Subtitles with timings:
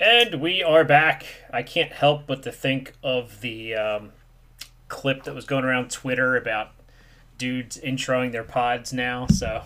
[0.00, 1.26] And we are back.
[1.52, 4.12] I can't help but to think of the um,
[4.88, 6.70] clip that was going around Twitter about
[7.36, 9.26] dudes introing their pods now.
[9.26, 9.62] So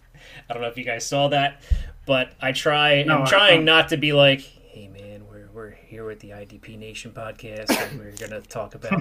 [0.48, 1.60] I don't know if you guys saw that,
[2.06, 3.02] but I try.
[3.02, 6.30] No, I'm trying I- not to be like, "Hey man, we're we're here with the
[6.30, 8.92] IDP Nation podcast, and we're gonna talk about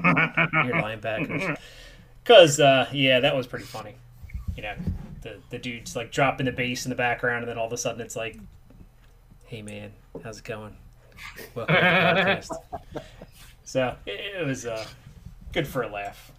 [0.66, 1.58] your linebackers."
[2.24, 3.96] Because uh, yeah, that was pretty funny.
[4.56, 4.76] You know,
[5.24, 7.78] the the dudes like dropping the bass in the background, and then all of a
[7.78, 8.38] sudden it's like,
[9.54, 9.92] "Hey man,
[10.24, 10.76] how's it going?
[11.54, 13.04] Welcome to the podcast."
[13.64, 14.84] So it, it was uh,
[15.52, 16.32] good for a laugh,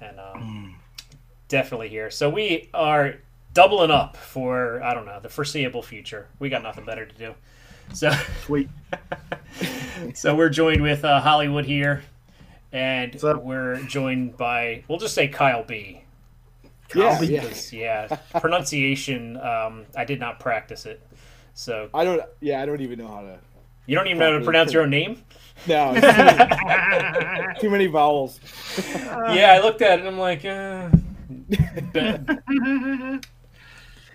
[0.00, 0.74] and um,
[1.46, 2.10] definitely here.
[2.10, 3.18] So we are
[3.52, 6.26] doubling up for I don't know the foreseeable future.
[6.40, 7.34] We got nothing better to do.
[7.92, 8.10] So
[8.46, 8.68] Sweet.
[10.14, 12.02] so we're joined with uh, Hollywood here,
[12.72, 16.02] and we're joined by we'll just say Kyle B.
[16.96, 17.26] Yeah, B.
[17.26, 17.48] yeah.
[17.70, 21.00] Yeah, pronunciation um, I did not practice it.
[21.54, 22.20] So I don't.
[22.40, 23.38] Yeah, I don't even know how to.
[23.86, 25.22] you don't even know how to pronounce your own name.
[25.68, 28.40] No, too, many, too many vowels.
[28.98, 30.88] yeah, I looked at it and I'm like, uh,
[31.92, 33.20] be-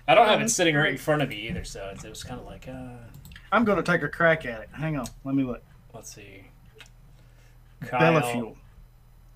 [0.06, 2.22] I don't have it sitting right in front of me either, so it, it was
[2.22, 2.90] kind of like, uh,
[3.52, 4.68] I'm going to take a crack at it.
[4.72, 5.06] Hang on.
[5.24, 5.62] Let me look.
[5.94, 6.44] let's see.
[7.80, 8.54] Kyle, Bellafuel.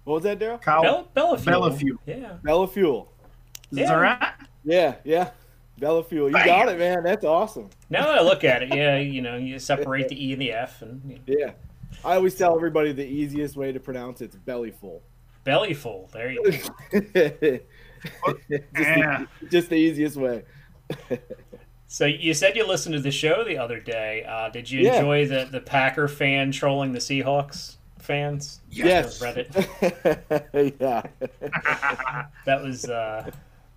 [0.04, 0.58] What was that, Darrell?
[0.58, 0.82] Kyle.
[1.14, 1.44] Bella, Bellafuel.
[1.44, 1.98] Bellafuel.
[2.06, 2.32] Yeah.
[2.42, 3.10] Bella Fuel.
[3.72, 3.86] Is Yeah.
[3.88, 4.32] that right?
[4.64, 5.30] Yeah, yeah.
[5.78, 6.28] Bella Fuel.
[6.28, 7.02] You got it, man.
[7.02, 7.68] That's awesome.
[7.90, 10.52] Now that I look at it, yeah, you know, you separate the E and the
[10.52, 11.52] F, and you know, Yeah.
[12.04, 15.02] I always tell everybody the easiest way to pronounce it's belly full.
[15.44, 16.10] belly full.
[16.12, 16.50] There you go.
[18.50, 19.24] just, Yeah.
[19.40, 20.42] the, just the easiest way.
[21.86, 24.24] So you said you listened to the show the other day.
[24.28, 24.96] Uh, did you Yeah.
[24.96, 28.60] enjoy the the Packer fan trolling the Seahawks fans?
[28.70, 29.20] Yes.
[29.22, 29.54] Reddit.
[30.80, 31.02] yeah.
[32.46, 33.34] That was uh, that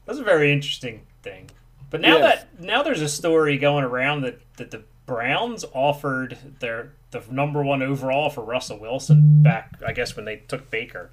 [0.08, 1.50] was a very interesting thing.
[1.90, 2.42] But now Yes.
[2.42, 7.64] that now there's a story going around that, that the Browns offered their the number
[7.64, 11.12] one overall for Russell Wilson back, I guess, when they took Baker.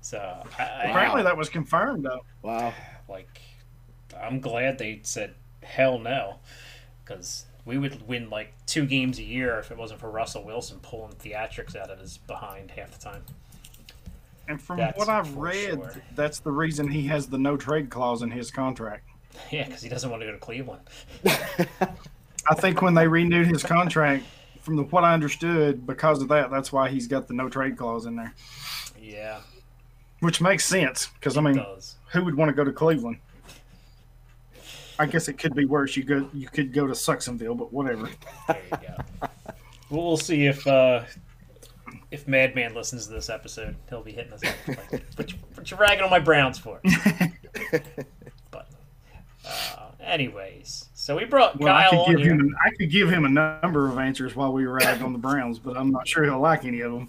[0.00, 0.18] So
[0.58, 2.24] I, I, Apparently that was confirmed, though.
[2.42, 2.72] Wow.
[3.08, 3.40] like
[4.18, 6.36] I'm glad they said hell no,
[7.04, 10.78] because we would win like two games a year if it wasn't for Russell Wilson
[10.80, 13.22] pulling theatrics out of his behind half the time.
[14.48, 15.92] And from That's what I've read, sure.
[16.16, 19.09] that's the reason he has the no trade clause in his contract.
[19.50, 20.82] Yeah, because he doesn't want to go to Cleveland.
[22.48, 24.24] I think when they renewed his contract,
[24.60, 27.76] from the, what I understood, because of that, that's why he's got the no trade
[27.76, 28.32] clause in there,
[29.00, 29.40] Yeah,
[30.20, 31.08] which makes sense.
[31.08, 31.96] Because I mean, does.
[32.12, 33.18] who would want to go to Cleveland?
[34.98, 35.96] I guess it could be worse.
[35.96, 38.08] You go, you could go to Sucksonville, but whatever.
[38.46, 38.96] There you go.
[39.90, 41.04] well, we'll see if uh,
[42.10, 43.76] if Madman listens to this episode.
[43.88, 44.54] He'll be hitting us up.
[44.68, 46.80] Like, what, you, what you ragging on my Browns for?
[49.74, 52.30] but uh, anyways, so we brought Well, I Kyle could on give here.
[52.34, 55.58] him, I could give him a number of answers while we rag on the Browns,
[55.58, 57.08] but I'm not sure he'll like any of them.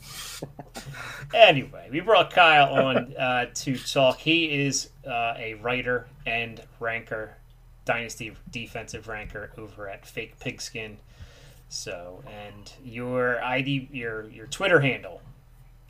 [1.34, 4.18] Anyway, we brought Kyle on uh, to talk.
[4.18, 7.38] He is uh, a writer and ranker,
[7.86, 10.98] dynasty defensive ranker over at Fake Pigskin.
[11.70, 15.22] So, and your ID, your your Twitter handle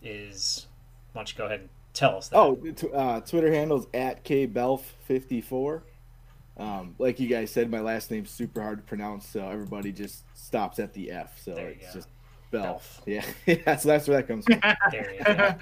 [0.03, 0.67] is.
[1.13, 2.37] Why don't you go ahead and tell us that?
[2.37, 5.81] Oh, t- uh, Twitter handle's at kbelf54.
[6.61, 10.23] Um, like you guys said, my last name's super hard to pronounce, so everybody just
[10.37, 11.41] stops at the F.
[11.43, 11.93] So There it's go.
[11.93, 12.07] just
[12.51, 12.81] Belf.
[12.81, 13.01] Belf.
[13.05, 13.25] Yeah,
[13.65, 13.75] yeah.
[13.77, 14.61] So that's where that comes from.
[14.91, 15.55] There you go.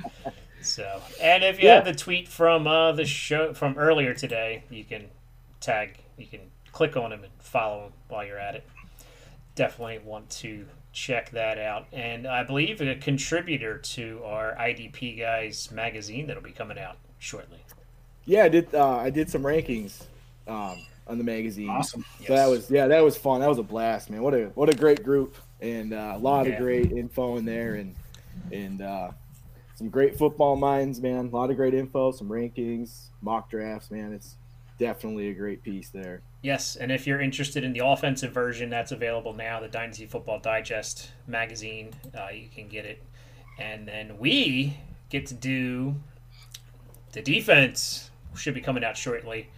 [0.61, 1.75] So, and if you Yeah.
[1.75, 5.05] have the tweet from uh, the show from earlier today, you can
[5.61, 6.41] tag, you can
[6.73, 8.67] click on him and follow him while you're at it.
[9.55, 11.87] Definitely want to check that out.
[11.93, 17.59] And I believe a contributor to our IDP Guys magazine that'll be coming out shortly.
[18.25, 18.75] Yeah, I did.
[18.75, 20.03] Uh, I did some rankings
[20.47, 20.77] um,
[21.09, 21.69] on the magazine.
[21.69, 22.05] Awesome.
[22.25, 23.41] So that was yeah, that was fun.
[23.41, 24.21] That was a blast, man.
[24.21, 26.53] What a what a great group, and uh, a lot Yeah.
[26.53, 27.95] of great info in there, and
[28.51, 29.11] and uh,
[29.75, 31.29] some great football minds, man.
[31.31, 34.13] A lot of great info, some rankings, mock drafts, man.
[34.13, 34.35] It's
[34.77, 36.21] definitely a great piece there.
[36.41, 39.59] Yes, and if you're interested in the offensive version, that's available now.
[39.59, 43.03] The Dynasty Football Digest magazine, uh, you can get it,
[43.59, 44.77] and then we
[45.09, 45.95] get to do
[47.11, 48.05] the defense.
[48.35, 49.49] Should be coming out shortly,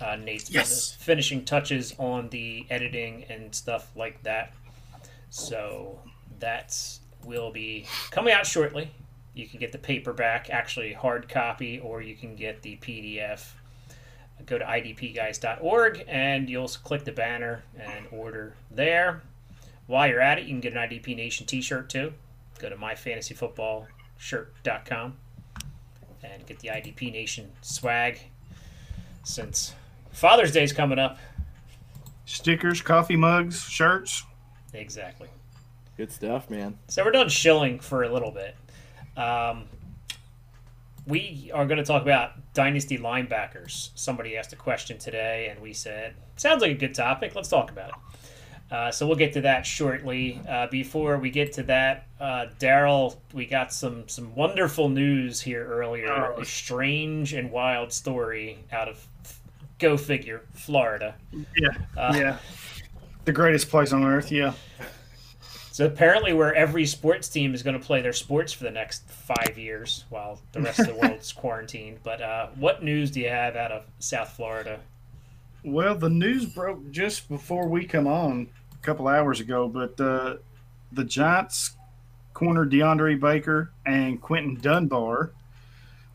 [0.00, 0.92] Uh, Nate's Yes.
[0.92, 4.52] fin- finishing touches on the editing and stuff like that.
[5.30, 5.98] So
[6.38, 6.78] that
[7.24, 8.90] will be coming out shortly.
[9.34, 13.54] You can get the paperback, actually hard copy, or you can get the PDF.
[14.44, 19.22] Go to idpguys.org and you'll click the banner and order there.
[19.86, 22.12] While you're at it, you can get an IDP Nation t shirt too.
[22.58, 25.16] Go to myfantasyfootballshirt.com
[26.22, 28.20] and get the IDP Nation swag
[29.24, 29.74] since
[30.16, 31.18] Father's Day's coming up.
[32.24, 34.24] Stickers, coffee mugs, shirts.
[34.72, 35.28] Exactly.
[35.98, 36.78] Good stuff, man.
[36.88, 38.56] So we're done shilling for a little bit.
[39.14, 39.66] Um,
[41.06, 43.90] we are going to talk about dynasty linebackers.
[43.94, 47.34] Somebody asked a question today, and we said, "Sounds like a good topic.
[47.34, 47.94] Let's talk about it."
[48.72, 50.40] Uh, so we'll get to that shortly.
[50.48, 55.66] Uh, before we get to that, uh, Darrell, we got some some wonderful news here
[55.66, 56.10] earlier.
[56.10, 56.40] Oh.
[56.40, 59.06] A strange and wild story out of
[59.78, 61.14] go figure, Florida.
[61.32, 62.38] Yeah, Uh, yeah.
[63.24, 64.30] The greatest place on earth.
[64.30, 64.52] Yeah.
[65.72, 69.06] So apparently, where every sports team is going to play their sports for the next
[69.10, 71.98] five years, while the rest of the world's quarantined.
[72.02, 74.80] But uh, what news do you have out of South Florida?
[75.64, 80.36] Well, the news broke just before we come on a couple hours ago, but uh,
[80.92, 81.76] the Giants
[82.32, 85.32] corner DeAndre Baker and Quinton Dunbar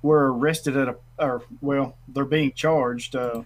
[0.02, 3.16] were arrested at a, or well, they're being charged.
[3.16, 3.44] Uh,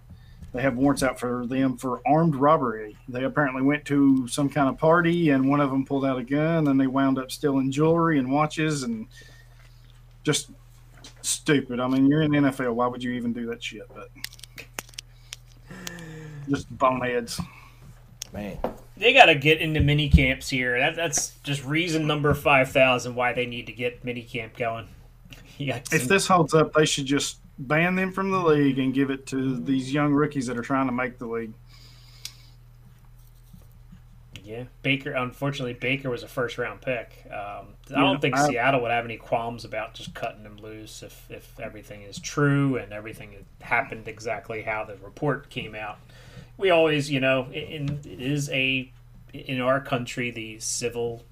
[0.55, 2.95] they have warrants out for them for armed robbery.
[3.09, 6.23] They apparently went to some kind of party, and one of them pulled out a
[6.23, 9.05] gun, and they wound up stealing jewelry and watches, and
[10.23, 10.51] just
[11.21, 11.81] stupid.
[11.81, 12.73] I mean, you're in the NFL.
[12.73, 13.83] Why would you even do that shit?
[13.93, 14.09] But
[16.49, 17.41] just boneheads.
[18.31, 18.57] Man.
[18.95, 20.79] They got to get into mini camps here.
[20.79, 24.87] That, that's just reason number five thousand why they need to get mini camp going.
[25.57, 28.93] You got If this holds up, they should just ban them from the league and
[28.93, 31.53] give it to these young rookies that are trying to make the league.
[34.43, 35.11] yeah, Baker.
[35.11, 37.25] Unfortunately, Baker was a first round pick.
[37.31, 41.01] Um, I don't think I- Seattle would have any qualms about just cutting him loose
[41.01, 45.97] if if everything is true and everything happened exactly how the report came out.
[46.57, 48.91] we always, you know, in it is a
[49.33, 51.23] in our country the civil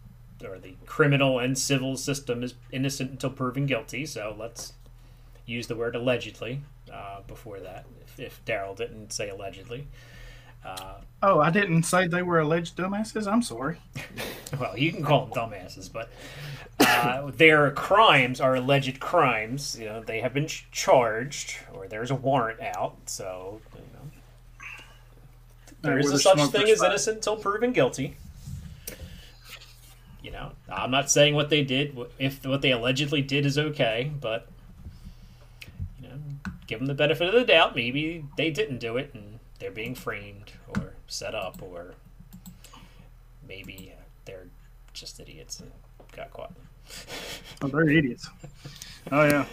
[0.43, 4.05] or the criminal and civil system is innocent until proven guilty.
[4.07, 4.73] So let's
[5.45, 6.61] use the word allegedly
[6.91, 7.85] uh, before that.
[8.01, 9.87] If, if Darrell didn't say allegedly,
[10.65, 13.31] uh, Oh, I didn't say they were alleged dumbasses.
[13.31, 13.77] I'm sorry.
[14.59, 16.09] well, you can call them dumbasses, but
[16.79, 19.77] uh, their crimes are alleged crimes.
[19.79, 22.95] You know, they have been ch- charged, or there's a warrant out.
[23.05, 24.67] So, you know,
[25.81, 28.15] there is a such thing as innocent until proven guilty.
[30.21, 34.11] You know, I'm not saying what they did, if what they allegedly did is okay,
[34.21, 34.47] but
[36.73, 37.75] give them the benefit of the doubt.
[37.75, 41.93] Maybe they didn't do it, and they're being framed or set up, or
[43.47, 43.93] maybe
[44.25, 44.47] they're
[44.91, 45.71] just idiots and
[46.15, 46.53] got caught.
[47.61, 48.27] Oh, they're idiots.
[49.11, 49.45] Oh yeah.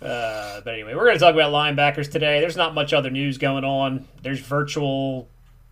[0.00, 2.40] Uh, but anyway, we're going to talk about linebackers today.
[2.40, 4.06] There's not much other news going on.
[4.22, 5.28] There's virtual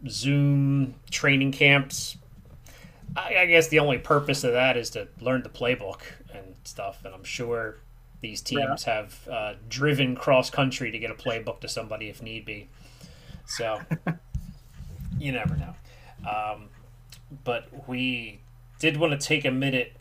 [0.06, 2.18] Zoom training camps.
[3.16, 6.00] I, I guess the only purpose of that is to learn the playbook
[6.34, 7.04] and stuff.
[7.04, 7.78] And I'm sure
[8.24, 12.46] these teams have uh, driven cross country to get a playbook to somebody if need
[12.46, 12.68] be.
[13.46, 13.80] So
[15.18, 15.74] you never know.
[16.26, 16.68] Um,
[17.44, 18.40] but we
[18.78, 19.92] did want to take a minute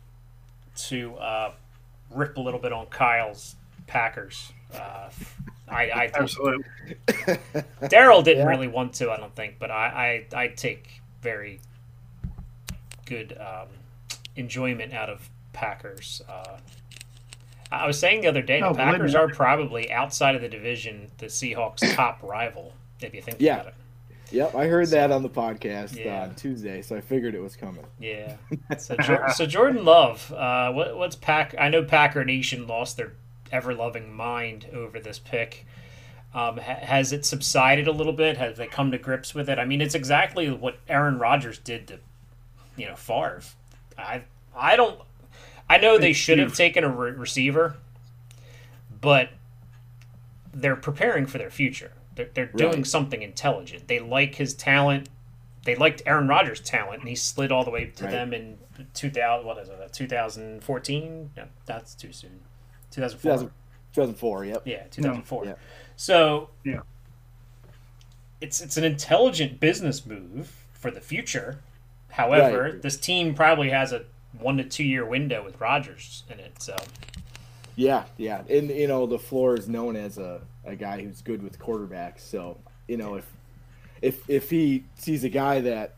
[0.87, 1.51] to uh,
[2.09, 3.55] rip a little bit on Kyle's
[3.87, 4.53] Packers.
[4.73, 5.09] Uh,
[5.67, 6.63] I, I Absolutely.
[7.89, 8.49] Darrell didn't Yeah.
[8.49, 11.59] really want to, I don't think, but I, I, I take very
[13.05, 13.67] good um,
[14.37, 16.21] enjoyment out of Packers.
[16.29, 16.57] Uh,
[17.73, 21.09] I was saying the other day, No, the Packers are probably outside of the division
[21.17, 22.73] the Seahawks' top rival.
[23.01, 23.55] If you think Yeah.
[23.55, 23.73] about it,
[24.31, 26.23] Yep, I heard that on the podcast Yeah.
[26.23, 27.85] on Tuesday, so I figured it was coming.
[27.99, 28.35] yeah.
[28.79, 28.95] So,
[29.35, 31.53] so Jordan Love, uh, what, what's Pack?
[31.59, 33.13] I know Packer Nation lost their
[33.51, 35.65] ever loving mind over this pick.
[36.33, 38.37] Um, ha- has it subsided a little bit?
[38.37, 39.59] Have they come to grips with it?
[39.59, 41.99] I mean, it's exactly what Aaron Rodgers did to,
[42.75, 43.41] you know, Favre.
[43.99, 44.23] I
[44.55, 44.99] I don't.
[45.73, 47.77] I know they should have taken a re- receiver,
[49.01, 49.29] but
[50.53, 51.93] they're preparing for their future.
[52.15, 52.87] They're, they're doing Right.
[52.87, 53.87] something intelligent.
[53.87, 55.09] They like his talent.
[55.65, 58.11] They liked Aaron Rodgers' talent, and he slid all the way to Right.
[58.11, 58.59] them in
[58.93, 59.45] 2000.
[59.47, 59.79] What is it?
[59.81, 61.31] Uh, 2014?
[61.35, 62.41] No, that's too soon.
[62.91, 63.31] 2004.
[63.31, 63.51] 2000,
[63.93, 64.61] 2004, yep.
[64.65, 65.45] Yeah, mm, 2004.
[65.45, 65.53] Yeah.
[65.95, 66.81] So Yeah.
[68.41, 71.61] it's it's an intelligent business move for the future.
[72.11, 72.81] However, Right.
[72.83, 74.03] this team probably has a
[74.39, 76.61] one to two year window with Rodgers in it.
[76.61, 76.75] So
[77.75, 78.41] Yeah, yeah.
[78.49, 82.57] And, you know, LaFleur is known as a, a guy who's good with quarterbacks, so
[82.87, 83.25] you know, if
[84.01, 85.95] if if he sees a guy that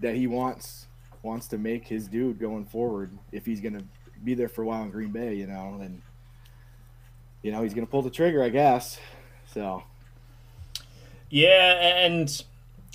[0.00, 0.86] that he wants
[1.22, 3.82] wants to make his dude going forward, if he's gonna
[4.22, 6.00] be there for a while in Green Bay, you know, then
[7.42, 8.98] you know he's gonna pull the trigger, I guess.
[9.52, 9.82] So
[11.30, 12.44] Yeah, and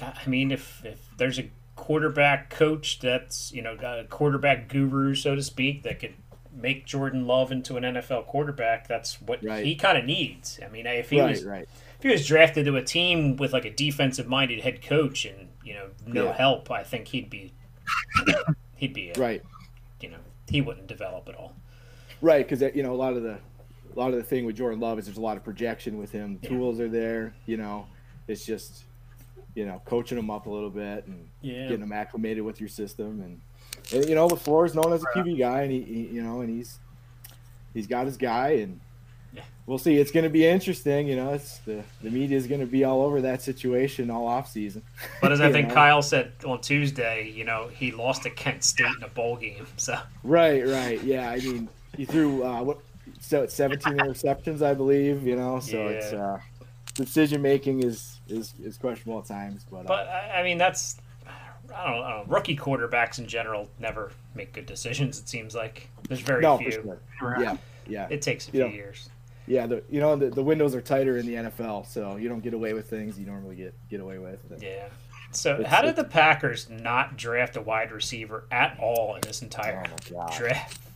[0.02, 1.50] I mean, if if there's a
[1.80, 6.14] quarterback coach that's you know got a quarterback guru, so to speak, that could
[6.54, 9.66] make Jordan Love into an NFL quarterback, that's what Right.
[9.66, 10.60] he kind of needs.
[10.64, 11.68] I mean, if he right, was right,
[11.98, 15.48] if he was drafted to a team with like a defensive minded head coach and
[15.64, 16.34] you know no Yeah.
[16.34, 17.54] help, I think he'd be
[18.76, 19.42] he'd be a, right,
[20.02, 20.18] you know
[20.50, 21.56] he wouldn't develop at all.
[22.22, 23.38] right, because you know a lot of the
[23.96, 26.12] a lot of the thing with Jordan Love is there's a lot of projection with
[26.12, 26.40] him.
[26.42, 26.50] Yeah.
[26.50, 27.88] Tools are there, you know.
[28.28, 28.84] It's just
[29.56, 32.70] you know coaching them up a little bit and Yeah, getting them acclimated with your
[32.70, 33.22] system.
[33.22, 33.42] And,
[33.94, 36.42] and you know LaFleur is known as a QB guy and he, he you know
[36.42, 36.78] and he's
[37.74, 38.80] he's got his guy and
[39.34, 39.44] Yeah.
[39.68, 39.98] we'll see.
[39.98, 42.84] It's going to be interesting you know it's the the media is going to be
[42.84, 44.82] all over that situation all off season.
[45.22, 45.74] But as I think know?
[45.74, 49.68] Kyle said on Tuesday, you know he lost to Kent State in a bowl game,
[49.78, 49.98] so.
[50.24, 51.02] Right right.
[51.04, 52.80] Yeah I mean he threw uh what
[53.20, 56.40] so it's 17 interceptions I believe you know so it's uh
[57.06, 60.98] decision making is is is questionable at times but, uh, But I I mean, that's
[61.74, 62.34] I don't, I don't know.
[62.34, 65.20] Rookie quarterbacks in general never make good decisions.
[65.20, 66.72] It seems like there's very no few.
[66.72, 68.68] for sure yeah yeah It takes a Yeah.
[68.68, 69.10] few years.
[69.48, 72.42] Yeah, the you know the, the windows are tighter in the NFL, so you don't
[72.42, 74.40] get away with things you normally get get away with.
[74.60, 74.88] Yeah.
[75.32, 79.42] So It's- how did the Packers not draft a wide receiver at all in this
[79.42, 79.84] entire
[80.16, 80.82] Oh draft?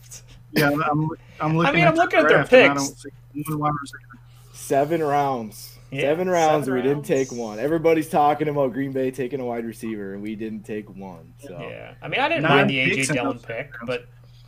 [0.52, 1.08] Yeah, I'm,
[1.40, 1.66] I'm looking.
[1.68, 2.90] I mean, at I'm the looking at their draft I picks.
[2.90, 2.98] don't
[3.44, 4.20] see one wide receiver.
[4.52, 6.66] Seven rounds, Yeah, seven rounds.
[6.66, 7.58] seven we didn't take one.
[7.58, 11.32] Everybody's talking about Green Bay taking a wide receiver, and we didn't take one.
[11.38, 11.94] So Yeah.
[12.02, 13.86] I mean, I didn't Nine mind the AJ picks Dillon pick, rounds.
[13.86, 14.06] but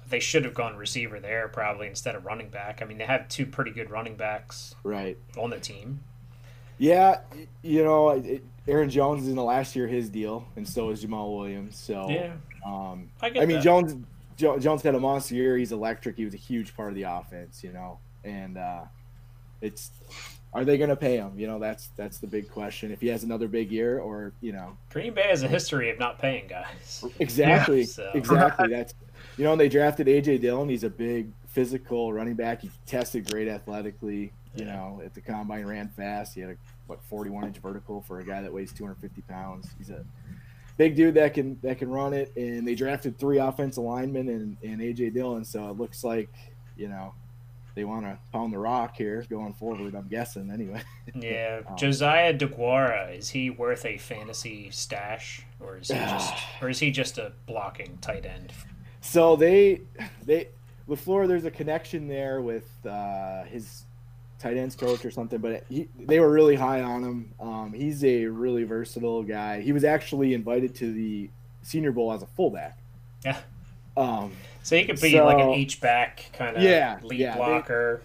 [0.09, 2.81] they should have gone receiver there probably instead of running back.
[2.83, 6.01] I mean, they have two pretty good running backs right, on the team.
[6.79, 7.21] yeah,
[7.63, 10.91] you know, it, Aaron Jones is in the last year of his deal, and so
[10.91, 11.77] is Jamaal Williams.
[11.77, 12.33] So Yeah.
[12.67, 13.63] um, I get I mean that.
[13.65, 13.95] Jones
[14.37, 15.57] jo- Jones had a monster year.
[15.57, 16.17] He's electric.
[16.17, 18.83] He was a huge part of the offense, you know, and uh,
[19.61, 19.91] it's.
[20.57, 21.39] Are they going to pay him?
[21.39, 22.91] You know, that's that's the big question.
[22.91, 25.99] If he has another big year, or you know, Green Bay has a history of
[25.99, 27.05] not paying guys.
[27.21, 27.85] Exactly.
[27.85, 28.69] so- Exactly.
[28.69, 28.95] That's
[29.37, 30.69] you know, and they drafted AJ Dillon.
[30.69, 32.63] He's a big physical running back.
[32.63, 34.33] He tested great athletically.
[34.55, 34.77] You Yeah.
[34.77, 36.35] know, at the combine ran fast.
[36.35, 39.69] He had a what 41 inch vertical for a guy that weighs 250 pounds.
[39.77, 40.05] He's a
[40.79, 42.33] big dude that can that can run it.
[42.37, 45.45] And they drafted three offensive linemen and, and AJ Dillon.
[45.45, 46.31] So it looks like
[46.79, 47.13] you know
[47.77, 49.95] they want to pound the rock here going forward.
[49.95, 50.83] I'm guessing anyway.
[51.15, 56.69] Yeah, Um, Josiah DeGuara is he worth a fantasy stash, or is he just, or
[56.69, 58.53] is he just a blocking tight end?
[59.01, 59.83] So they
[60.25, 60.49] they
[60.89, 63.85] Lafleur, there's a connection there with uh, his
[64.39, 67.35] tight ends coach or something, but he, they were really high on him.
[67.41, 69.61] Um, he's a really versatile guy.
[69.61, 71.31] He was actually invited to the
[71.63, 72.79] Senior Bowl as a fullback.
[73.25, 73.39] Yeah.
[73.97, 74.33] Um,
[74.67, 78.03] So he could be like an H back kind of Yeah, lead yeah, they- blocker.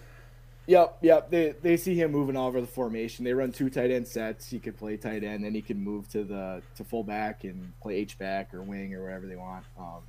[0.67, 1.31] Yep, yep.
[1.31, 3.25] They they see him moving all over the formation.
[3.25, 4.47] They run two tight end sets.
[4.51, 7.95] He could play tight end, then he can move to the to fullback and play
[7.95, 9.65] H back or wing or whatever they want.
[9.77, 10.01] Um,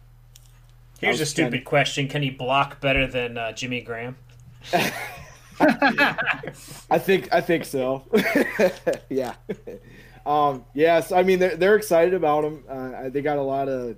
[1.00, 4.16] Here's a stupid kinda- question: Can he block better than uh, Jimmy Graham?
[5.61, 8.04] I think I think so.
[9.09, 9.35] yeah.
[10.26, 12.62] Um, yes, I mean they're they're excited about him.
[12.68, 13.97] Uh, they got a lot of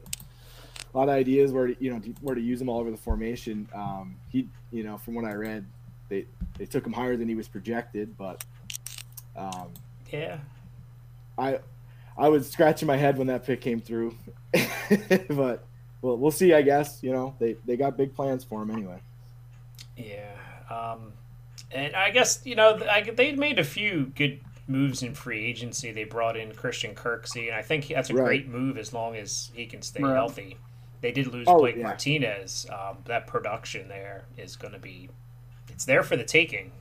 [0.94, 2.96] a lot of ideas where to, you know where to use him all over the
[2.96, 3.68] formation.
[3.74, 5.66] Um, he you know from what I read,
[6.08, 6.26] they
[6.58, 8.44] they took him higher than he was projected, but
[9.36, 9.68] um,
[10.12, 10.38] Yeah,
[11.38, 11.58] I
[12.16, 14.16] I was scratching my head when that pick came through,
[15.28, 15.66] but
[16.02, 16.54] well we'll see.
[16.54, 19.00] I guess you know they they got big plans for him anyway.
[19.96, 20.36] yeah.
[20.70, 21.12] Um,
[21.70, 25.92] and I guess you know I, they made a few good moves in free agency.
[25.92, 28.24] They brought in Christian Kirksey, and I think that's a Right.
[28.24, 30.14] great move as long as he can stay Right.
[30.14, 30.56] healthy.
[31.04, 31.82] They did lose Oh, Blake yeah.
[31.82, 32.66] Martinez.
[32.72, 35.10] Um, that production there is going to be,
[35.68, 36.72] it's there for the taking.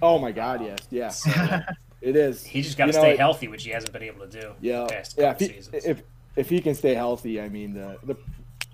[0.00, 1.30] Oh my God, yes, yeah, So
[2.00, 2.44] it is.
[2.44, 4.52] he just got to You know, stay healthy, which he hasn't been able to do.
[4.60, 5.30] Yeah, the past yeah.
[5.32, 5.84] If he, seasons.
[5.84, 6.02] if
[6.36, 8.14] if he can stay healthy, I mean the the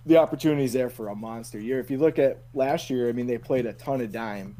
[0.04, 1.80] the opportunity's there for a monster year.
[1.80, 4.56] If you look at last year, I mean they played a ton of dime,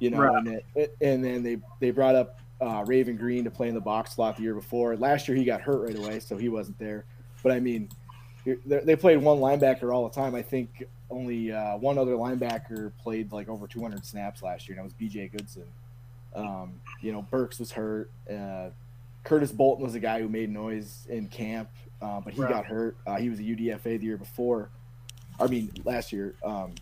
[0.00, 0.46] you know, Right.
[0.46, 3.80] and it, and then they they brought up uh, Raven Greene to play in the
[3.80, 4.96] box slot the year before.
[4.96, 7.04] Last year he got hurt right away, so he wasn't there.
[7.44, 7.92] But I mean, you're-
[8.64, 10.34] they they played one linebacker all the time.
[10.34, 14.80] I think only uh, one other linebacker played like over 200 snaps last year, and
[14.80, 15.28] that was B.J.
[15.28, 15.64] Goodson.
[16.34, 18.10] Um, you know, Burks was hurt.
[18.30, 18.70] Uh,
[19.24, 21.68] Curtis Bolton was a guy who made noise in camp,
[22.02, 22.50] uh, but he Right.
[22.52, 22.96] got hurt.
[23.06, 24.68] Uh, he was a UDFA the year before.
[25.40, 26.34] I mean, last year.
[26.44, 26.74] Um,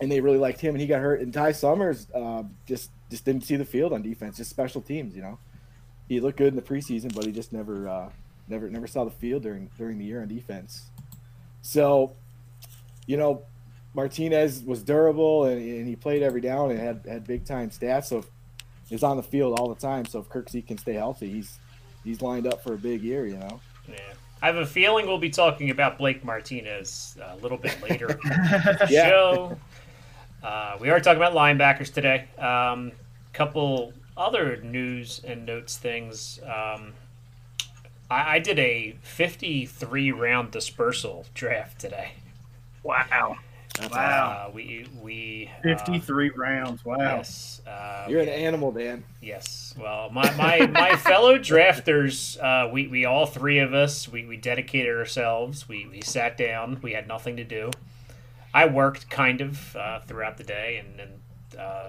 [0.00, 1.20] and they really liked him, and he got hurt.
[1.20, 5.14] And Ty Summers uh, just just didn't see the field on defense, just special teams,
[5.14, 5.38] you know.
[6.08, 8.10] he looked good in the preseason, but he just never uh,
[8.48, 10.86] never never saw the field during during the year on defense.
[11.62, 12.12] So,
[13.06, 13.42] you know,
[13.94, 18.04] Martinez was durable and, and he played every down and had had big time stats.
[18.06, 18.24] So
[18.88, 20.04] he's on the field all the time.
[20.04, 21.58] So if Kirksey can stay healthy, he's
[22.04, 23.26] he's lined up for a big year.
[23.26, 23.60] You know.
[23.88, 23.96] Yeah.
[24.42, 28.18] I have a feeling we'll be talking about Blake Martinez a little bit later in
[28.28, 29.08] the Yeah.
[29.08, 29.58] show.
[30.42, 32.26] Uh, we are talking about linebackers today.
[32.38, 32.92] Um,
[33.32, 36.40] couple other news and notes things.
[36.44, 36.92] Um,
[38.10, 42.12] I, I did a 53 round dispersal draft today.
[42.82, 43.36] Wow.
[43.78, 44.46] That's Wow.
[44.46, 46.84] Uh, we we uh, 53 rounds.
[46.84, 46.96] Wow.
[46.98, 47.60] Yes.
[47.66, 48.06] Uh.
[48.08, 49.02] You're an animal, Dan.
[49.20, 49.74] Yes.
[49.78, 54.36] Well, my my, my fellow drafters, uh, we, we all three of us, we, we
[54.36, 55.68] dedicated ourselves.
[55.68, 56.78] We, we sat down.
[56.82, 57.72] We had nothing to do.
[58.52, 61.88] I worked kind of uh, throughout the day, and, and uh,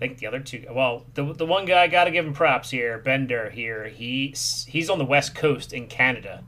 [0.00, 0.64] I think the other two.
[0.70, 3.88] Well, the, the one guy I got to give him props here, Bender here.
[3.88, 4.34] He
[4.66, 6.42] he's on the west coast in Canada,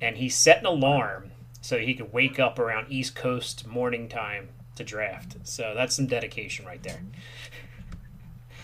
[0.00, 1.30] and he set an alarm
[1.60, 5.36] so he could wake up around East Coast morning time to draft.
[5.42, 7.00] So that's some dedication right there.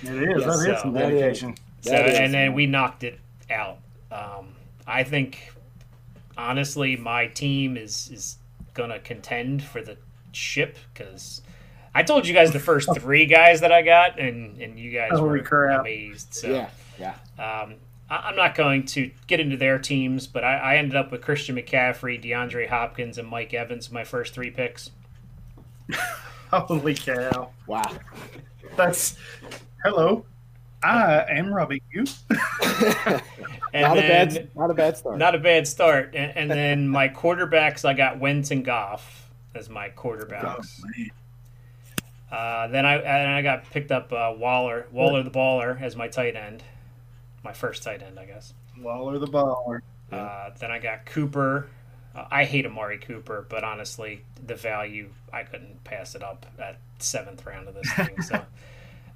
[0.02, 0.42] It is.
[0.42, 1.54] Yes, that is some dedication.
[1.82, 3.18] So That is- and then we knocked it
[3.50, 3.78] out.
[4.10, 4.54] Um,
[4.86, 5.52] I think
[6.38, 8.38] honestly, my team is is
[8.72, 9.98] gonna contend for the
[10.32, 11.42] ship because
[11.94, 15.10] I told you guys the first three guys that I got, and and you guys
[15.12, 15.80] Holy were crap.
[15.80, 16.34] amazed.
[16.34, 17.62] So Yeah, yeah.
[17.62, 17.74] um,
[18.10, 21.22] I, I'm not going to get into their teams, but I, I ended up with
[21.22, 23.90] Christian McCaffrey, DeAndre Hopkins, and Mike Evans.
[23.92, 24.90] My first three picks.
[26.50, 27.50] Holy cow.
[27.66, 27.82] Wow.
[28.76, 29.16] That's.
[29.84, 30.24] Hello.
[30.82, 32.04] I am robbing you.
[33.72, 35.18] And not then, a bad, not a bad start.
[35.18, 36.14] Not a bad start.
[36.14, 40.80] And, and then my quarterbacks, I got Wentz and Goff as my Oh, quarterbacks.
[40.96, 41.10] man.
[42.30, 46.08] Uh, then I and I got picked up uh, Waller, Waller the baller as my
[46.08, 46.62] tight end,
[47.42, 48.54] my first tight end, I guess.
[48.78, 49.80] Waller the baller.
[50.10, 51.68] Uh, then I got Cooper.
[52.14, 56.78] Uh, I hate Amari Cooper, but honestly, the value I couldn't pass it up at
[56.98, 58.20] seventh round of this thing.
[58.22, 58.44] So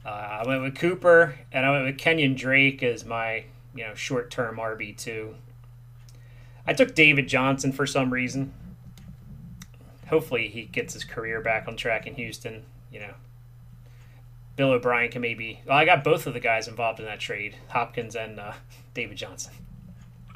[0.05, 3.95] uh, I went with Cooper, and I went with Kenyan Drake as my you know
[3.95, 5.35] short term RB two.
[6.67, 8.53] I took David Johnson for some reason.
[10.09, 12.65] Hopefully, he gets his career back on track in Houston.
[12.93, 13.15] You know,
[14.57, 15.61] Bill O'Brien can maybe.
[15.67, 18.53] Well, I got both of the guys involved in that trade, Hopkins and uh,
[18.95, 19.53] David Johnson.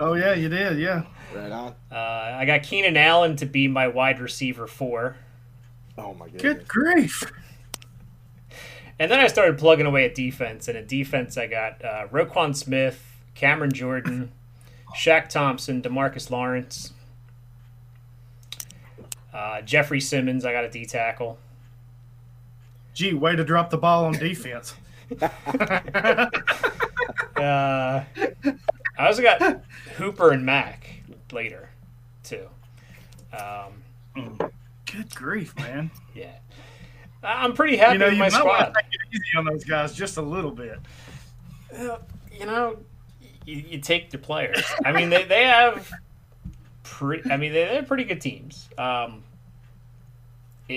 [0.00, 0.78] Oh, yeah, you did.
[0.78, 1.04] Yeah.
[1.34, 1.74] Right on.
[1.90, 5.16] Uh, I got Keenan Allen to be my wide receiver four.
[5.96, 6.42] Oh my goodness.
[6.42, 7.22] Good grief.
[8.98, 10.68] And then I started plugging away at defense.
[10.68, 14.32] And at defense, I got uh, Roquan Smith, Cameron Jordan,
[14.96, 16.92] Shaq Thompson, Demarcus Lawrence,
[19.32, 20.44] uh, Jeffery Simmons.
[20.44, 21.38] I got a D tackle.
[22.94, 24.74] Gee, way to drop the ball on defense.
[27.36, 28.04] Uh,
[28.98, 29.62] I also got
[29.96, 31.02] Hooper and Mack
[31.32, 31.70] later,
[32.22, 32.46] too.
[33.36, 34.38] Um,
[34.86, 35.90] Good grief, man.
[36.14, 36.36] yeah.
[37.24, 38.74] I'm pretty happy you know, with you my might want squad.
[38.74, 40.78] to take it easy on those guys just a little bit.
[41.76, 41.98] Uh,
[42.32, 42.78] you know,
[43.44, 44.62] you, you take the players.
[44.84, 45.90] I mean, they, they have
[46.84, 47.28] pretty.
[47.30, 48.68] I mean, they, they're pretty good teams.
[48.78, 49.24] Um,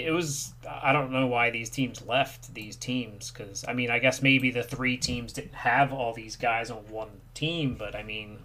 [0.04, 0.54] it, was.
[0.68, 4.52] I don't know why these teams left these teams because I mean, I guess maybe
[4.52, 8.40] the three teams didn't have all these guys on one team, but I mean.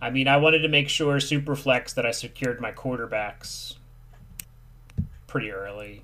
[0.00, 3.76] I mean, I wanted to make sure Superflex that I secured my quarterbacks
[5.28, 6.02] pretty early.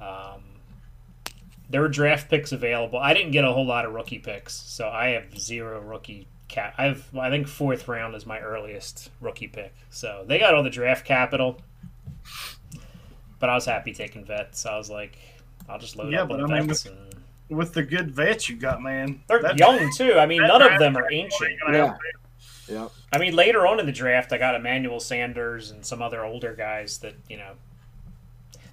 [0.00, 0.44] Um,
[1.68, 2.98] there were draft picks available.
[2.98, 6.74] I didn't get a whole lot of rookie picks, so I have zero rookie cap.
[6.78, 9.74] I have, I think, fourth round is my earliest rookie pick.
[9.88, 11.60] So they got all the draft capital,
[13.40, 14.64] but I was happy taking vets.
[14.66, 15.18] I was like,
[15.68, 16.86] I'll just load Yeah, up but on I mean, vets.
[16.86, 16.96] and...
[17.48, 19.22] With the good vets you got, man.
[19.26, 20.14] They're that- young too.
[20.14, 21.56] I mean, none of them are ancient.
[21.72, 21.94] Yeah.
[22.68, 22.88] Yeah.
[23.12, 26.54] I mean, later on in the draft, I got Emmanuel Sanders and some other older
[26.54, 27.50] guys that you know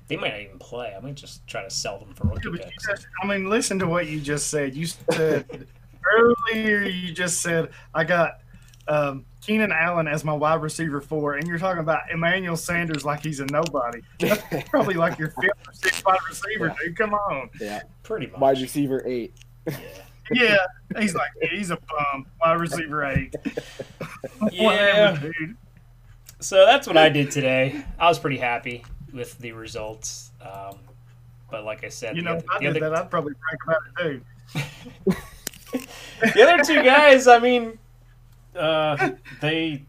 [0.08, 0.93] they might not even play.
[0.95, 2.88] I might just try to sell them for Yeah, rookie but you picks.
[2.88, 4.75] just, I mean, listen to what you just said.
[4.75, 5.65] You said
[6.53, 8.41] earlier, you just said, I got
[8.88, 13.23] um, Keenan Allen as my wide receiver four, and you're talking about Emmanuel Sanders like
[13.23, 14.02] he's a nobody.
[14.19, 16.97] That's probably like your fifth or sixth wide receiver, dude.
[16.97, 17.50] Come on.
[17.60, 17.82] yeah.
[18.04, 18.39] Pretty much.
[18.39, 19.34] Wide receiver eight.
[19.67, 19.78] Yeah.
[20.30, 20.58] Yeah,
[21.00, 22.26] he's like, he's a bum.
[22.41, 23.34] Wide receiver eight.
[24.52, 24.65] Yeah.
[24.65, 25.58] Whatever, dude.
[26.39, 27.84] So that's what I did today.
[27.97, 30.32] I was pretty happy with the results.
[30.41, 30.78] Um,
[31.50, 33.34] but like I said, You know, other, if I the, did other, that, I'd probably
[33.34, 35.13] brag about it
[35.73, 35.82] too.
[36.36, 37.80] the other two guys, I mean,
[38.58, 39.84] uh, they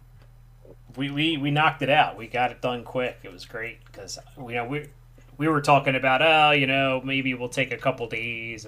[0.97, 2.17] we, we we knocked it out.
[2.17, 3.19] We got it done quick.
[3.23, 4.89] It was great because you know we
[5.37, 8.67] we were talking about oh you know maybe we'll take a couple days.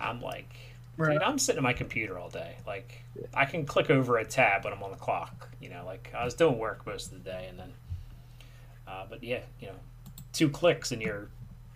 [0.00, 0.48] I'm like
[0.96, 1.14] Right.
[1.14, 2.56] Dude, I'm sitting at my computer all day.
[2.66, 5.48] Like, I can click over a tab when I'm on the clock.
[5.60, 7.72] You know, like I was doing work most of the day, and then,
[8.86, 9.74] uh, but yeah, you know,
[10.32, 11.28] two clicks and you're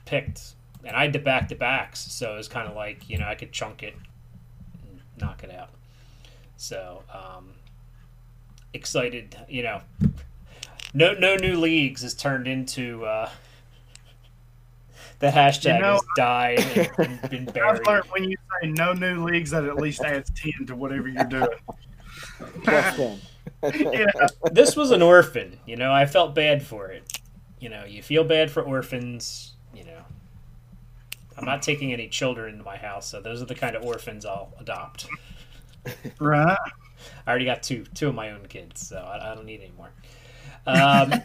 [0.04, 0.54] picked.
[0.84, 3.34] And I did back to backs, so it was kind of like you know I
[3.34, 3.94] could chunk it,
[4.82, 5.70] and knock it out.
[6.56, 7.52] So um,
[8.72, 9.80] excited, you know.
[10.94, 13.28] No, no new leagues has turned into uh,
[15.18, 18.92] the hashtag You know- has died and, and been I've learned when you say no
[18.92, 21.48] new leagues, that at least adds 10 to whatever you're doing.
[22.64, 23.18] Plus
[23.74, 24.06] yeah.
[24.52, 25.58] this was an orphan.
[25.66, 27.18] You know, I felt bad for it.
[27.58, 29.54] You know, you feel bad for orphans.
[29.74, 30.02] You know,
[31.36, 34.24] I'm not taking any children into my house, so those are the kind of orphans
[34.24, 35.06] I'll adopt.
[36.18, 36.58] Right.
[37.26, 39.72] I already got two, two of my own kids, so I, I don't need any
[39.76, 39.90] more.
[40.66, 41.22] Um,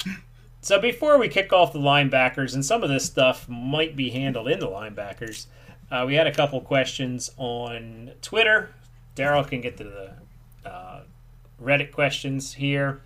[0.60, 4.48] so before we kick off the linebackers, and some of this stuff might be handled
[4.48, 5.46] in the linebackers,
[5.90, 8.70] uh, we had a couple questions on Twitter.
[9.14, 11.02] Darrell can get to the uh,
[11.62, 13.02] Reddit questions here.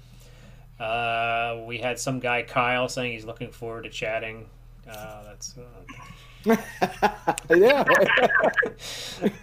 [0.80, 4.46] Uh, we had some guy Kyle saying he's looking forward to chatting.
[4.88, 5.54] Uh, that's
[7.50, 7.84] yeah.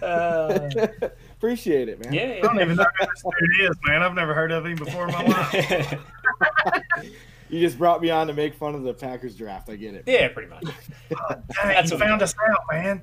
[1.46, 2.12] Appreciate it, man.
[2.12, 4.02] yeah, I don't even know who this dude is, man.
[4.02, 5.94] I've never heard of him before in my life.
[7.48, 9.70] You just brought me on to make fun of the Packers draft.
[9.70, 10.02] I get it.
[10.04, 10.64] yeah, pretty much.
[11.08, 13.00] Dang, That's you found us out, man.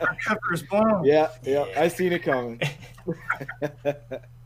[0.00, 1.04] Our cover is blown.
[1.04, 1.66] Yeah, yeah.
[1.76, 2.58] I seen it coming.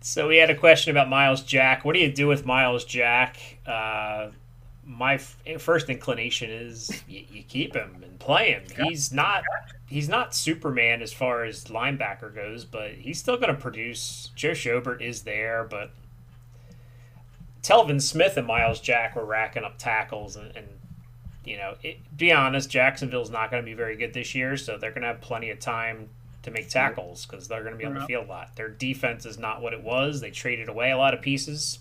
[0.02, 1.84] So we had a question about Myles Jack.
[1.84, 3.36] What do you do with Myles Jack?
[3.66, 4.30] Uh,
[4.90, 8.64] my f- eh, first inclination is you, you keep him and play him.
[8.84, 9.44] He's not
[9.86, 14.30] he's not Superman as far as linebacker goes, but he's still going to produce.
[14.34, 15.90] Joe Schobert is there, but
[17.62, 20.66] Telvin Smith and Myles Jack were racking up tackles, and, and
[21.44, 24.76] you know, it, be honest, Jacksonville's not going to be very good this year, so
[24.76, 26.08] they're going to have plenty of time
[26.42, 28.56] to make tackles because they're going to be on the field a lot.
[28.56, 30.20] Their defense is not what it was.
[30.20, 31.80] They traded away a lot of pieces.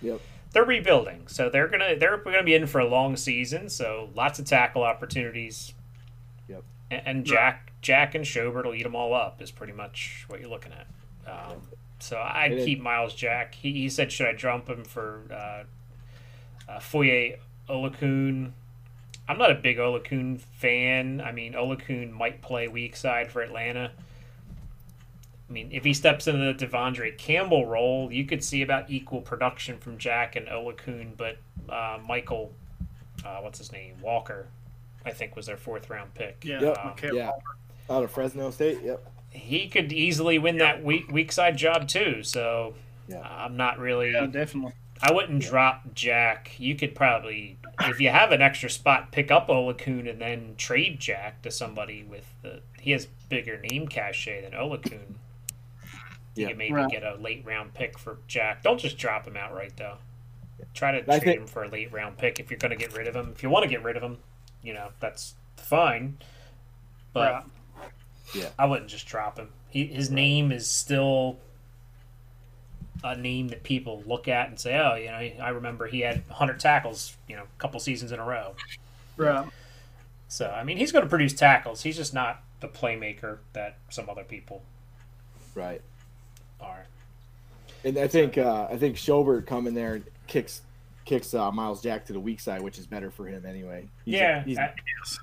[0.00, 0.20] Yep.
[0.52, 3.68] They're rebuilding, so they're gonna they're gonna be in for a long season.
[3.68, 5.74] So lots of tackle opportunities.
[6.48, 6.62] Yep.
[6.90, 9.42] And, and Jack Jack and Schobert will eat them all up.
[9.42, 10.86] Is pretty much what you're looking at.
[11.30, 11.60] Um,
[11.98, 13.54] so I'd keep Myles Jack.
[13.54, 18.52] He, he said, should I jump him for uh, uh, Foye Oluokun?
[19.28, 21.20] I'm not a big Oluokun fan.
[21.20, 23.92] I mean, Oluokun might play weak side for Atlanta.
[25.48, 29.20] I mean, if he steps into the De'Vondre Campbell role, you could see about equal
[29.20, 31.36] production from Jack and Oluokun, but
[31.68, 32.52] uh, Michael,
[33.24, 34.48] uh, what's his name, Walker,
[35.04, 36.42] I think was their fourth round pick.
[36.44, 36.60] Yeah.
[36.60, 36.78] Yep.
[36.78, 37.10] Um, Okay.
[37.12, 37.30] Yeah.
[37.88, 38.80] Out of Fresno State.
[38.82, 39.06] Yep.
[39.30, 42.24] he could easily win that weak weak side job too.
[42.24, 42.74] So
[43.06, 43.20] Yeah.
[43.20, 44.12] I'm not really.
[44.12, 44.72] Yeah, definitely.
[45.00, 46.52] I wouldn't drop Jack.
[46.58, 50.98] You could probably, if you have an extra spot, pick up Oluokun and then trade
[50.98, 52.60] Jack to somebody with the.
[52.80, 55.14] He has bigger name cachet than Oluokun.
[56.36, 56.48] You Yeah.
[56.50, 56.90] could maybe Right.
[56.90, 58.62] get a late round pick for Jack.
[58.62, 59.98] Don't just drop him outright though.
[60.74, 62.76] Try to I trade think- him for a late round pick if you're going to
[62.76, 63.32] get rid of him.
[63.34, 64.18] If you want to get rid of him,
[64.62, 66.18] you know that's fine.
[67.12, 67.44] But
[68.34, 68.52] Right.
[68.58, 69.50] I wouldn't just drop him.
[69.70, 71.38] He, his name is still
[73.04, 76.26] a name that people look at and say, "Oh, you know, I remember he had
[76.28, 78.54] 100 tackles, you know, a couple seasons in a row."
[79.16, 79.46] Right.
[80.28, 81.82] So, I mean, he's going to produce tackles.
[81.82, 84.62] He's just not the playmaker that some other people
[85.54, 85.80] Right.
[86.60, 86.86] Are.
[87.84, 90.62] And I think uh, I think Schobert coming there and kicks
[91.04, 93.88] kicks uh, Myles Jack to the weak side, which is better for him anyway.
[94.04, 94.74] He's yeah, he's, I-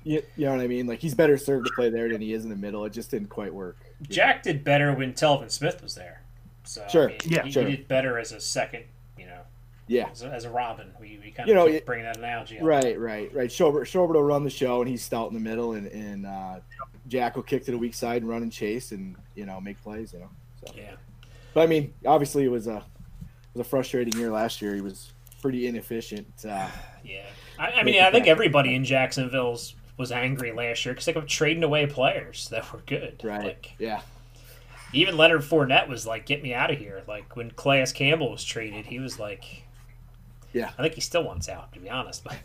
[0.02, 0.86] you, you know what I mean.
[0.86, 2.84] Like he's better served to play there than he is in the middle.
[2.86, 3.76] It just didn't quite work.
[4.08, 6.22] Jack did better when Telvin Smith was there.
[6.66, 7.64] So, I Sure, mean, yeah, he, sure.
[7.66, 8.84] he did better as a second,
[9.18, 9.40] you know,
[9.86, 10.08] Yeah.
[10.10, 10.90] as a, as a Robin.
[10.98, 12.64] We, we kind You of know, keep it- bringing that analogy up.
[12.64, 13.50] Right, right, right.
[13.50, 16.60] Schobert, Schobert will run the show, and he's stout in the middle, and, and uh,
[17.08, 19.78] Jack will kick to the weak side and run and chase, and you know make
[19.82, 20.14] plays.
[20.14, 20.30] You know,
[20.66, 20.72] so.
[20.74, 20.92] Yeah.
[21.54, 24.74] But I mean, obviously, it was a it was a frustrating year last year.
[24.74, 26.44] He was pretty inefficient.
[26.46, 26.68] Uh,
[27.06, 27.26] Yeah,
[27.58, 31.28] I, I mean, I think everybody in Jacksonville's was angry last year because they kept
[31.28, 33.20] trading away players that were good.
[33.22, 33.44] right.
[33.44, 34.00] Like yeah.
[34.94, 38.42] even Leonard Fournette was like, "Get me out of here!" Like when Calais Campbell was
[38.42, 39.64] traded, he was like,
[40.54, 40.70] Yeah.
[40.78, 42.24] I think he still wants out, to be honest.
[42.24, 42.38] But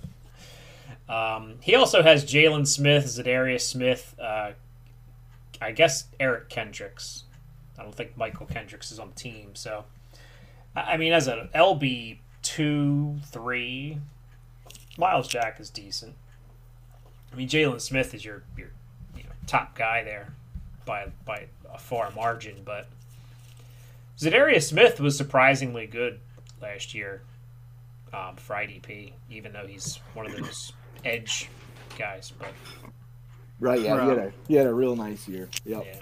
[1.14, 4.52] um, he also has Jalen Smith, Zadarius Smith, uh,
[5.62, 7.24] I guess Eric Kendricks.
[7.80, 9.86] I don't think Michael Kendricks is on the team, so
[10.76, 13.98] I I mean, as an LB two, three,
[14.98, 16.16] Myles Jack is decent.
[17.32, 18.70] I mean, Jalen Smith is your your
[19.16, 20.34] you know, top guy there
[20.86, 22.88] by by a far margin, but
[24.18, 26.20] Zadarius Smith was surprisingly good
[26.62, 27.22] last year
[28.14, 30.74] um, for IDP, even though he's one of those
[31.06, 31.50] edge
[31.98, 32.34] guys.
[32.38, 32.54] But
[33.60, 33.82] Right.
[33.82, 34.04] Yeah.
[34.04, 35.50] He had a he had a real nice year.
[35.66, 35.86] Yep.
[35.86, 36.00] yeah,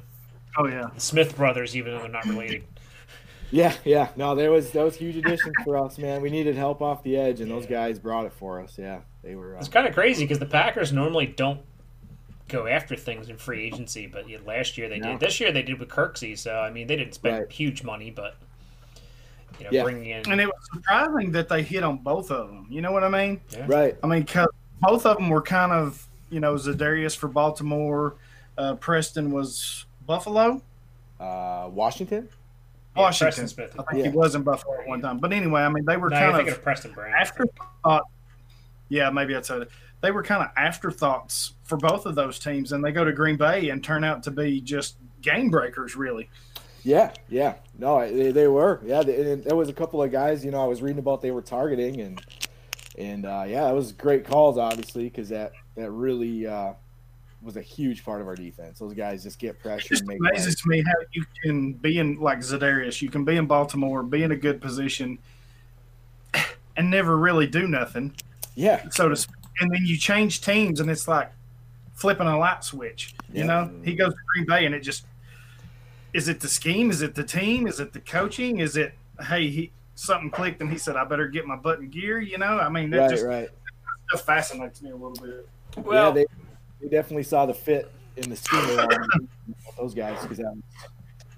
[0.58, 0.89] Oh yeah.
[0.93, 2.63] The Smith brothers, even though they're not related.
[3.50, 4.10] Yeah, yeah.
[4.17, 6.22] No, there was that was huge addition for us, man.
[6.22, 8.78] We needed help off the edge, and those guys brought it for us.
[8.78, 9.56] Yeah, they were.
[9.56, 11.62] Uh, It's kind of crazy because the Packers normally don't
[12.50, 15.12] go after things in free agency, but yeah, last year they No.
[15.12, 15.22] did.
[15.22, 17.50] This year they did with Kirksey, so I mean they didn't spend Right.
[17.50, 18.36] huge money, but
[19.60, 19.84] you know, Yeah.
[19.84, 22.67] bringing in And it was surprising that they hit on both of them.
[22.70, 23.39] You know what I mean?
[23.65, 23.96] right.
[24.04, 24.50] I mean, 'cause
[24.82, 28.15] both of them were kind of, you know, Zadarius for Baltimore,
[28.58, 30.62] uh, Preston was Buffalo,
[31.20, 32.30] Uh, Washington.
[32.96, 33.26] Yeah, Washington.
[33.26, 33.76] Preston Smith.
[33.80, 34.12] I think Yeah.
[34.12, 35.20] he was in Buffalo at one time.
[35.20, 37.13] But anyway, I mean, they were No, you're kind thinking of of Preston Brown.
[37.13, 38.04] afterthought.
[38.89, 39.70] Yeah, maybe I said it.
[40.02, 43.36] They were kind of afterthoughts for both of those teams, and they go to Green
[43.36, 46.30] Bay and turn out to be just game breakers, really.
[46.84, 47.56] Yeah, yeah.
[47.78, 48.80] No, they, they were.
[48.86, 50.46] Yeah, they, and there was a couple of guys.
[50.46, 52.22] You know, I was reading about they were targeting, and
[52.98, 56.74] and uh, yeah, it was great calls, obviously, because that that really uh,
[57.41, 58.80] was a huge part of our defense.
[58.80, 60.84] Those guys just get It pressure just and make amazes plays.
[60.84, 64.32] me how you can be in like Zadarius, you can be in Baltimore, be in
[64.32, 65.19] a good position,
[66.76, 68.13] and never really do nothing.
[68.56, 69.36] Yeah, so to speak.
[69.60, 71.32] And then you change teams, and it's like
[71.93, 73.15] flipping a light switch.
[73.34, 75.06] You know, he goes to Green Bay, and it just
[76.13, 76.89] is it the scheme?
[76.89, 77.67] Is it the team?
[77.67, 78.60] Is it the coaching?
[78.60, 78.93] Is it
[79.28, 82.19] hey he something clicked, and he said I better get my butt in gear?
[82.19, 83.50] You know, I mean that right, just right.
[84.10, 85.47] stuff fascinates me a little bit.
[85.86, 86.26] well, yeah, they,
[86.82, 89.08] they definitely saw the fit in the scheme around
[89.78, 90.63] those guys because that, was-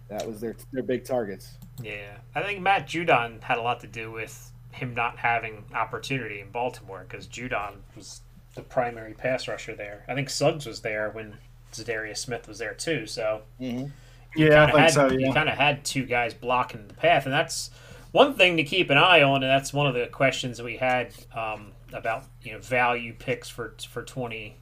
[0.09, 1.57] that was their their big targets.
[1.83, 6.39] yeah, I think Matt Judon had a lot to do with him not having opportunity
[6.41, 8.21] in Baltimore because Judon was
[8.55, 10.05] the primary pass rusher there.
[10.07, 11.37] I think Suggs was there when
[11.73, 13.41] Zadarius Smith was there too, so.
[13.61, 13.87] Mm-hmm.
[14.35, 15.11] Yeah, I kinda think had, so.
[15.11, 17.71] You kind of had two guys blocking the path, and that's
[18.11, 19.41] one thing to keep an eye on.
[19.43, 23.49] And that's one of the questions that we had um, about you know value picks
[23.49, 24.57] for for twenty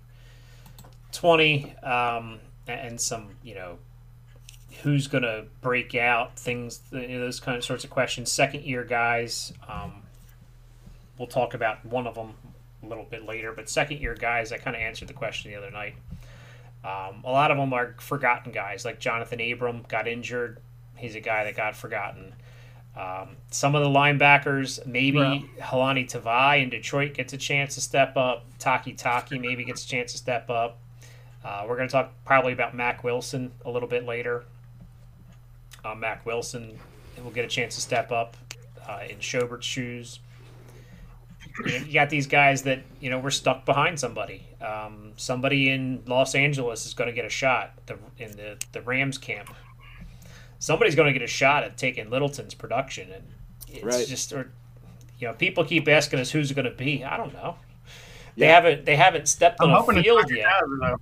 [1.18, 3.78] twenty, um, and some you know
[4.84, 8.32] who's going to break out things, you know, those kind of sorts of questions.
[8.32, 10.04] Second year guys, um,
[11.18, 12.34] we'll talk about one of them
[12.84, 15.58] a little bit later, but second year guys, I kind of answered the question the
[15.58, 15.96] other night.
[16.86, 20.60] Um, a lot of them are forgotten guys, like Johnathan Abram got injured.
[20.96, 22.36] He's a guy that got forgotten.
[22.96, 25.44] Um, some of the linebackers, maybe Right.
[25.60, 28.46] Jahlani Tavai in Detroit gets a chance to step up.
[28.60, 30.78] Taki Taki maybe gets a chance to step up.
[31.48, 34.44] Uh, we're going to talk probably about Mack Wilson a little bit later.
[35.86, 36.78] Uh, Mack Wilson
[37.24, 38.36] will get a chance to step up
[38.88, 40.20] uh, in Schobert's shoes.
[41.66, 44.46] You, know, you got these guys that you know we're stuck behind somebody.
[44.62, 48.82] Um, somebody in Los Angeles is going to get a shot the, in the the
[48.82, 49.50] Rams camp.
[50.60, 53.24] Somebody's going to get a shot at taking Littleton's production, and
[53.70, 54.06] it's Right.
[54.06, 54.52] just or
[55.18, 57.06] you know people keep asking us who's going to be.
[57.06, 57.56] I don't know.
[58.36, 58.56] They Yeah.
[58.56, 60.46] haven't they haven't stepped I'm on a field yet.
[60.48, 60.98] Kiser, though.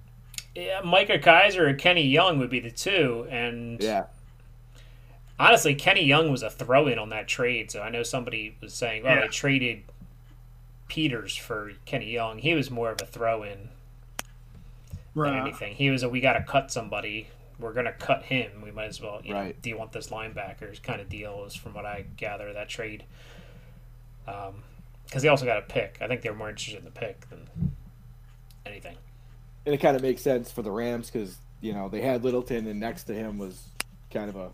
[0.55, 4.05] Yeah, Micah Kiser or Kenny Young would be the two, and Yeah,
[5.37, 7.69] honestly, Kenny Young was a throw-in on that trade.
[7.71, 9.21] So I know somebody was saying, "Well, Yeah.
[9.21, 9.83] they traded
[10.87, 13.69] Peters for Kenny Young." He was more of a throw-in
[15.13, 15.75] than anything.
[15.75, 17.27] He was a, "We got to cut somebody.
[17.59, 18.61] We're going to cut him.
[18.61, 21.55] We might as well, you know, do you want this linebackers kind of deal?" Is
[21.55, 23.03] from what I gather that trade.
[24.27, 24.63] Um,
[25.05, 25.97] because they also got a pick.
[26.01, 27.47] I think they were more interested in the pick than
[28.65, 28.97] anything.
[29.65, 32.67] And it kind of makes sense for the Rams because you know they had Littleton,
[32.67, 33.61] and next to him was
[34.11, 34.49] kind of a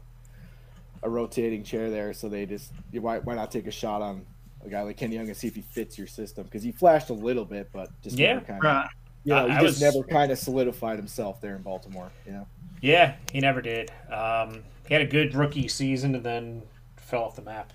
[1.03, 2.13] a rotating chair there.
[2.13, 4.25] So they just why why not take a shot on
[4.63, 7.09] a guy like Kenny Young and see if he fits your system because he flashed
[7.09, 8.33] a little bit, but just Yeah.
[8.33, 8.89] never kind of Right.
[9.23, 12.11] you know he I just was- never kind of solidified himself there in Baltimore.
[12.27, 12.47] You know,
[12.81, 13.91] Yeah, he never did.
[14.11, 16.61] Um, he had a good rookie season and then
[16.97, 17.73] fell off the map.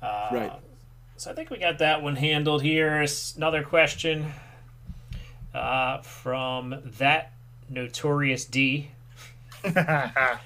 [0.00, 0.52] Uh, Right.
[1.16, 3.04] So I think we got that one handled here.
[3.36, 4.32] Another question
[5.54, 7.32] uh, from that
[7.68, 8.90] notorious D
[9.64, 10.40] at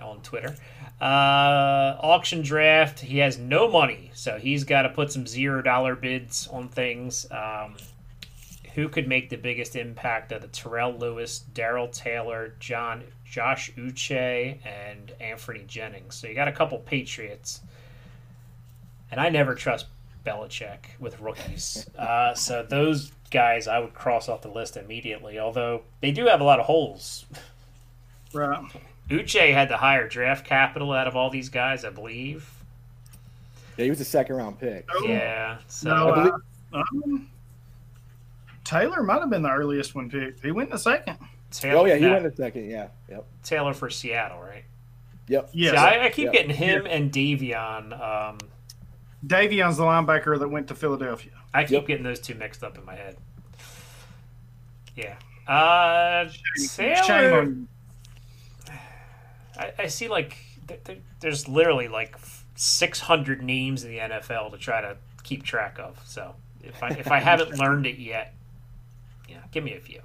[0.00, 0.56] on Twitter.
[1.00, 3.00] Uh, auction draft.
[3.00, 7.26] He has no money, so he's got to put some zero dollar bids on things.
[7.30, 7.76] Um,
[8.74, 14.58] who could make the biggest impact of the Terrell Lewis, Darrell Taylor, John, Josh Uche,
[14.66, 16.14] and Anfernee Jennings?
[16.14, 17.62] So you got a couple Patriots,
[19.10, 19.86] and I never trust
[20.26, 21.88] Belichick with rookies.
[21.96, 25.38] Uh, so those guys I would cross off the list immediately.
[25.38, 27.26] Although they do have a lot of holes.
[28.34, 28.64] Right.
[29.08, 32.50] Uche had the higher draft capital out of all these guys, I believe.
[33.76, 34.86] yeah, he was a second round pick.
[34.92, 35.58] Oh, Yeah.
[35.68, 36.32] So No, I believe-
[36.72, 37.30] uh, um,
[38.64, 40.42] Taylor might have been the earliest one picked.
[40.44, 41.16] He went in the second.
[41.52, 42.68] Taylor, Oh yeah, he no, went in the second.
[42.68, 44.64] Yeah, yep, Taylor for Seattle, right?
[45.28, 45.48] yep.
[45.52, 45.70] Yeah.
[45.70, 46.32] See, I, I keep Yeah.
[46.32, 47.92] getting him and Davion.
[47.98, 48.38] Um,
[49.24, 51.32] Davion's the linebacker that went to Philadelphia.
[51.56, 51.86] I keep Yep.
[51.86, 53.16] getting those two mixed up in my head.
[54.94, 55.16] Yeah.
[55.48, 56.28] Uh,
[57.42, 57.68] on.
[59.58, 60.36] I, I see like
[60.68, 62.16] th- th- there's literally like
[62.56, 66.00] 600 names in the NFL to try to keep track of.
[66.04, 68.34] So if I if I haven't learned it yet,
[69.28, 70.00] yeah, give me a few.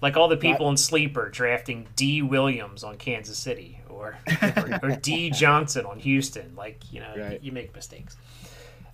[0.00, 4.90] Like all the people in sleeper drafting D Williams on Kansas City or or, or
[4.96, 6.54] D Johnson on Houston.
[6.56, 7.32] Like you know, Right.
[7.34, 8.16] you, you make mistakes.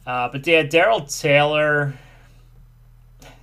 [0.09, 1.93] Uh, but yeah, Darrell Taylor.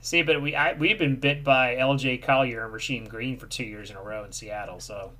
[0.01, 2.17] See, but we I, we've been bit by L.J.
[2.17, 4.79] Collier and Rasheem Green for two years in a row in Seattle.
[4.79, 5.11] So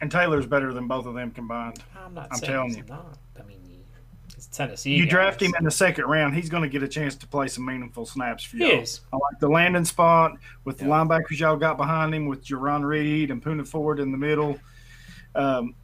[0.00, 1.82] And Taylor's better than both of them combined.
[2.02, 2.84] I'm not I'm saying telling he's you.
[2.88, 3.18] not.
[3.38, 3.58] I mean,
[4.34, 4.92] it's Tennessee.
[4.94, 5.10] You guys.
[5.10, 7.66] draft him in the second round, he's going to get a chance to play some
[7.66, 8.80] meaningful snaps for He you.
[8.80, 9.00] is.
[9.12, 10.32] I like the landing spot
[10.64, 10.90] with the Yeah.
[10.92, 14.58] linebackers y'all got behind him with Jarran Reed and Poona Ford in the middle.
[15.34, 15.74] Um,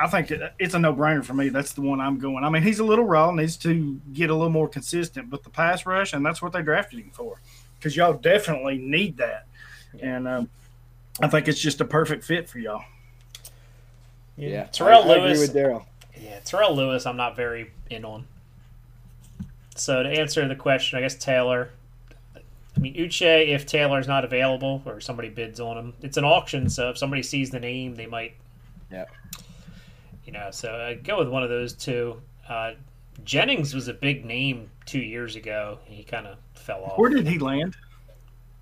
[0.00, 1.50] I think it's a no-brainer for me.
[1.50, 2.42] That's the one I'm going.
[2.42, 5.50] I mean, he's a little raw, needs to get a little more consistent, but the
[5.50, 7.38] pass rush, and that's what they drafted him for,
[7.78, 9.46] because y'all definitely need that.
[10.00, 10.50] And um,
[11.20, 12.84] I think it's just a perfect fit for y'all.
[14.36, 15.40] Yeah, Terrell I, I agree Lewis.
[15.40, 15.86] with Darrell.
[16.18, 18.26] Yeah, Terrell Lewis, I'm not very in on.
[19.76, 21.70] So to answer the question, I guess Taylor.
[22.36, 26.70] I mean, Uche, if Taylor's not available or somebody bids on him, it's an auction.
[26.70, 28.34] So if somebody sees the name, they might.
[28.90, 29.04] Yeah.
[30.24, 32.20] You know, so uh, go with one of those two.
[32.48, 32.72] Uh,
[33.24, 35.78] Jennings was a big name two years ago.
[35.84, 36.98] He kind of fell off.
[36.98, 37.76] Where did he land?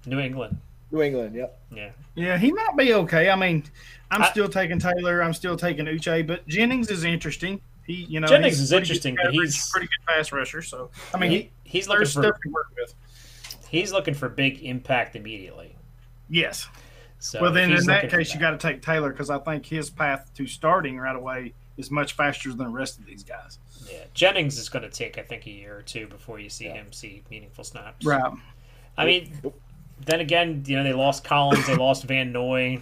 [0.06, 0.58] New England.
[0.90, 1.34] New England.
[1.34, 1.58] Yep.
[1.74, 1.90] Yeah.
[2.14, 3.28] Yeah, he might be okay.
[3.30, 3.64] I mean,
[4.10, 5.22] I'm I- still taking Taylor.
[5.22, 7.60] I'm still taking Uche, but Jennings is interesting.
[7.86, 10.62] He, you know, Jennings is interesting, good but coverage, he's- pretty good pass rusher.
[10.62, 12.94] So, I mean, He, he, he's looking for stuff to work with.
[13.68, 15.74] he's looking for big impact immediately.
[16.28, 16.68] Yes.
[17.20, 19.38] So well, then in that looking for case, you got to take Taylor because I
[19.38, 23.24] think his path to starting right away is much faster than the rest of these
[23.24, 23.58] guys.
[23.90, 26.66] Yeah, Jennings is going to take, I think, a year or two before you see
[26.66, 26.74] Yeah.
[26.74, 28.04] him see meaningful snaps.
[28.04, 28.32] Right.
[28.96, 29.32] I mean,
[30.04, 32.80] then again, you know, they lost Collins, they lost Van Noy.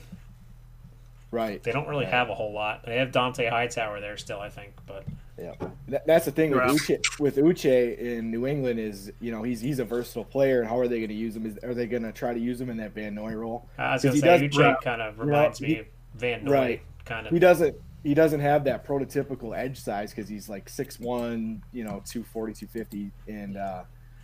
[1.31, 1.63] Right.
[1.63, 2.13] They don't really Right.
[2.15, 2.85] have a whole lot.
[2.85, 5.05] They have Dont'a Hightower there still, I think, but
[5.39, 5.53] Yeah,
[5.89, 6.71] That- that's the thing with Right.
[6.71, 10.69] Uche, with Uche in New England is you know he's he's a versatile player, and
[10.69, 11.45] how are they going to use him?
[11.45, 13.69] Is, are they going to try to use him in that Van Noy role?
[13.77, 14.77] I was going to say Uche right.
[14.83, 16.83] kind of reminds me of Van Noy, Right.
[17.05, 17.33] kind of.
[17.35, 22.01] He doesn't he doesn't have that prototypical edge size because he's like 6'1", you know,
[22.07, 23.11] 240, 250.
[23.29, 23.83] and uh,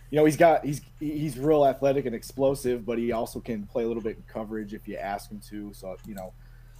[0.09, 3.83] you know he's got he's he's real athletic and explosive, but he also can play
[3.83, 5.71] a little bit in coverage if you ask him to.
[5.73, 6.33] So you know.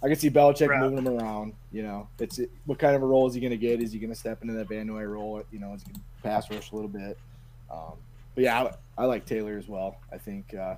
[0.04, 0.80] I can see Belichick Right.
[0.80, 1.54] moving him around.
[1.72, 3.80] You know, it's what kind of a role is he going to get?
[3.80, 5.42] Is he going to step into that Van Noy role?
[5.50, 7.18] You know, is he going to pass rush a little bit?
[7.70, 7.94] Um,
[8.34, 8.62] but yeah,
[8.98, 9.96] I, I like Taylor as well.
[10.12, 10.74] I think uh,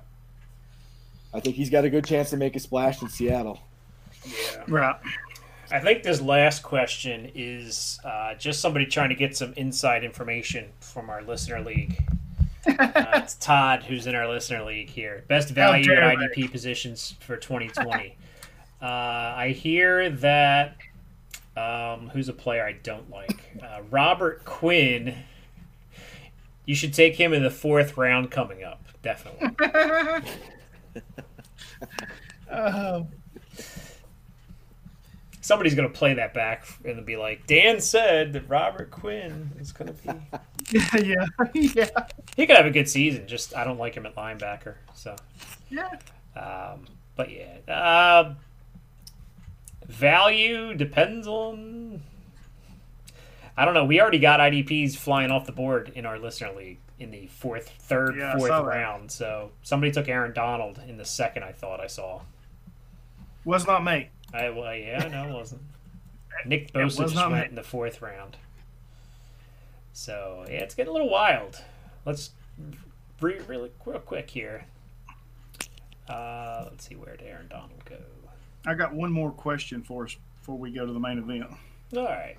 [1.33, 3.59] I think he's got a good chance to make a splash in Seattle.
[4.25, 4.63] Yeah.
[4.67, 4.95] Right.
[5.69, 10.69] I think this last question is uh, just somebody trying to get some inside information
[10.79, 11.97] from our listener league.
[12.67, 15.23] Uh, it's Todd who's in our listener league here.
[15.29, 16.17] Best value dare at.
[16.17, 18.13] IDP positions for 2020.
[18.81, 20.77] uh, I hear that
[21.55, 23.39] um, who's a player I don't like?
[23.61, 25.15] Uh, Robert Quinn.
[26.65, 28.83] You should take him in the fourth round coming up.
[29.01, 29.49] Definitely.
[32.49, 33.03] Uh,
[35.41, 39.71] Somebody's going to play that back and be like, Dan said that Robert Quinn is
[39.71, 40.13] going to
[40.73, 40.79] be.
[41.01, 41.25] yeah.
[41.53, 41.87] Yeah.
[42.35, 43.27] He could have a good season.
[43.27, 44.75] Just I don't like him at linebacker.
[44.93, 45.15] So,
[45.69, 45.87] Yeah.
[46.35, 46.85] um,
[47.15, 48.35] but yeah, uh,
[49.87, 52.01] value depends on.
[53.55, 53.85] I don't know.
[53.85, 57.69] We already got IDPs flying off the board in our listener league in the fourth,
[57.69, 59.11] third, Yeah, fourth round.
[59.11, 61.43] So somebody took Aaron Donald in the second.
[61.43, 62.21] I thought I saw.
[63.45, 64.09] Was not me.
[64.33, 65.61] I well, yeah, no, it wasn't.
[66.45, 67.45] Nick Bosa was just went me.
[67.49, 68.37] in the fourth round.
[69.93, 71.61] So yeah, it's getting a little wild.
[72.05, 72.31] Let's
[73.21, 74.65] re- really real quick here.
[76.07, 77.97] Uh, let's see where did Aaron Donald go.
[78.65, 81.45] I got one more question for us before we go to the main event.
[81.95, 82.35] All right.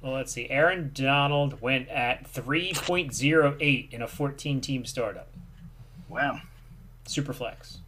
[0.00, 0.48] Well, let's see.
[0.50, 5.28] Aaron Donald went at 3.08 in a 14-team startup.
[6.08, 6.40] Wow.
[7.06, 7.78] Superflex.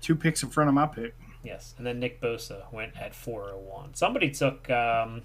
[0.00, 1.14] Two picks in front of my pick.
[1.44, 3.94] Yes, and then Nick Bosa went at 401.
[3.94, 4.68] Somebody took.
[4.68, 5.22] Um,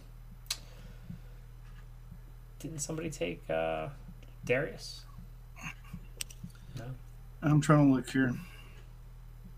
[2.60, 3.88] didn't somebody take uh,
[4.46, 5.02] Darius?
[6.78, 6.86] No.
[7.42, 8.36] I'm trying to look here.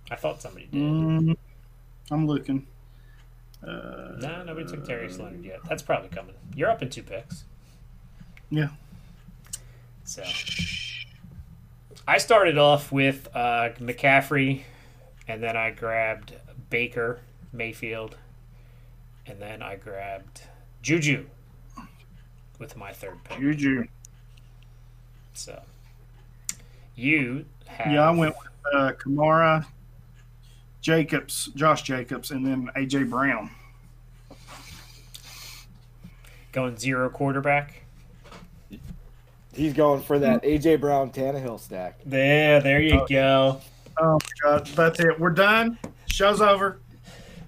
[0.09, 0.81] I thought somebody did.
[0.81, 1.37] Mm,
[2.11, 2.67] I'm looking.
[3.65, 5.59] Uh, No, nobody took Darius Leonard yet.
[5.69, 6.35] That's probably coming.
[6.55, 7.45] You're up in two picks.
[8.49, 8.69] Yeah.
[10.03, 10.23] So
[12.07, 14.63] I started off with uh, McCaffrey,
[15.27, 16.33] and then I grabbed
[16.69, 17.21] Baker
[17.53, 18.17] Mayfield,
[19.25, 20.41] and then I grabbed
[20.81, 21.25] Juju
[22.59, 23.39] with my third pick.
[23.39, 23.85] Juju.
[25.33, 25.61] So
[26.95, 29.65] you have Yeah, I went with uh, Kamara,
[30.83, 33.49] Jacobs, Josh Jacobs, and then AJ Brown.
[36.51, 37.81] Going zero quarterback.
[39.55, 41.99] He's going for that AJ Brown Tannehill stack.
[42.05, 43.07] There, there you Oh.
[43.07, 43.61] go.
[43.97, 45.19] Oh my God, that's it.
[45.19, 45.77] We're done.
[46.07, 46.79] Show's over.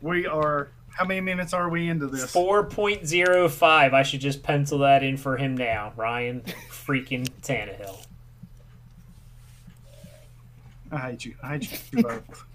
[0.02, 0.70] We are.
[0.90, 2.32] How many minutes are we into this?
[2.32, 3.94] Four point zero five.
[3.94, 5.92] I should just pencil that in for him now.
[5.98, 8.06] Ryan freaking Tannehill.
[10.92, 11.36] I hate you.
[11.44, 12.46] I hate you both.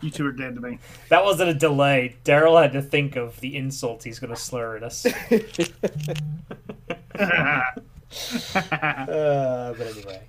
[0.00, 0.78] You two are dead to me.
[1.10, 2.16] That wasn't a delay.
[2.24, 5.06] Darrell had to think of the insults he's going to slur at us.
[8.54, 10.22] Uh, but anyway,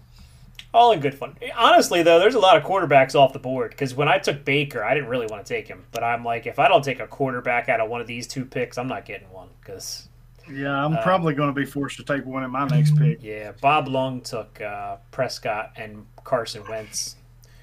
[0.73, 1.35] all in good fun.
[1.55, 4.83] Honestly, though, there's a lot of quarterbacks off the board because when I took Baker,
[4.83, 5.85] I didn't really want to take him.
[5.91, 8.45] But I'm like, if I don't take a quarterback out of one of these two
[8.45, 10.09] picks, I'm not getting one because
[10.51, 13.23] yeah, I'm Uh, probably going to be forced to take one in my next pick.
[13.23, 17.15] yeah, Bob Long took uh, Prescott and Carson Wentz.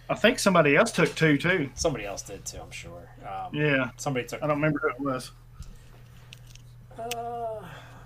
[0.08, 1.70] I think somebody else took two too.
[1.74, 3.08] Somebody else did too, I'm sure.
[3.22, 4.42] Um, Yeah, Somebody took.
[4.42, 5.30] I don't remember who it was.
[6.98, 7.08] Uh, I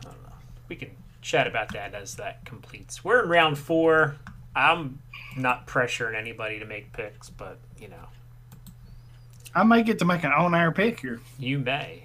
[0.03, 0.33] don't know.
[0.69, 0.91] We can
[1.23, 3.05] chat about that as that completes.
[3.05, 4.17] We're in round four.
[4.55, 5.01] I'm
[5.37, 8.09] not pressuring anybody to make picks, but you know,
[9.55, 11.21] I may get to make an on-air pick here.
[11.39, 12.05] you may.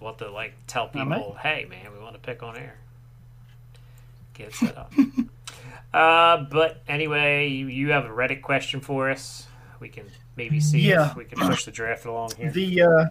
[0.00, 2.76] We'll have to like tell people, hey man, we want to pick on air.
[4.34, 4.92] Get set up.
[5.94, 9.46] uh, but anyway, you, you have a Reddit question for us.
[9.80, 11.10] We can maybe see Yeah.
[11.10, 12.50] if we can push the draft along here.
[12.50, 13.04] The uh,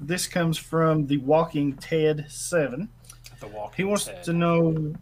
[0.00, 2.88] this comes from the Walking Ted Seven.
[3.40, 3.74] The walk.
[3.74, 4.94] He wants to know,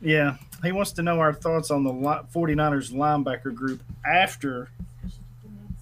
[0.00, 4.70] yeah, he wants to know our thoughts on the li- 49ers linebacker group after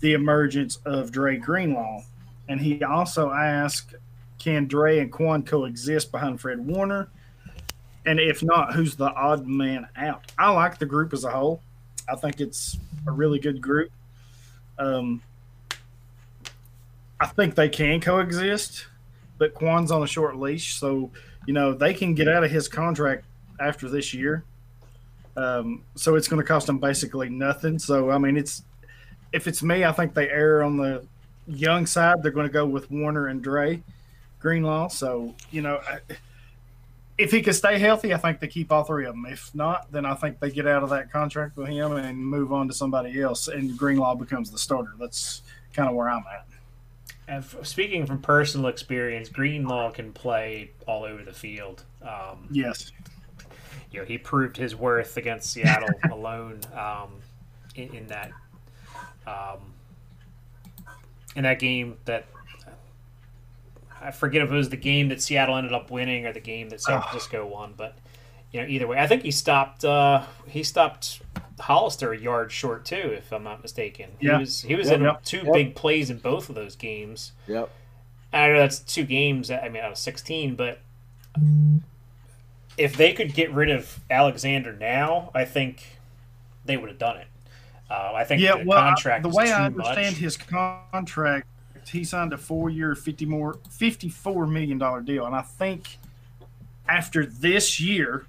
[0.00, 2.02] the emergence of Dre Greenlaw.
[2.48, 3.94] And he also asked,
[4.38, 7.08] can Dre and Kwon coexist behind Fred Warner?
[8.06, 10.32] And if not, who's the odd man out?
[10.38, 11.60] I like the group as a whole.
[12.08, 13.90] I think it's a really good group.
[14.78, 15.20] Um,
[17.20, 18.86] I think they can coexist,
[19.38, 21.10] but Kwon's on a short leash, so
[21.46, 23.24] you know they can get out of his contract
[23.58, 24.44] after this year.
[25.36, 27.78] Um, so it's going to cost them basically nothing.
[27.78, 28.62] So I mean, it's
[29.32, 31.04] if it's me, I think they err on the
[31.48, 32.22] young side.
[32.22, 33.82] They're going to go with Warner and Dre
[34.38, 34.88] Greenlaw.
[34.88, 36.00] So you know, I-
[37.18, 39.26] if he can stay healthy, I think they keep all three of them.
[39.26, 42.52] If not, then I think they get out of that contract with him and move
[42.52, 44.92] on to somebody else, and Greenlaw becomes the starter.
[44.98, 45.42] That's
[45.72, 46.46] kind of where I'm at.
[47.28, 51.84] And f- speaking from personal experience, Greenlaw can play all over the field.
[52.02, 52.92] Um, Yes.
[53.90, 57.14] you know, he proved his worth against Seattle alone um,
[57.74, 58.30] in, in that
[59.26, 59.58] um,
[61.34, 61.96] in that game.
[62.04, 62.26] That
[64.00, 66.68] I forget if it was the game that Seattle ended up winning or the game
[66.70, 67.00] that San Oh.
[67.02, 67.96] Francisco won, but
[68.52, 69.84] you know, either way, I think he stopped.
[69.84, 71.20] Uh, he stopped
[71.58, 74.10] Hollister a yard short too, if I'm not mistaken.
[74.20, 74.38] He Yeah.
[74.38, 75.52] was he was Yep, in yep, two yep.
[75.52, 77.32] big plays in both of those games.
[77.48, 77.68] Yep.
[78.32, 79.50] I know that's two games.
[79.50, 80.80] I mean, out of sixteen, but
[82.76, 85.98] if they could get rid of Alexander now, I think
[86.64, 87.26] they would have done it.
[87.90, 90.20] Uh, I think Yeah, the well, I- the way too I understand much.
[90.20, 91.46] his contract,
[91.88, 95.98] he signed a four-year, fifty more, fifty-four million dollar deal, and I think
[96.88, 98.26] after this year,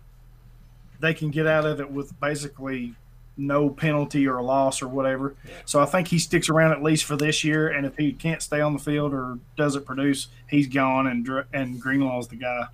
[1.00, 2.96] they can get out of it with basically
[3.38, 5.36] no penalty or loss or whatever.
[5.66, 8.42] So I think he sticks around at least for this year, and if he can't
[8.42, 12.66] stay on the field or doesn't produce, he's gone, and and Greenlaw's the guy.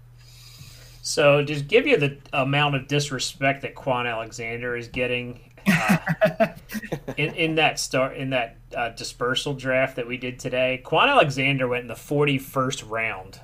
[1.06, 5.38] So, just give you the amount of disrespect that Kwon Alexander is getting
[5.68, 6.48] uh,
[7.18, 10.82] in, in that start in that uh, dispersal draft that we did today.
[10.86, 13.40] Kwon Alexander went in the forty-first round.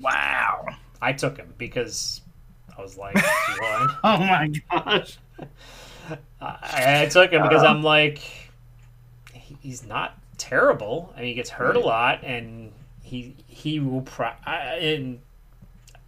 [0.00, 0.66] Wow!
[1.00, 2.20] I took him because
[2.76, 3.88] I was like, one.
[4.04, 5.18] Oh my gosh!
[6.40, 7.68] I, I took him because Uh.
[7.68, 8.18] I'm like,
[9.32, 11.12] he- he's not terrible.
[11.16, 12.72] I mean, he gets hurt a lot, and
[13.02, 15.20] he he will pro- I, and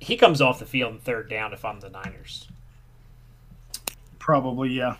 [0.00, 2.46] he comes off the field in third down if I'm the Niners.
[4.18, 4.96] Probably yeah.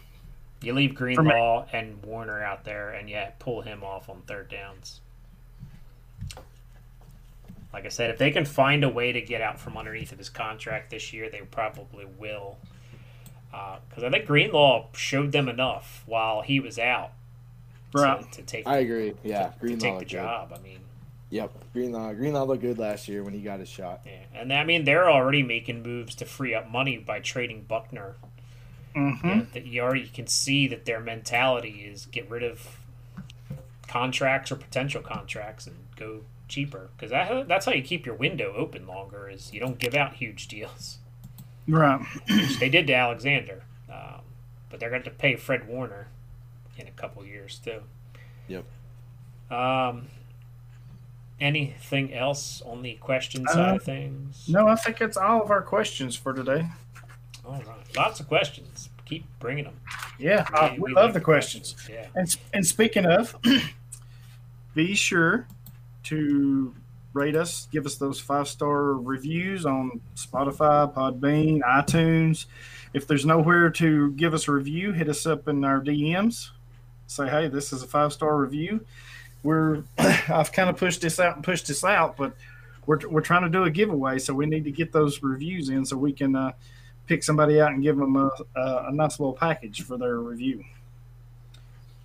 [0.60, 5.00] You leave Greenlaw and Warner out there, and yeah, pull him off on third downs.
[7.72, 10.18] Like I said, if they can find a way to get out from underneath of
[10.18, 12.56] his contract this year, they probably will.
[13.52, 17.12] Uh, because I think Greenlaw showed them enough while he was out
[17.94, 18.32] to- Right.
[18.32, 19.14] to, take I agree.
[19.22, 19.48] Yeah.
[19.48, 19.78] to Greenlaw.
[19.80, 20.16] take the looked good.
[20.16, 20.52] job.
[20.54, 20.80] I mean,
[21.30, 21.52] Yep.
[21.74, 22.12] Greenlaw.
[22.14, 24.00] Greenlaw looked good last year when he got his shot.
[24.06, 24.12] yeah.
[24.34, 28.16] and I mean they're already making moves to free up money by trading Buckner.
[28.98, 32.78] Hmm You know, that you already can see that their mentality is get rid of
[33.86, 38.52] contracts or potential contracts and go cheaper because that, that's how you keep your window
[38.56, 40.98] open longer is you don't give out huge deals
[41.66, 42.00] Right.
[42.28, 44.20] which they did to alexander um,
[44.70, 46.08] but they're going to pay fred warner
[46.76, 47.82] in a couple years too
[48.48, 48.64] Yep.
[49.50, 50.06] Um,
[51.40, 54.46] anything else on the question side of things?
[54.48, 56.66] No, I think it's all of our questions for today.
[57.44, 58.87] All right, lots of questions.
[59.08, 59.80] Keep bringing them.
[60.18, 61.74] Yeah, uh, we, love the questions.
[61.90, 62.06] Yeah.
[62.14, 63.36] And and speaking of,
[64.74, 65.46] be sure
[66.04, 66.74] to
[67.12, 72.46] rate us, give us those five star reviews on Spotify, Podbean, iTunes.
[72.92, 76.50] If there's nowhere to give us a review, hit us up in our DMs.
[77.06, 78.84] Say, hey, this is a five star review.
[79.42, 82.34] We're I've kind of pushed this out and pushed this out, but
[82.86, 85.84] we're we're trying to do a giveaway, so we need to get those reviews in
[85.84, 86.52] so we can uh,
[87.08, 90.64] pick somebody out and give them a, a, a nice little package for their review.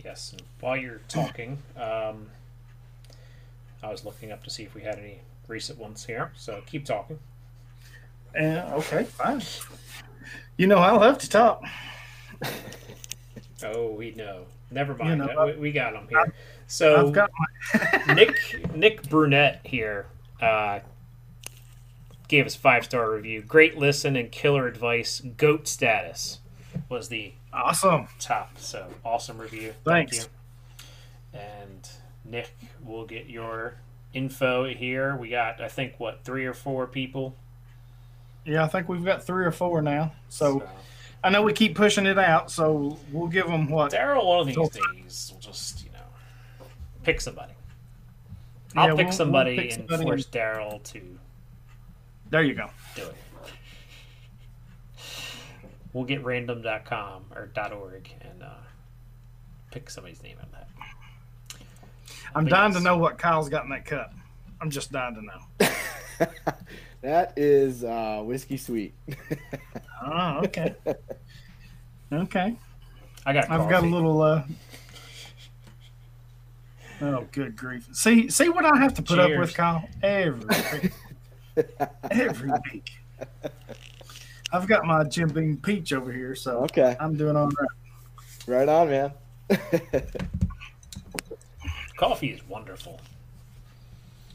[0.03, 0.35] Yes.
[0.59, 2.27] While you're talking, um,
[3.81, 6.31] I was looking up to see if we had any recent ones here.
[6.35, 7.19] So keep talking.
[8.33, 9.41] Yeah, okay, fine.
[10.57, 11.63] You know, I love to talk.
[13.65, 14.43] Oh, we know.
[14.71, 15.11] Never mind.
[15.11, 16.33] You know, Uh, we, we got them here.
[16.67, 18.13] So I've got my.
[18.13, 20.07] Nick Nick Brunette here
[20.41, 20.79] uh,
[22.33, 23.43] gave us five star review.
[23.43, 25.21] Great listen and killer advice.
[25.37, 26.39] Goat status
[26.89, 28.07] was the awesome.
[28.19, 28.57] top.
[28.57, 29.73] So awesome review.
[29.85, 30.17] Thanks.
[30.17, 30.29] Thank
[31.33, 31.39] you.
[31.39, 31.89] And
[32.25, 32.51] Nick,
[32.83, 33.75] we'll get your
[34.15, 35.15] info here.
[35.15, 37.35] We got I think what three or four people.
[38.45, 40.13] Yeah, I think we've got three or four now.
[40.29, 40.67] So
[41.23, 42.49] I know we keep pushing it out.
[42.49, 43.91] So we'll give them what?
[43.91, 46.65] Darrell, one of these So- days, will just you know
[47.03, 47.53] pick somebody.
[48.75, 51.19] I'll Yeah, pick we'll- we'll somebody pick and somebody force Darrell to
[52.33, 52.67] There you go.
[52.95, 53.15] do it.
[55.93, 58.55] We'll get random.com or .org and uh,
[59.69, 60.67] pick somebody's name out of that.
[62.33, 64.15] I'm But dying to know what Kyle's got in that cup.
[64.59, 65.67] I'm just dying to know.
[67.01, 68.95] that is uh, whiskey sweet.
[70.05, 70.75] Oh, okay.
[72.11, 72.57] okay.
[73.25, 73.49] I got.
[73.49, 74.21] I've got a little.
[74.21, 74.43] uh
[76.99, 77.87] Oh, good grief!
[77.93, 80.45] See, see what I have to put up with, Kyle, every
[80.81, 80.91] week.
[82.11, 82.91] every week.
[84.51, 87.69] I've got my Jim Beam peach over here, so okay, I'm doing all right.
[88.47, 89.11] right on, man.
[91.97, 92.99] Coffee is wonderful.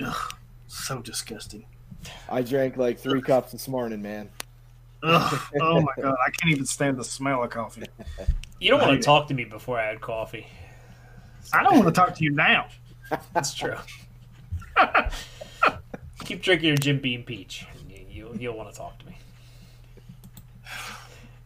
[0.05, 0.35] Ugh,
[0.67, 1.65] so disgusting.
[2.29, 4.29] I drank like three cups this morning, man.
[5.03, 7.85] Ugh, oh my god, I can't even stand the smell of coffee.
[8.59, 10.47] You don't want to talk to me before I had coffee.
[11.53, 12.67] I don't want to talk to you now.
[13.33, 13.77] That's true.
[16.29, 17.65] Keep drinking your Jim Beam Peach.
[17.89, 19.17] you- You'll, want to talk to me.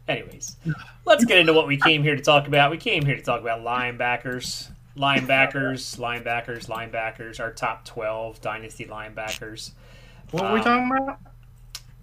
[0.09, 0.57] Anyways,
[1.05, 2.72] let's get into what we came here to talk about.
[2.72, 4.70] We came here to talk about linebackers.
[4.97, 9.70] Linebackers, linebackers, linebackers, our top 12 dynasty linebackers.
[10.33, 11.20] What are we Um, talking about?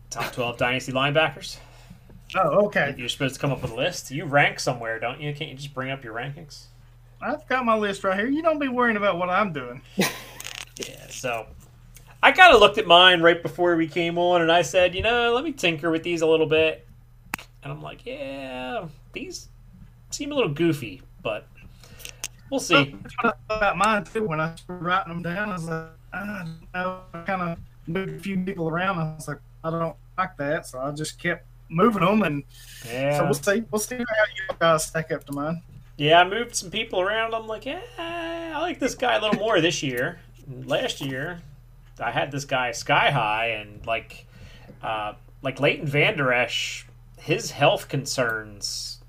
[0.09, 1.57] Top 12 dynasty linebackers.
[2.35, 2.95] Oh, okay.
[2.97, 4.09] You're supposed to come up with a list.
[4.09, 5.33] You rank somewhere, don't you?
[5.33, 6.67] Can't you just bring up your rankings?
[7.21, 8.29] I've got my list right here.
[8.29, 9.81] You don't be worrying about what I'm doing.
[10.87, 11.45] Yeah, so
[12.21, 15.01] I kind of looked at mine right before we came on, and I said, you
[15.01, 16.85] know, let me tinker with these a little bit.
[17.63, 19.47] And I'm like, yeah, these
[20.11, 21.47] seem a little goofy, but
[22.49, 22.95] we'll see.
[23.01, 24.25] That's what I thought about mine too.
[24.27, 27.01] When I started writing them down, I was like, I don't know.
[27.25, 27.57] Kind of
[27.87, 28.97] moved a few people around.
[28.97, 32.43] I was like, I don't like that, so I just kept moving them, and
[32.83, 33.63] so we'll see.
[33.71, 35.61] We'll see how you guys stack up to mine.
[35.97, 37.33] yeah, I moved some people around.
[37.33, 40.19] I'm like, yeah, I like this guy a little more this year.
[40.63, 41.41] Last year,
[42.01, 44.25] I had this guy sky high, and like,
[44.81, 46.85] uh, like Leighton Vander Esch,
[47.17, 48.99] his health concerns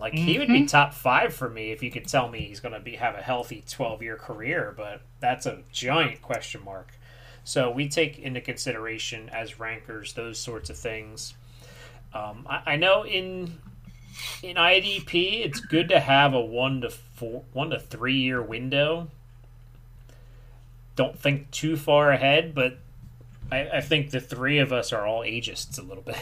[0.00, 2.74] Like he would be top five for me if you could tell me he's going
[2.74, 6.92] to be have a healthy twelve year career, but that's a giant question mark.
[7.44, 11.34] So we take into consideration as rankers those sorts of things.
[12.12, 13.58] Um, I, I know in
[14.42, 19.08] in IDP it's good to have a one to four one to three year window.
[20.96, 22.78] Don't think too far ahead, but
[23.52, 26.18] I, I think the three of us are all ageists a little bit.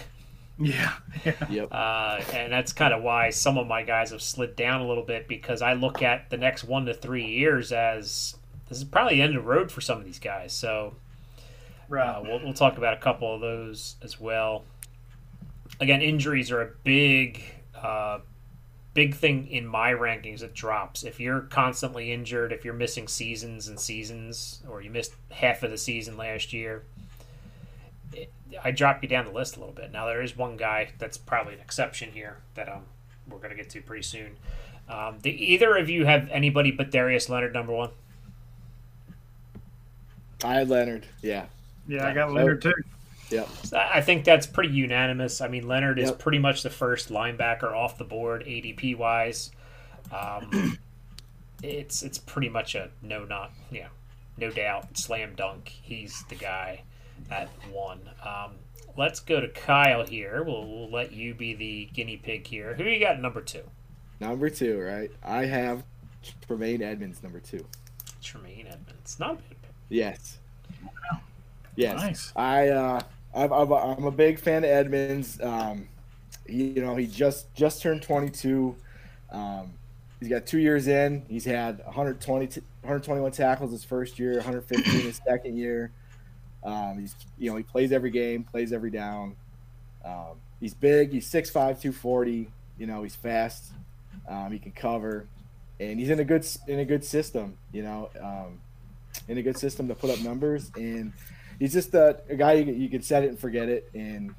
[0.58, 0.92] Yeah.
[1.24, 1.32] yeah.
[1.48, 1.68] Yep.
[1.72, 5.02] Uh, and that's kind of why some of my guys have slid down a little
[5.04, 8.36] bit because I look at the next one to three years as
[8.68, 10.52] this is probably the end of the road for some of these guys.
[10.52, 10.94] So
[11.88, 12.06] Right.
[12.08, 14.64] uh, we'll, we'll talk about a couple of those as well.
[15.80, 17.42] Again, injuries are a big,
[17.76, 18.20] uh,
[18.94, 20.42] big thing in my rankings.
[20.42, 25.14] It drops if you're constantly injured, if you're missing seasons and seasons, or you missed
[25.30, 26.84] half of the season last year.
[28.12, 28.32] It,
[28.62, 29.92] I drop you down the list a little bit.
[29.92, 32.84] Now there is one guy that's probably an exception here that um
[33.28, 34.36] we're gonna get to pretty soon.
[34.88, 37.90] Um, do either of you have anybody but Darius Leonard number one?
[40.44, 41.06] I had Leonard.
[41.22, 41.46] Yeah.
[41.88, 42.74] yeah, I got Leonard too.
[43.30, 43.48] Yep.
[43.64, 45.40] So I I think that's pretty unanimous.
[45.40, 49.50] I mean, Leonard is pretty much the first linebacker off the board ADP wise.
[50.12, 50.78] Um,
[51.62, 53.88] it's it's pretty much a no not yeah
[54.38, 55.68] no doubt slam dunk.
[55.68, 56.82] He's the guy
[57.30, 58.00] at one.
[58.24, 58.52] Um,
[58.96, 60.42] let's go to Kyle here.
[60.42, 62.74] We'll, we'll let you be the guinea pig here.
[62.74, 63.62] Who you got number two?
[64.20, 65.10] Number two, right?
[65.22, 65.84] I have
[66.46, 67.64] Tremaine Edmunds, number two.
[68.22, 69.18] Tremaine Edmunds.
[69.18, 69.70] Not a bad pick.
[69.88, 70.38] Yes.
[71.76, 72.00] Yes.
[72.00, 72.32] Nice.
[72.36, 73.00] I uh,
[73.34, 75.40] I'm, I'm, a, I'm a big fan of Edmunds.
[75.40, 75.88] Um,
[76.46, 78.76] he, you know, he just just turned 22.
[79.32, 79.72] Um,
[80.20, 81.24] he's got two years in.
[81.28, 82.46] He's had 120
[82.82, 85.90] 121 tackles his first year, 115 his second year.
[86.62, 89.36] Um, he's you know he plays every game, plays every down.
[90.04, 91.12] Um, he's big.
[91.12, 92.50] He's 6'5", 240.
[92.78, 93.72] You know he's fast.
[94.28, 95.26] Um, he can cover,
[95.78, 97.58] and he's in a good in a good system.
[97.72, 98.60] You know, um,
[99.28, 101.12] in a good system to put up numbers, and
[101.64, 104.34] he's just a, a guy you, you can set it and forget it, and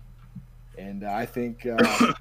[0.78, 2.14] and uh, I think uh,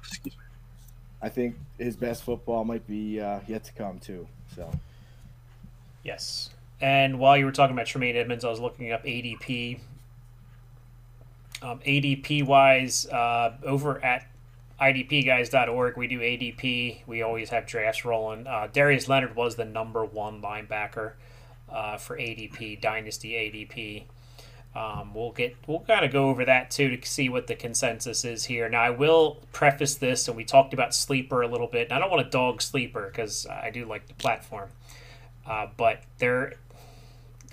[1.21, 4.27] I think his best football might be uh, yet to come too.
[4.55, 4.71] So
[6.03, 6.49] Yes.
[6.81, 9.79] And while you were talking about Tremaine Edmunds, I was looking up ADP.
[11.61, 14.27] Um, ADP wise, uh, over at
[14.81, 17.07] idpguys.org, we do ADP.
[17.07, 18.45] We always have drafts rolling.
[18.45, 21.13] Uh, Darius Leonard was the number one linebacker
[21.71, 24.03] uh, for ADP, Dynasty ADP.
[24.75, 28.25] Um, we'll get we'll kind of go over that too to see what the consensus
[28.25, 28.67] is here.
[28.67, 31.87] Now I will preface this, and we talked about sleeper a little bit.
[31.87, 34.69] And I don't want to dog sleeper because I do like the platform,
[35.47, 36.55] uh, but their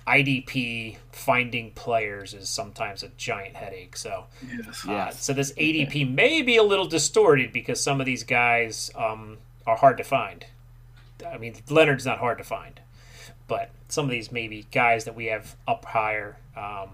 [0.06, 3.96] IDP finding players is sometimes a giant headache.
[3.96, 4.84] So Yes.
[4.86, 5.22] uh, Yes.
[5.24, 9.76] so this ADP may be a little distorted because some of these guys um, are
[9.76, 10.44] hard to find.
[11.24, 12.80] I mean, Leonard's not hard to find,
[13.46, 16.36] but some of these maybe guys that we have up higher.
[16.56, 16.88] Um,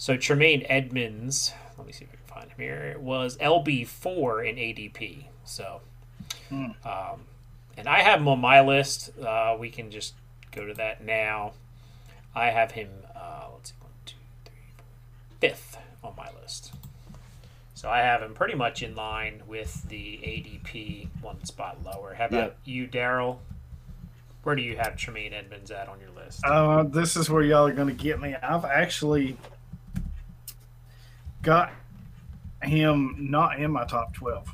[0.00, 4.42] so Tremaine Edmunds, let me see if I can find him here, was LB four
[4.42, 5.26] in ADP.
[5.44, 5.82] So,
[6.48, 6.70] Hmm.
[6.86, 7.24] um,
[7.76, 9.10] and I have him on my list.
[9.18, 10.14] Uh, we can just
[10.52, 11.52] go to that now.
[12.34, 12.88] I have him.
[13.14, 14.86] Uh, let's see, one, two, three, four,
[15.38, 16.72] fifth on my list.
[17.74, 22.14] So I have him pretty much in line with the ADP, one spot lower.
[22.14, 23.42] How about you, Darrell?
[24.44, 26.40] Where do you have Tremaine Edmunds at on your list?
[26.46, 28.34] Uh, this is where y'all are going to get me.
[28.34, 29.36] I've actually
[31.42, 31.70] got
[32.62, 34.48] him not in my top 12.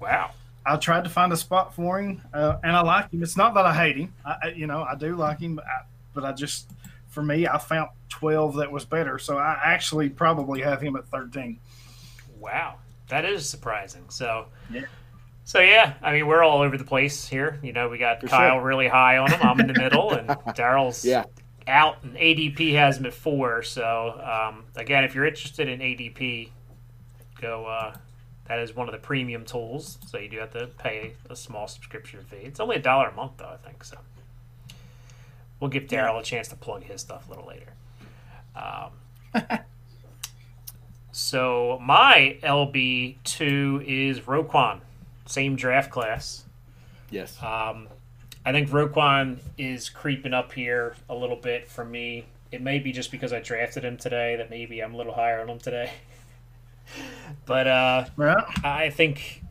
[0.00, 0.30] wow.
[0.64, 3.20] I tried to find a spot for him, uh, and I like him.
[3.24, 4.14] It's not that I hate him.
[4.24, 5.80] I, I- you know, I do like him, but I,
[6.14, 6.70] but I just,
[7.08, 9.18] for me, I found 12 that was better.
[9.18, 11.58] So I actually probably have him at 13.
[12.38, 12.76] Wow,
[13.08, 14.04] that is surprising.
[14.08, 14.82] So, Yeah.
[15.44, 17.58] so yeah, I mean, we're all over the place here.
[17.60, 18.62] You know, we got For Kyle sure.
[18.62, 19.40] really high on him.
[19.42, 21.24] I'm in the middle, and Darrell's yeah,
[21.66, 23.62] out, and ADP has him at four.
[23.62, 26.50] So, um, again, if you're interested in ADP,
[27.40, 27.66] go.
[27.66, 27.94] Uh,
[28.46, 31.68] that is one of the premium tools, so you do have to pay a small
[31.68, 32.38] subscription fee.
[32.38, 33.84] It's only a dollar a month, though, I think.
[33.84, 33.96] So,
[35.60, 37.72] we'll give Darrell a chance to plug his stuff a little later.
[38.56, 39.48] Um,
[41.12, 44.80] so my LB two is Roquan,
[45.26, 46.44] same draft class.
[47.10, 47.88] yes, Um,
[48.44, 52.24] I think Roquan is creeping up here a little bit for me.
[52.50, 55.40] It may be just because I drafted him today that maybe I'm a little higher
[55.40, 55.90] on him today.
[57.46, 58.44] but uh, Right?
[58.64, 59.42] I think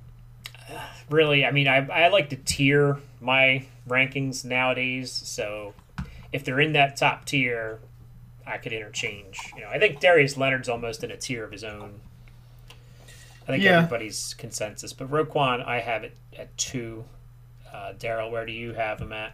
[0.69, 0.79] uh,
[1.09, 5.11] really, I mean, I, I like to tier my rankings nowadays.
[5.11, 5.73] So
[6.33, 7.79] if they're in that top tier,
[8.45, 9.39] I could interchange.
[9.55, 12.01] You know, I think Darius Leonard's almost in a tier of his own.
[13.43, 13.77] I think Yeah.
[13.77, 17.05] everybody's consensus, but Roquan, I have it at two.
[17.73, 19.33] Uh, Darrell, where do you have him at?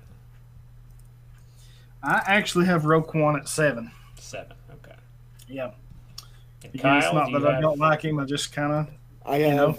[2.04, 3.92] I actually have Roquan at seven.
[4.20, 4.54] Seven.
[4.72, 4.96] Okay.
[5.48, 5.72] Yeah.
[6.64, 8.20] And Again, it's not do that I have don't like him.
[8.20, 8.88] I just kind of,
[9.26, 9.56] I have.
[9.56, 9.78] know?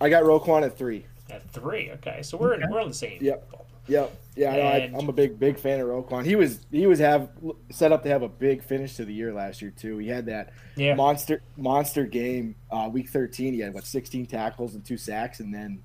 [0.00, 1.06] I got Roquan at three.
[1.30, 1.90] at three?
[1.92, 2.64] Okay, so we're Okay.
[2.68, 3.18] we're on the same.
[3.20, 3.50] Yep.
[3.50, 3.66] ball.
[3.86, 4.16] Yep.
[4.36, 6.24] Yeah, I know, And- I, I'm a big, big fan of Roquan.
[6.24, 7.30] He was, he was have
[7.70, 9.98] set up to have a big finish to the year last year too.
[9.98, 10.94] He had that Yeah.
[10.94, 13.54] monster, monster game, uh, week 13.
[13.54, 15.82] He had what 16 tackles and two sacks, and then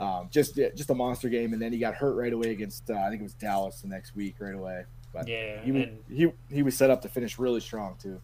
[0.00, 1.52] um, just, yeah, just a monster game.
[1.52, 3.88] And then he got hurt right away against, uh, I think it was Dallas the
[3.88, 4.84] next week right away.
[5.12, 5.60] But Yeah.
[5.62, 8.20] he he, he was set up to finish really strong too.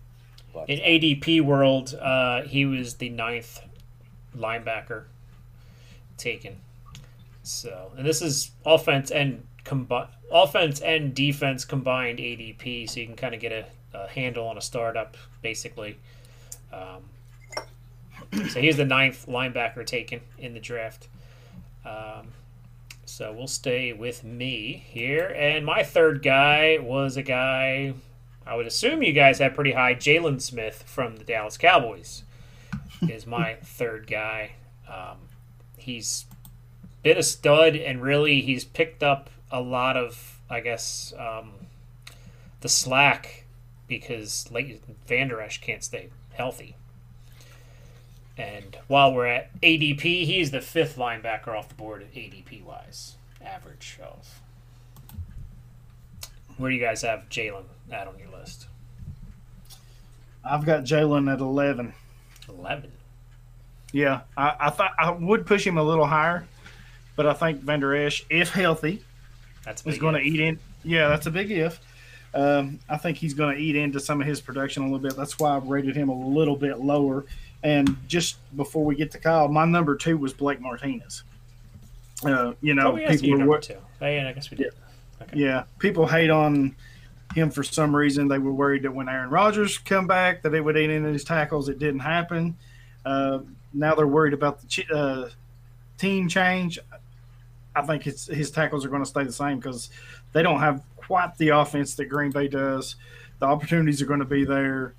[0.52, 3.60] But In ADP world, uh, he was the ninth
[4.36, 5.04] linebacker
[6.16, 6.56] taken.
[7.42, 13.16] So, and this is offense and combi- offense and defense combined ADP, so you can
[13.16, 15.96] kind of get a, a handle on a startup, basically.
[16.72, 17.02] Um,
[18.50, 21.08] so he's the ninth linebacker taken in the draft.
[21.84, 22.28] Um,
[23.04, 27.94] so we'll stay with me here, and my third guy was a guy
[28.46, 29.94] I would assume you guys have pretty high.
[29.94, 32.24] Jaylon Smith from the Dallas Cowboys
[33.08, 34.52] is my third guy.
[34.86, 35.16] Um,
[35.78, 36.26] he's
[37.02, 41.52] been a stud, and really he's picked up a lot of I guess, um,
[42.60, 43.44] the slack
[43.86, 46.76] because Leighton Vander Esch can't stay healthy.
[48.36, 53.14] And while we're at ADP, he's the fifth linebacker off the board ADP wise,
[53.44, 54.40] average of.
[56.56, 58.66] Where do you guys have Jaylon at on your list?
[60.44, 61.94] I've got Jaylon at 11.
[62.48, 62.92] 11.
[63.92, 66.46] Yeah, I, I thought I would push him a little higher,
[67.14, 69.02] but I think Vander Esch, if healthy,
[69.64, 70.58] That's is going to eat in.
[70.82, 71.80] Yeah, that's a big if.
[72.34, 75.16] Um, I think he's going to eat into some of his production a little bit.
[75.16, 77.24] That's why I've rated him a little bit lower.
[77.64, 81.24] And just before we get to Kyle, my number two was Blake Martinez.
[82.24, 83.76] Uh, you know, Oh, we people you were number two.
[84.00, 84.72] Oh, yeah, I guess we did.
[85.22, 85.38] Okay.
[85.38, 86.76] yeah, people hate on
[87.34, 88.28] him for some reason.
[88.28, 91.24] They were worried that when Aaron Rodgers come back, that it would eat into his
[91.24, 91.68] tackles.
[91.68, 92.56] It didn't happen.
[93.04, 93.40] Uh,
[93.72, 95.28] now they're worried about the ch- uh,
[95.98, 96.78] team change.
[97.74, 99.90] I think his his tackles are going to stay the same because
[100.32, 102.96] they don't have quite the offense that Green Bay does.
[103.40, 104.94] The opportunities are going to be there,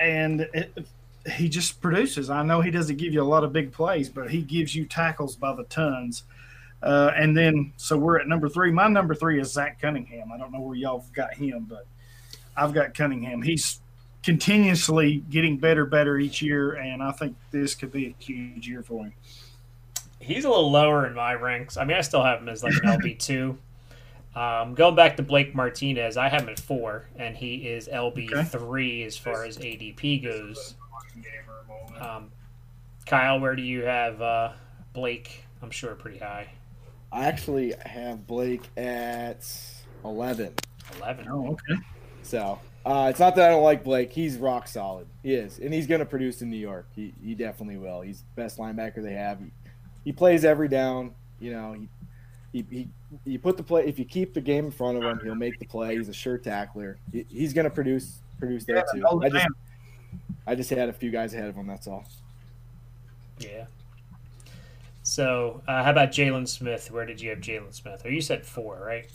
[0.00, 0.86] and it,
[1.32, 2.30] he just produces.
[2.30, 4.84] I know he doesn't give you a lot of big plays, but he gives you
[4.84, 6.24] tackles by the tons.
[6.82, 8.70] Uh, and then, so we're at number three.
[8.70, 10.30] My number three is Zach Cunningham.
[10.32, 11.86] I don't know where y'all got him, but
[12.56, 13.40] I've got Cunningham.
[13.40, 13.80] He's
[14.22, 18.82] continuously getting better, better each year, and I think this could be a huge year
[18.82, 19.14] for him.
[20.20, 21.76] He's a little lower in my ranks.
[21.76, 23.58] I mean, I still have him as like an LB two.
[24.34, 28.32] Um, going back to Blake Martinez, I have him at four, and he is LB
[28.32, 28.44] Okay.
[28.44, 30.74] three as far as ADP goes.
[32.00, 32.30] Um,
[33.06, 34.52] Kyle, where do you have uh,
[34.92, 35.44] Blake?
[35.62, 36.48] I'm sure pretty high,
[37.12, 39.46] I actually have Blake at
[40.04, 40.54] 11.
[40.98, 41.26] eleven.
[41.30, 41.80] Oh, okay.
[42.22, 44.12] So uh, it's not that I don't like Blake.
[44.12, 45.06] He's rock solid.
[45.22, 46.86] He is, and he's going to produce in New York.
[46.94, 48.00] He, he definitely will.
[48.02, 49.38] He's the best linebacker they have.
[49.38, 49.50] He,
[50.04, 51.14] he plays every down.
[51.40, 51.88] You know, he,
[52.52, 52.88] he, he
[53.24, 53.86] you put the play.
[53.86, 55.96] If you keep the game in front of him, he'll make the play.
[55.96, 56.98] He's a sure tackler.
[57.12, 59.04] He, he's going to produce produce there too.
[59.06, 59.54] I just down.
[60.46, 61.66] I just had a few guys ahead of him.
[61.66, 62.04] That's all.
[63.38, 63.66] Yeah.
[65.02, 66.90] So, uh, how about Jaylon Smith?
[66.90, 68.04] Where did you have Jaylon Smith?
[68.04, 69.06] Or you said four, right?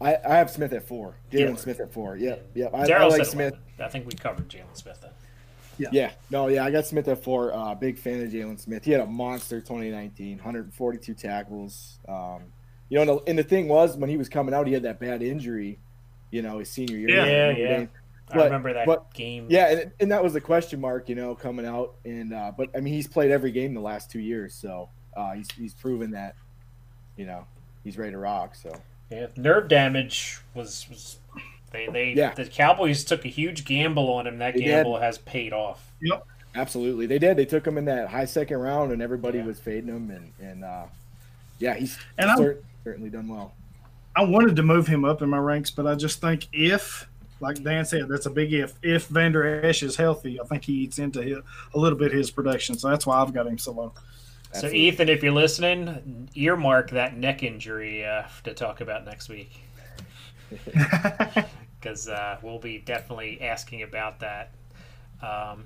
[0.00, 1.16] I, I have Smith at four.
[1.30, 1.46] Yeah.
[1.46, 2.16] Jaylon Smith at four.
[2.16, 2.74] Yep, yep.
[2.74, 3.54] I, I like said Smith.
[3.54, 3.58] 11.
[3.80, 5.10] I think we covered Jaylon Smith then.
[5.78, 5.88] Yeah.
[5.92, 7.54] yeah, no, yeah, I got Smith at four.
[7.54, 8.84] Uh, big fan of Jaylon Smith.
[8.84, 11.98] He had a monster 2019, 142 tackles.
[12.06, 12.42] Um,
[12.90, 14.82] you know, and the, and the thing was, when he was coming out, he had
[14.82, 15.78] that bad injury.
[16.30, 17.08] You know, his senior year.
[17.08, 17.50] Yeah.
[17.56, 17.86] Yeah,
[18.34, 18.42] Notre yeah.
[18.44, 18.52] Dame.
[18.52, 19.46] I remember that but- game.
[19.50, 21.94] Yeah, and, and that was the question mark, you know, coming out.
[22.04, 25.32] And uh, but I mean, he's played every game the last two years, so uh,
[25.32, 26.34] he's he's proven that,
[27.16, 27.44] you know,
[27.84, 28.54] he's ready to rock.
[28.54, 28.72] So
[29.10, 31.18] Yeah, nerve damage was was
[31.72, 32.34] they they Yeah.
[32.34, 34.38] the Cowboys took a huge gamble on him.
[34.38, 34.66] That They did.
[34.68, 35.92] gamble has paid off.
[36.02, 36.24] Yep,
[36.54, 37.36] absolutely, they did.
[37.36, 39.44] They took him in that high second round, and everybody Yeah.
[39.46, 40.10] was fading him.
[40.10, 40.84] And and uh,
[41.58, 43.52] yeah, he's And I'm- certainly done well.
[44.16, 47.08] I wanted to move him up in my ranks, but I just think if,
[47.40, 48.74] like Dan said, that's a big if.
[48.82, 51.38] If Vander Esch is healthy, I think he eats into his,
[51.74, 52.76] a little bit his production.
[52.78, 53.92] So that's why I've got him so low.
[54.52, 54.80] So Absolutely.
[54.80, 59.60] Ethan, if you're listening, earmark that neck injury uh, to talk about next week
[61.80, 64.50] because uh, we'll be definitely asking about that.
[65.22, 65.64] Um,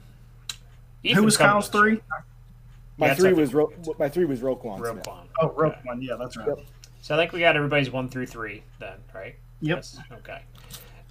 [1.03, 2.01] Who was Kyle's three?
[2.97, 4.79] My That's three was Ro- my three was Roquan.
[4.79, 4.93] show.
[4.93, 5.05] Smith.
[5.05, 5.25] Roquan.
[5.41, 5.79] Oh, Okay.
[5.85, 6.01] One.
[6.03, 6.49] Yeah, that's right.
[6.49, 6.59] Yep.
[7.03, 9.35] So I think we got everybody's one through three then, right?
[9.61, 9.77] Yep.
[9.79, 9.99] Yes.
[10.13, 10.43] Okay.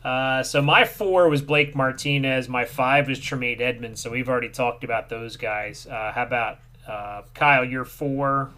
[0.04, 2.50] Uh, so my four was Blake Martinez.
[2.50, 4.02] My five was Tremaine Edmunds.
[4.02, 5.88] So we've already talked about those guys.
[5.88, 7.64] Uh, how about uh, Kyle?
[7.64, 8.52] Your four,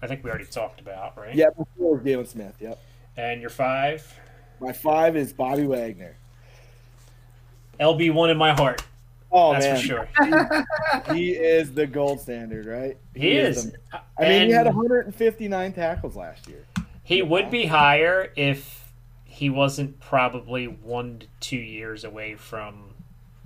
[0.00, 1.34] I think we already talked about, right?
[1.34, 2.54] Yeah, before was Jaylon Smith.
[2.60, 2.80] Yep.
[3.16, 4.06] And your five,
[4.60, 6.14] My five is Bobby Wagner.
[7.80, 8.82] LB one in my heart.
[9.30, 11.14] Oh that's man, for sure.
[11.14, 12.96] he is the gold standard, right?
[13.14, 13.72] He is.
[13.72, 13.78] the-
[14.18, 16.64] I mean, he had 159 tackles last year.
[17.04, 18.87] he would be higher if
[19.38, 22.94] he wasn't probably one to two years away from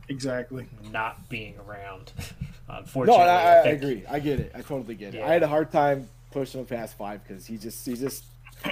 [0.08, 0.66] Exactly.
[0.90, 2.12] not being around.
[2.68, 4.04] Unfortunately, and I, I, I think- agree.
[4.08, 4.52] I get it.
[4.54, 5.18] I totally get it.
[5.18, 5.26] Yeah.
[5.26, 8.24] I had a hard time pushing him past five because he just he's just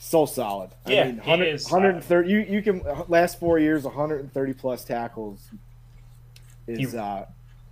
[0.00, 0.70] so solid.
[0.86, 2.28] Yeah, I mean, he is 130.
[2.28, 5.48] You you can last four years, 130 plus tackles
[6.66, 7.24] is He- uh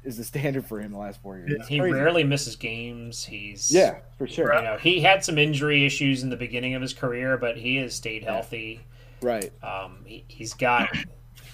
[0.08, 1.52] is the standard for him the last four years.
[1.52, 1.92] It's He crazy.
[1.94, 3.24] rarely misses games.
[3.24, 4.54] He's Yeah, for sure.
[4.54, 7.76] You know, he had some injury issues in the beginning of his career, but he
[7.76, 8.80] has stayed healthy.
[9.20, 9.52] Right.
[9.62, 10.88] Um, he, he's got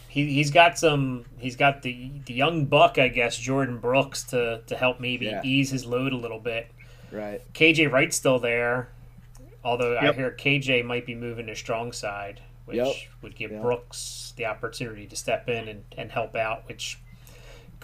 [0.08, 4.62] he, he's got some he's got the the young buck, I guess, Jordan Brooks to
[4.66, 5.40] to help maybe Yeah.
[5.44, 6.70] ease his load a little bit.
[7.10, 7.40] Right.
[7.54, 8.88] KJ Wright's still there,
[9.64, 12.94] although I hear KJ might be moving to strong side, which Yep.
[13.22, 13.62] would give Yep.
[13.62, 16.98] Brooks the opportunity to step in and, and help out, which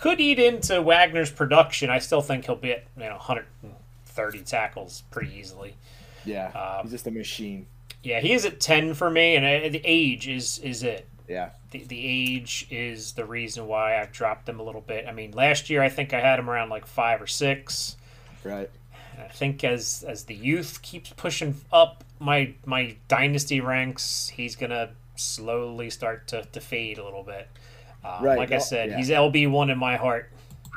[0.00, 1.90] could eat into Wagner's production.
[1.90, 5.74] I still think he'll be at you know 130 tackles pretty easily.
[6.24, 6.48] Yeah.
[6.48, 7.66] Um, he's just a machine.
[8.02, 11.06] Yeah, he is at ten for me, and uh, the age is is it.
[11.28, 11.50] Yeah.
[11.70, 15.06] The, the age is the reason why I've dropped him a little bit.
[15.06, 17.96] I mean, last year I think I had him around like five or six.
[18.42, 18.70] Right.
[19.18, 24.90] I think as as the youth keeps pushing up my my dynasty ranks, he's gonna
[25.14, 27.48] slowly start to, to fade a little bit.
[28.04, 28.96] Um, Right, Like I said, yeah.
[28.96, 30.30] he's LB one in my heart.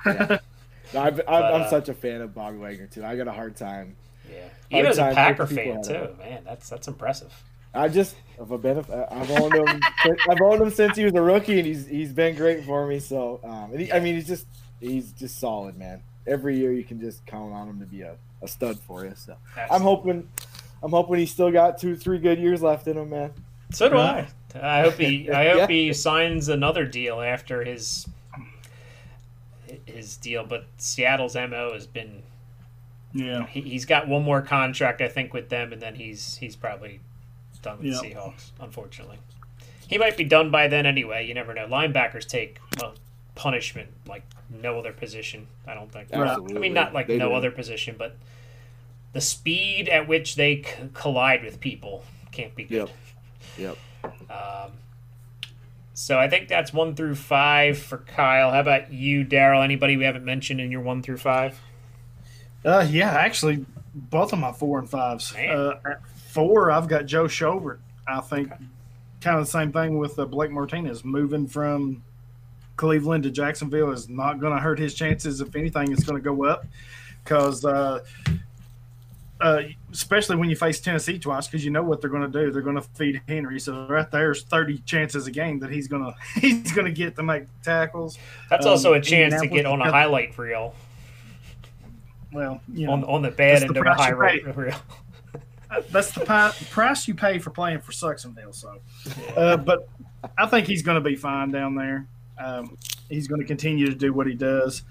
[0.93, 3.03] No, I've, I'm, But, I'm uh, such a fan of Bobby Wagner too.
[3.03, 3.95] I got a hard time.
[4.29, 5.93] Yeah, Hard even as a time Packer fan too.
[5.95, 7.33] of Man, that's that's impressive.
[7.73, 9.81] I just I've been I've owned him
[10.29, 12.99] I've owned him since he was a rookie and he's he's been great for me.
[12.99, 14.45] So um, and he, I mean he's just
[14.79, 16.03] he's just solid, man.
[16.27, 19.13] Every year you can just count on him to be a, a stud for you.
[19.15, 19.35] So
[19.71, 20.29] I'm hoping
[20.83, 23.31] I'm hoping he's still got two three good years left in him, man.
[23.71, 24.27] So do I.
[24.61, 25.29] I hope he.
[25.31, 25.75] I hope Yeah.
[25.75, 28.07] he signs another deal after his
[29.85, 30.45] his deal.
[30.45, 32.23] But Seattle's mo has been.
[33.13, 33.45] Yeah.
[33.47, 36.99] He, he's got one more contract, I think, with them, and then he's he's probably
[37.61, 38.01] done with Yep.
[38.01, 38.51] the Seahawks.
[38.59, 39.17] Unfortunately,
[39.87, 41.25] he might be done by then anyway.
[41.27, 41.67] You never know.
[41.67, 42.93] Linebackers take well,
[43.35, 44.23] punishment like
[44.61, 45.47] no other position.
[45.67, 46.09] I don't think.
[46.11, 46.55] Absolutely.
[46.55, 47.35] I mean, not like They no do.
[47.35, 48.15] other position, but
[49.13, 52.87] the speed at which they c- collide with people can't be good.
[52.87, 52.89] Yep.
[53.57, 53.77] Yep.
[54.29, 54.71] Um,
[55.93, 58.51] so I think that's one through five for Kyle.
[58.51, 59.61] How about you, Darrell?
[59.61, 61.59] Anybody we haven't mentioned in your one through five?
[62.65, 65.35] Uh, yeah, actually, both of my four and fives.
[65.35, 67.79] Uh, at four, I've got Joe Schobert.
[68.07, 68.49] I think
[69.21, 71.05] kind of the same thing with uh, Blake Martinez.
[71.05, 72.03] Moving from
[72.75, 75.41] Cleveland to Jacksonville is not going to hurt his chances.
[75.41, 76.65] If anything, it's going to go up
[77.23, 77.99] because, uh,
[79.41, 79.61] uh,
[79.91, 82.51] especially when you face Tennessee twice, because you know what they're going to do.
[82.51, 83.59] They're going to feed Henry.
[83.59, 86.03] So right there's 30 chances a game that he's going
[86.35, 88.17] to he's going to get to make tackles.
[88.49, 90.73] That's Um, also a chance to get on a highlight reel
[92.31, 94.45] Well, you know, on on the bad end the of a price you high rate
[94.45, 94.51] pay.
[94.51, 94.75] reel.
[95.89, 98.53] that's the pi- price you pay for playing for Sucksonville.
[98.55, 98.79] So,
[99.35, 99.89] uh, but
[100.37, 102.07] I think he's going to be fine down there.
[102.37, 102.77] Um,
[103.09, 104.83] he's going to continue to do what he does.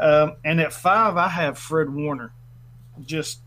[0.00, 2.32] Um, and at five, I have Fred Warner.
[3.04, 3.40] Just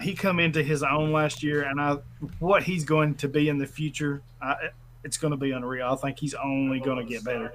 [0.00, 1.98] he come into his own last year, and I
[2.38, 4.70] what he's going to be in the future, I,
[5.04, 5.86] it's going to be unreal.
[5.86, 7.52] I think he's only going to get better.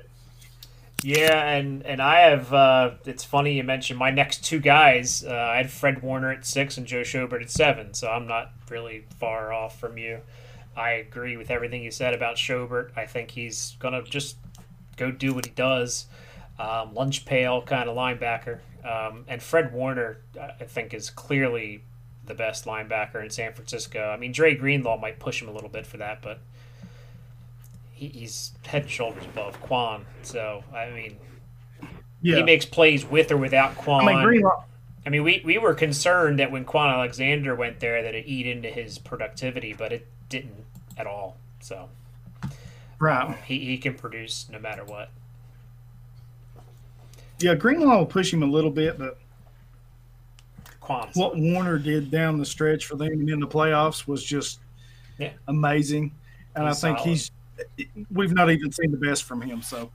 [1.03, 2.53] Yeah, and and I have.
[2.53, 5.23] Uh, it's funny you mentioned my next two guys.
[5.23, 8.51] Uh, I had Fred Warner at six and Joe Schobert at seven, so I'm not
[8.69, 10.19] really far off from you.
[10.75, 12.91] I agree with everything you said about Schobert.
[12.95, 14.37] I think he's gonna just
[14.95, 16.05] go do what he does.
[16.59, 21.81] Um, lunch pail kind of linebacker, um, and Fred Warner, I think, is clearly
[22.25, 24.09] the best linebacker in San Francisco.
[24.09, 26.39] I mean, Dre Greenlaw might push him a little bit for that, but
[27.91, 30.01] he, he's head and shoulders above Kwon.
[30.23, 31.17] So I mean,
[32.21, 34.03] Yeah, he makes plays with or without Kwon.
[34.03, 34.63] I mean Greenlaw.
[35.05, 38.45] I mean, we, we were concerned that when Kwon Alexander went there that it eat
[38.45, 40.63] into his productivity, but it didn't
[40.95, 41.37] at all.
[41.59, 41.89] So
[42.99, 43.35] Right.
[43.45, 45.09] he, he can produce no matter what.
[47.39, 49.17] Yeah, Greenlaw will push him a little bit, but
[51.13, 54.59] What Warner did down the stretch for them and in the playoffs was just
[55.17, 55.31] Yeah.
[55.47, 56.11] amazing.
[56.55, 57.09] And He's I think solid.
[57.09, 57.31] he's
[58.11, 59.61] we've not even seen the best from him.
[59.61, 59.91] So,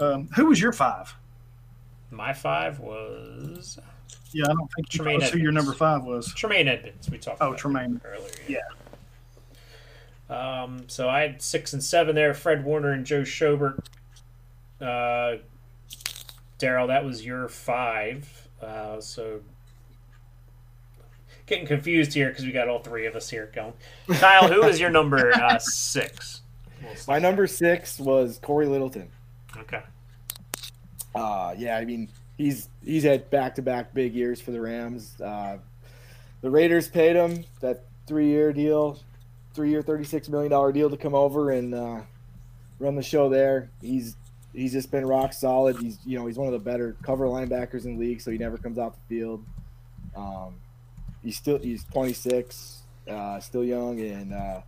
[0.00, 1.14] um, who was your five?
[2.10, 3.78] my five was
[4.32, 6.32] Yeah, I don't think Tremaine us who your number five was.
[6.34, 7.10] Tremaine Edmunds.
[7.10, 8.00] We talked Oh, about Tremaine.
[8.04, 8.30] earlier.
[8.48, 8.58] Yeah.
[10.30, 12.34] Um, so I had six and seven there.
[12.34, 13.78] Fred Warner and Joe Schobert.
[14.80, 15.36] Uh,
[16.58, 18.48] Darrell, that was your five.
[18.62, 19.40] Uh, so
[21.46, 23.72] getting confused here because we got all three of us here going.
[24.18, 26.42] Kyle, who is your number uh, six?
[26.82, 29.08] We'll My number six was Cory Littleton.
[29.56, 29.82] Okay.
[31.14, 35.20] Uh, yeah, I mean he's he's had back to back big years for the Rams.
[35.20, 35.58] Uh,
[36.40, 38.98] the Raiders paid him that three year deal,
[39.54, 42.00] three year thirty six million dollar deal to come over and uh,
[42.78, 43.70] run the show there.
[43.80, 44.16] He's
[44.52, 45.76] he's just been rock solid.
[45.78, 48.38] He's you know he's one of the better cover linebackers in the league, so he
[48.38, 49.44] never comes off the field.
[50.16, 50.54] Um,
[51.24, 54.60] he's still he's twenty six, uh, still young, and uh,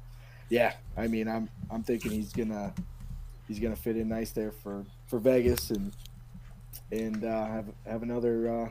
[0.48, 2.72] yeah, I mean I'm I'm thinking he's gonna
[3.46, 5.92] he's gonna fit in nice there for for Vegas and
[6.90, 8.68] and uh, have have another uh,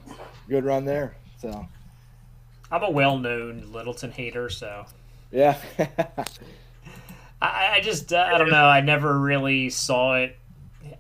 [0.50, 1.16] good run there.
[1.38, 1.66] So
[2.72, 4.86] I'm a well-known Littleton hater, so
[5.32, 5.58] yeah,
[7.42, 8.66] I, I just uh, I don't know.
[8.66, 10.38] I never really saw it.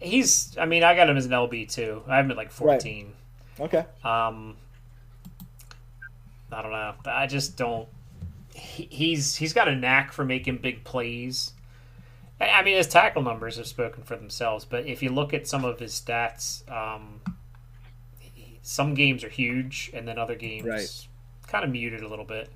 [0.02, 2.04] He's I mean I got him as an LB too.
[2.08, 3.14] I have him at like 14.
[3.60, 4.58] okay, Um,
[6.56, 6.94] I don't know.
[7.06, 7.88] I just don't.
[8.54, 11.52] He, he's he's got a knack for making big plays.
[12.40, 14.66] I mean, his tackle numbers have spoken for themselves.
[14.66, 17.22] But if you look at some of his stats, um,
[18.20, 21.08] he- some games are huge, and then other games Right.
[21.48, 22.50] kind of muted a little bit.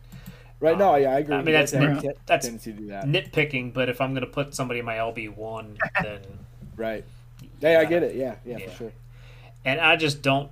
[0.61, 0.77] Right?
[0.77, 1.35] No, yeah, I agree.
[1.35, 3.05] I mean, that's nit- that's that.
[3.05, 6.19] nitpicking, but if I'm going to put somebody in my LB one, then
[6.75, 7.05] Right.
[7.61, 8.15] Hey, I get it.
[8.15, 8.69] Yeah, yeah, Yeah.
[8.69, 8.91] for sure.
[9.65, 10.51] and I just don't.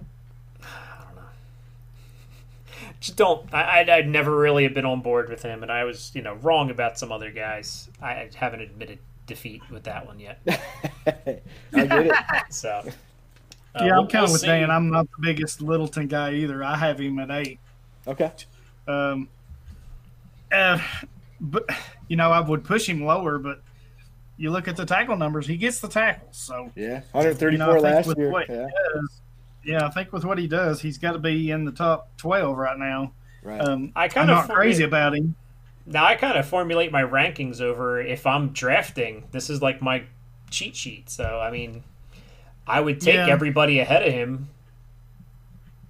[3.00, 3.46] I don't know.
[3.48, 3.54] Just don't.
[3.54, 6.22] I, I'd, I'd never really have been on board with him, and I was, you
[6.22, 7.90] know, wrong about some other guys.
[8.02, 10.40] I haven't admitted defeat with that one yet.
[11.08, 11.40] I
[11.72, 12.14] get it.
[12.50, 12.84] So, uh,
[13.76, 14.48] yeah, we'll- I'm kind of we'll with see.
[14.48, 14.72] Dan.
[14.72, 16.64] I'm not the biggest Littleton guy either.
[16.64, 17.60] I have him at eight.
[18.08, 18.32] Okay.
[18.88, 19.28] Um,
[20.52, 20.80] uh,
[21.42, 21.70] but
[22.08, 23.62] you know, I would push him lower, but
[24.38, 26.38] you look at the tackle numbers; he gets the tackles.
[26.38, 27.02] So Yeah.
[27.12, 28.32] 134 you know, last year.
[28.32, 28.66] what Yeah.
[28.68, 29.22] he does,
[29.64, 32.58] yeah, I think with what he does, he's got to be in the top twelve
[32.58, 33.14] right now.
[33.44, 33.60] Right.
[33.62, 35.36] Um, I I'm kind of not crazy about him.
[35.86, 36.06] now.
[36.06, 39.26] I kind of formulate my rankings over if I'm drafting.
[39.32, 40.04] This is like my
[40.50, 41.10] cheat sheet.
[41.10, 41.84] So I mean,
[42.66, 43.28] I would take Yeah.
[43.28, 44.50] everybody ahead of him.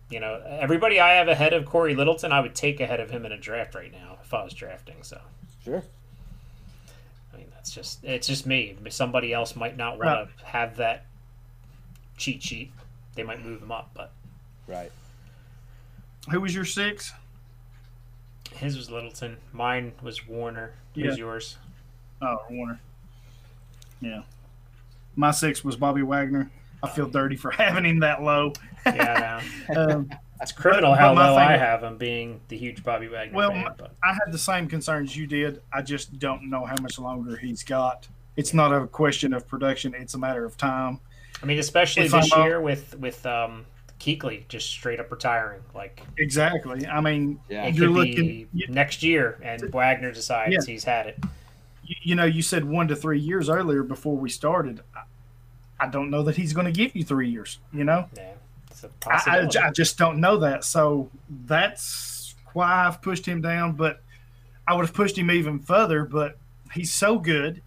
[0.10, 3.26] You know, everybody I have ahead of Cory Littleton, I would take ahead of him
[3.26, 4.96] in a draft right now if I was drafting.
[5.04, 5.20] So
[5.64, 5.84] sure.
[7.34, 8.78] I mean, that's just it's just me.
[8.90, 10.16] Somebody else might not Right.
[10.18, 11.06] want to have that
[12.18, 12.72] cheat sheet.
[13.18, 14.12] They might move him up, but
[14.68, 14.92] Right.
[16.32, 17.12] Who was your six?
[18.56, 19.38] his was Littleton.
[19.54, 20.72] Mine was Warner.
[20.94, 21.08] Yeah.
[21.08, 21.58] Who's yours?
[22.22, 22.80] Oh, Warner.
[24.02, 24.22] Yeah,
[25.16, 26.50] my six was Bobby Wagner.
[26.84, 28.54] I feel dirty for having him that low.
[28.86, 29.74] Yeah, I.
[29.76, 30.10] Um,
[30.40, 33.36] It's criminal But- how but low thing- I have him being the huge Bobby Wagner
[33.36, 33.64] Well, fan.
[33.66, 35.62] my- But I had the same concerns you did.
[35.74, 38.08] I just don't know how much longer he's got.
[38.36, 41.00] It's not a question of production; it's a matter of time.
[41.42, 43.66] I mean, especially If this I'm up- year with with um,
[44.00, 45.62] Kuechly just straight up retiring.
[45.76, 46.86] Like Exactly.
[46.88, 47.66] I mean, Yeah.
[47.66, 50.60] it You're could looking- be next year, and Wagner decides Yeah.
[50.66, 51.20] he's had it.
[51.84, 54.82] you, you know, you said one to three years earlier before we started.
[54.96, 55.02] I,
[55.80, 57.60] I don't know that he's going to give you three years.
[57.72, 58.32] You know, Yeah,
[58.70, 59.60] it's a I, I, possibility.
[59.60, 60.64] I just don't know that.
[60.66, 61.10] So
[61.46, 63.74] that's why I've pushed him down.
[63.74, 64.02] But
[64.68, 66.04] I would have pushed him even further.
[66.04, 66.38] But
[66.74, 67.62] he's so good.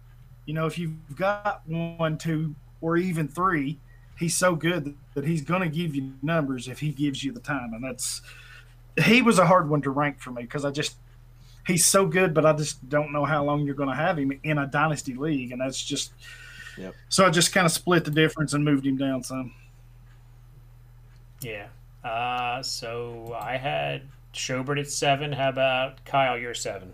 [0.45, 3.77] You know, if you've got one, two, or even three,
[4.17, 7.39] he's so good that he's going to give you numbers if he gives you the
[7.39, 7.73] time.
[7.73, 8.21] And that's
[9.01, 10.95] he was a hard one to rank for me because I just
[11.65, 14.31] he's so good, but I just don't know how long you're going to have him
[14.43, 16.11] in a dynasty league, and that's just.
[16.77, 16.95] Yep.
[17.09, 19.53] So I just kind of split the difference and moved him down some.
[21.41, 21.67] yeah.
[22.03, 24.03] Uh, so I had
[24.33, 25.31] Schobert at seven.
[25.33, 26.37] How about Kyle?
[26.37, 26.93] You're seven.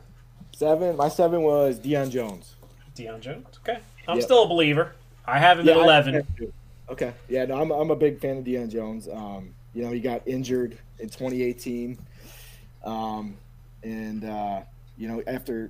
[0.55, 0.97] Seven.
[0.97, 2.55] My seven was Deion Jones.
[2.95, 3.45] Deion Jones.
[3.61, 4.25] Okay, I'm Yep.
[4.25, 4.93] still a believer.
[5.27, 6.27] I have him Yeah, at eleven.
[6.89, 7.13] Okay.
[7.27, 9.09] Yeah, no, I'm, I'm a big fan of Deion Jones.
[9.09, 11.97] Um, you know, he got injured in 2018.
[12.85, 13.37] Um,
[13.83, 14.61] and, uh,
[14.97, 15.69] you know, after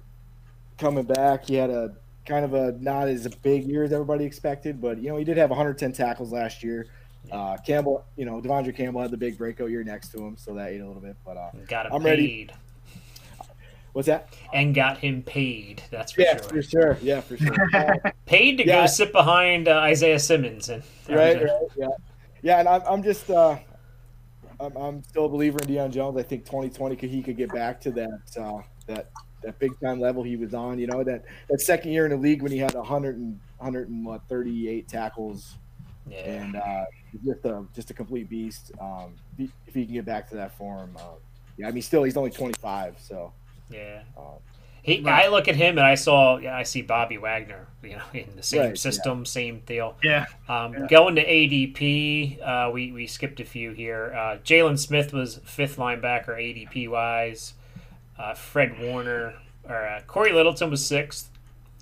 [0.78, 1.96] coming back, he had a
[2.26, 5.38] kind of a not as big year as everybody expected, but, you know, he did
[5.38, 6.88] have 110 tackles last year.
[7.32, 10.54] Uh, Campbell, you know, De'Vondre Campbell had the big breakout year next to him, so
[10.54, 11.18] that ate a little bit.
[11.26, 12.50] But, uh, got him I'm paid, ready.
[13.98, 14.32] What's that?
[14.54, 15.82] and got him paid.
[15.90, 16.44] That's for Yeah, sure.
[16.50, 16.98] for sure.
[17.02, 17.56] Yeah, for sure.
[17.74, 18.82] Uh, Paid to Yeah.
[18.82, 21.88] go sit behind uh, Isaiah Simmons and right, right, yeah,
[22.44, 23.58] yeah, and I'm, I'm just, uh,
[24.60, 26.16] I'm, I'm still a believer in Deion Jones.
[26.16, 29.10] I think 2020 could he could get back to that, uh, that,
[29.42, 30.78] that big time level he was on.
[30.78, 33.90] You know that that second year in the league when he had 100 and 100
[33.90, 35.56] and what 38 tackles
[36.08, 36.18] Yeah.
[36.20, 36.86] and uh,
[37.26, 38.72] just a just a complete beast.
[38.80, 41.16] Um, if if he can get back to that form, uh,
[41.58, 43.34] yeah, I mean, still he's only 25, so
[43.70, 44.02] Yeah.
[44.18, 44.22] uh,
[44.84, 45.26] He, Right.
[45.26, 48.28] I look at him and I saw, yeah, I see Bobby Wagner, you know, in
[48.36, 48.76] the same Right, yeah.
[48.76, 49.96] system, same deal.
[50.04, 50.88] Yeah, Um, Yeah.
[50.90, 54.14] Going to ADP, uh, we, we skipped a few here.
[54.16, 57.54] Uh, Jaylon Smith was fifth linebacker ADP wise.
[58.18, 59.34] Uh, Fred Warner
[59.68, 61.30] or uh, Cory Littleton was sixth,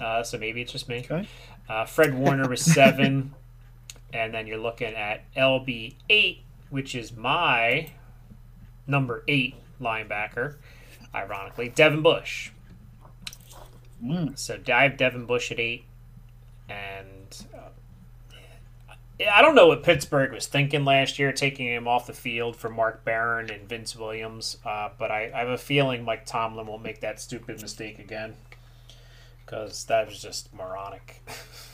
[0.01, 0.99] uh, so maybe it's just me.
[1.09, 1.27] Okay.
[1.69, 3.33] Uh, Fred Warner was seven,
[4.13, 7.89] and then you're looking at LB eight, which is my
[8.87, 10.55] number eight linebacker.
[11.15, 12.51] Ironically, Devin Bush.
[14.03, 14.37] Mm.
[14.37, 15.85] So I have Devin Bush at eight,
[16.69, 17.69] and uh,
[19.33, 22.69] I don't know what Pittsburgh was thinking last year, taking him off the field for
[22.69, 24.57] Mark Barron and Vince Williams.
[24.65, 28.35] Uh, but I, I have a feeling Mike Tomlin will make that stupid mistake again
[29.45, 31.23] because that was just moronic.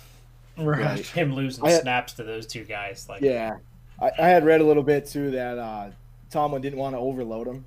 [0.57, 1.05] right.
[1.07, 3.57] Him losing I- snaps to those two guys, like yeah,
[3.99, 5.89] I, I had read a little bit too that uh,
[6.29, 7.65] Tomlin didn't want to overload him.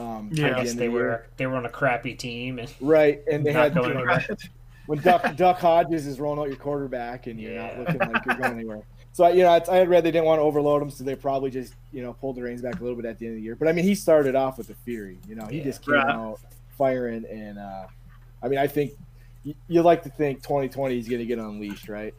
[0.00, 0.48] Um, Yeah.
[0.48, 0.90] The they of the year.
[0.92, 4.18] were they were on a crappy team, and right, and they had going you know,
[4.86, 8.34] when Duck Duck Hodges is rolling out your quarterback and you're not looking like you're
[8.36, 8.82] going anywhere.
[9.12, 11.14] So you know, I, I had read they didn't want to overload him, so they
[11.16, 13.38] probably just you know pulled the reins back a little bit at the end of
[13.38, 13.56] the year.
[13.56, 15.18] But I mean, he started off with the fury.
[15.28, 15.64] You know, he Yeah.
[15.64, 16.06] just came Right.
[16.14, 16.40] out
[16.78, 17.86] firing, and uh,
[18.42, 18.92] I mean, I think
[19.42, 22.14] you, you like to think 2020 is going to get unleashed, right?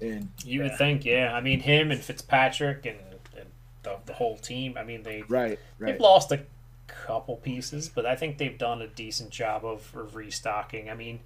[0.00, 1.32] And You would think, yeah.
[1.32, 2.98] I mean, him and Fitzpatrick and,
[3.36, 3.46] and
[3.84, 4.76] the, the whole team.
[4.76, 5.92] I mean, they right, right.
[5.92, 6.40] they've lost a
[7.06, 10.88] couple pieces, but I think they've done a decent job of, of restocking.
[10.90, 11.20] I mean,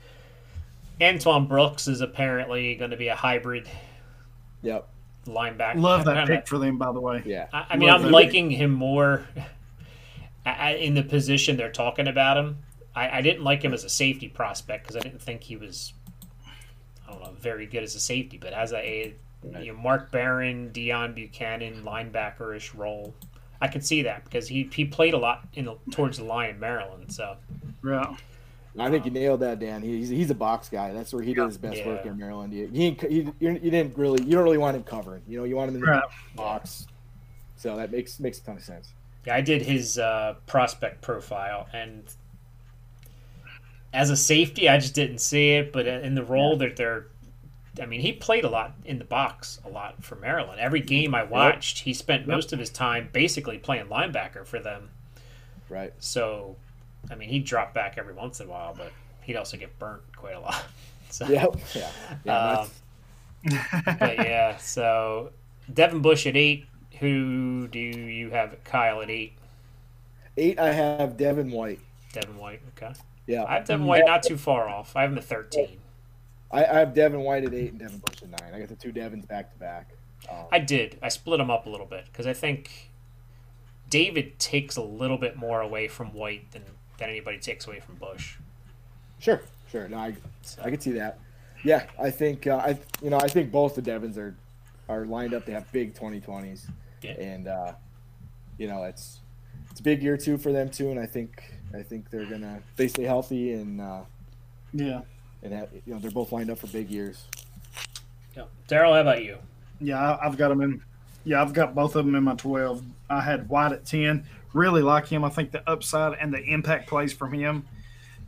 [1.00, 3.68] Antoine Brooks is apparently going to be a hybrid
[4.62, 4.88] Yep.
[5.26, 5.80] linebacker.
[5.80, 7.22] Love that Kinda- pick for them, by the way.
[7.26, 7.48] Yeah.
[7.52, 8.12] I, I mean, Love I'm that.
[8.12, 9.26] liking him more
[10.46, 12.58] I- I- in the position they're talking about him.
[12.94, 15.92] I, I didn't like him as a safety prospect because I didn't think he was,
[17.06, 18.38] I don't know, very good as a safety.
[18.38, 19.14] But as a
[19.60, 23.14] you know, Mark Barron, Deone Bucannon linebacker-ish role,
[23.61, 26.50] I could see that because he, he played a lot in the, towards the line
[26.50, 27.12] in Maryland.
[27.12, 27.36] So
[27.82, 28.16] Right.
[28.78, 29.80] I think you nailed that, Dan.
[29.82, 30.92] He's he's a box guy.
[30.92, 32.52] That's where he did his best work in Maryland.
[32.52, 35.22] He, he, he you you didn't really you don't really want him covering.
[35.26, 36.04] You know, you want him in the Right.
[36.34, 36.86] box.
[37.57, 38.92] So that makes makes a ton of sense.
[39.26, 42.02] yeah, I did his uh, prospect profile and.
[43.94, 47.07] As a safety, I just didn't see it, but in the role that they're
[47.80, 50.60] I mean, he played a lot in the box, a lot for Maryland.
[50.60, 54.90] Every game I watched, he spent most of his time basically playing linebacker for them.
[55.68, 55.92] Right.
[55.98, 56.56] So,
[57.10, 60.02] I mean, he'd drop back every once in a while, but he'd also get burnt
[60.16, 60.64] quite a lot.
[61.08, 61.56] So, Yep.
[61.74, 61.90] Yeah.
[62.24, 62.50] Yeah.
[62.50, 62.68] um,
[64.00, 65.30] but yeah, so
[65.72, 66.66] Devin Bush at eight.
[66.98, 69.34] Who do you have Kyle at eight?
[70.36, 70.58] eight.
[70.58, 71.78] I have Devin White.
[72.12, 72.60] Devin White.
[72.76, 72.92] Okay.
[73.26, 73.44] Yeah.
[73.44, 74.96] I have Devin White not too far off.
[74.96, 75.78] I have him at 13.
[76.51, 78.55] I, I have Devin White at eight and Devin Bush at nine.
[78.55, 79.90] I got the two Devins back to back.
[80.30, 80.99] Um, I did.
[81.03, 82.90] I split them up a little bit because I think
[83.90, 86.62] David takes a little bit more away from White than,
[86.99, 88.36] than anybody takes away from Bush.
[89.18, 89.88] Sure, sure.
[89.88, 91.18] No, I So, I can see that.
[91.64, 94.36] Yeah, I think uh, I you know I think both the Devons are
[94.88, 96.62] are lined up to have big 2020s,
[97.03, 97.12] Yeah.
[97.12, 97.72] and uh,
[98.59, 99.20] you know it's
[99.70, 101.42] it's a big year too for them too, and I think
[101.74, 104.03] I think they're gonna they stay healthy and uh,
[104.72, 105.01] Yeah.
[105.47, 107.24] And have, you know they're both lined up for big years.
[108.36, 108.44] yeah.
[108.66, 109.38] Darrell, how about you?
[109.80, 110.82] Yeah, I- I've got them in.
[111.24, 112.82] Yeah, I've got both of them in my 12.
[113.09, 114.24] I had White at 10.
[114.55, 115.22] Really like him.
[115.24, 117.64] I think the upside and the impact plays from him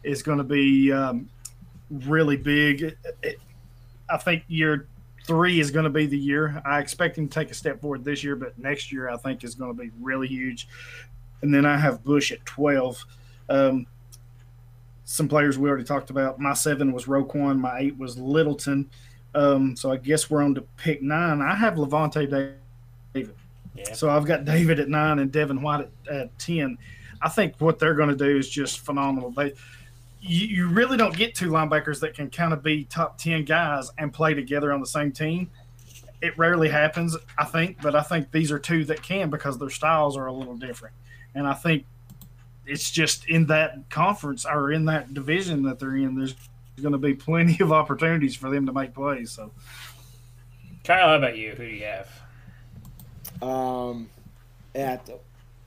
[0.04, 1.28] is going to be um,
[1.90, 2.82] really big.
[2.82, 3.40] It- it-
[4.08, 4.86] I think year
[5.26, 6.62] three is going to be the year.
[6.64, 9.42] I expect him to take a step forward this year, but next year I think
[9.42, 10.68] is going to be really huge.
[11.42, 13.04] And then I have Bush at 12.
[13.48, 13.86] Um,
[15.10, 16.38] some players we already talked about.
[16.38, 17.58] My seven was Roquan.
[17.58, 18.90] My eight was Littleton.
[19.34, 21.40] Um, so I guess we're on to pick nine.
[21.40, 22.28] I have Lavonte
[23.14, 23.34] David.
[23.74, 23.94] Yeah.
[23.94, 26.76] So I've got David at nine and Devin White at, at ten.
[27.22, 29.30] I think what they're going to do is just phenomenal.
[29.30, 29.54] They,
[30.20, 33.90] you, you really don't get two linebackers that can kind of be top ten guys
[33.96, 35.50] and play together on the same team.
[36.20, 39.70] It rarely happens, I think, but I think these are two that can because their
[39.70, 40.94] styles are a little different.
[41.34, 41.86] And I think
[42.68, 46.14] it's just in that conference or in that division that they're in.
[46.14, 46.34] There's
[46.80, 49.32] going to be plenty of opportunities for them to make plays.
[49.32, 49.50] So
[50.84, 51.50] Kyle, how about you?
[51.50, 53.42] Who do you have?
[53.42, 54.08] Um,
[54.74, 55.08] at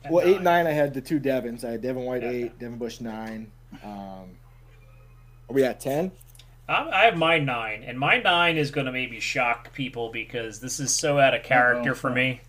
[0.03, 1.63] At well eight nine, I had the two Devons.
[1.63, 2.43] I had Devin White Okay.
[2.43, 3.51] eight, Devin Bush nine.
[3.83, 4.29] Um,
[5.49, 6.11] are we at ten?
[6.67, 10.59] I'm, I have my nine, and my nine is going to maybe shock people because
[10.59, 11.95] this is so out of character Uh-oh.
[11.95, 12.41] for me.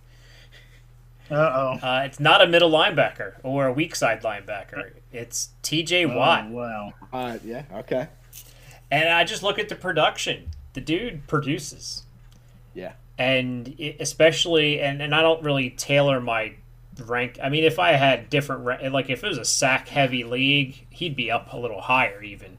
[1.32, 1.86] Uh oh.
[1.86, 4.90] Uh, it's not a middle linebacker or a weak side linebacker.
[5.12, 6.06] It's T.J.
[6.06, 6.92] Watt, Oh, wow.
[7.12, 7.64] Uh, yeah.
[7.72, 8.08] Okay.
[8.90, 10.50] and I just look at the production.
[10.74, 12.04] The dude produces.
[12.74, 12.92] Yeah.
[13.18, 16.54] and it, especially and, and I don't really tailor my
[17.06, 17.38] rank.
[17.42, 21.16] I mean, if I had different like if it was a sack heavy league, he'd
[21.16, 22.56] be up a little higher even.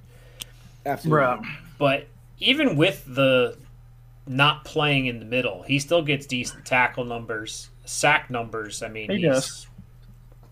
[0.86, 1.48] Absolutely.
[1.78, 2.08] But
[2.40, 3.58] even with the
[4.28, 8.84] not playing in the middle, he still gets decent tackle numbers, sack numbers.
[8.84, 9.68] I mean, He he's, does.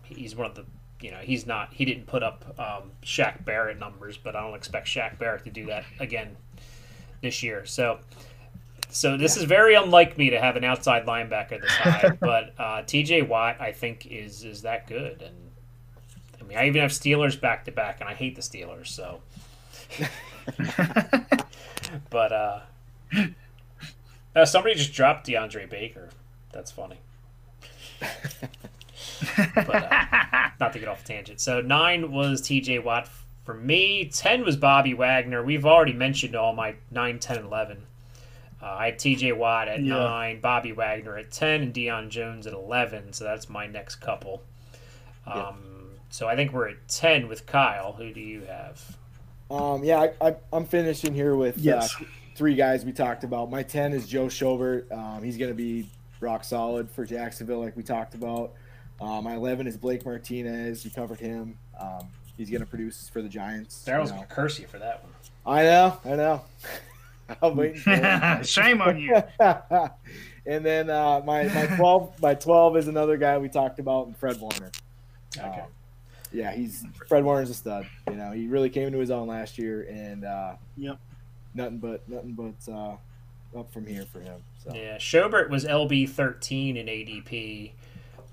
[0.04, 0.64] He's one of the
[1.00, 4.54] you know he's not he didn't put up um, Shaq Barrett numbers, but I don't
[4.54, 6.36] expect Shaq Barrett to do that again
[7.20, 7.64] this year.
[7.66, 7.98] So.
[8.94, 12.82] So this is very unlike me to have an outside linebacker this high, but uh,
[12.82, 13.22] T.J.
[13.22, 15.34] Watt I think is is that good, and
[16.38, 19.22] I mean I even have Steelers back to back, and I hate the Steelers, so.
[22.10, 22.60] but uh,
[24.36, 26.10] uh, somebody just dropped DeAndre Baker.
[26.52, 26.98] That's funny.
[29.54, 31.40] But uh, not to get off tangent.
[31.40, 32.80] So nine was T.J.
[32.80, 33.08] Watt
[33.44, 34.06] for me.
[34.12, 35.42] Ten was Bobby Wagner.
[35.42, 37.78] We've already mentioned all my 9, 10, and 11.
[38.62, 39.32] Uh, I had T.J.
[39.32, 39.94] Watt at Yeah.
[39.96, 43.12] nine, Bobby Wagner at ten, and Deion Jones at eleven.
[43.12, 44.42] So that's my next couple.
[45.26, 45.52] Um, Yeah.
[46.10, 47.92] So I think we're at ten with Kyle.
[47.94, 48.96] Who do you have?
[49.50, 51.92] Um, yeah, I, I, I'm finishing here with Yes.
[52.00, 52.04] uh,
[52.36, 53.50] three guys we talked about.
[53.50, 54.90] My 10 is Joe Schobert.
[54.92, 55.86] Um, he's going to be
[56.22, 58.52] rock solid for Jacksonville, like we talked about.
[59.00, 60.84] Um, my 11 is Blake Martinez.
[60.84, 61.58] You covered him.
[61.78, 63.84] Um, he's going to produce for the Giants.
[63.84, 64.22] Darrell's you know.
[64.22, 65.12] gonna curse you for that one.
[65.44, 66.42] I know, I know.
[67.42, 67.80] I'm waiting.
[68.44, 69.16] Shame on you.
[70.46, 74.16] and then uh, my my 12 my 12 is another guy we talked about, and
[74.16, 74.70] Fred Warner.
[75.36, 75.46] Okay.
[75.60, 75.66] Um,
[76.32, 77.86] yeah, he's Fred Warner's a stud.
[78.08, 80.98] You know, he really came into his own last year, and uh, Yep.
[81.54, 82.96] nothing but nothing but uh,
[83.56, 84.42] up from here for him.
[84.64, 87.72] So Yeah, Schobert was LB thirteen in ADP.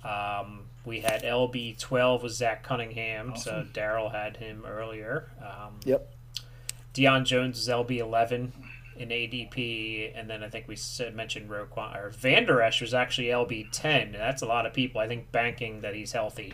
[0.03, 5.29] Um, we had LB twelve was Zach Cunningham, so Darrell had him earlier.
[5.41, 6.13] Um, Yep.
[6.93, 8.53] Deion Jones is LB eleven
[8.97, 10.77] in ADP, and then I think we
[11.13, 14.11] mentioned Roquan or Van Der Esch was actually LB ten.
[14.11, 14.99] That's a lot of people.
[15.01, 16.53] I think banking that he's healthy.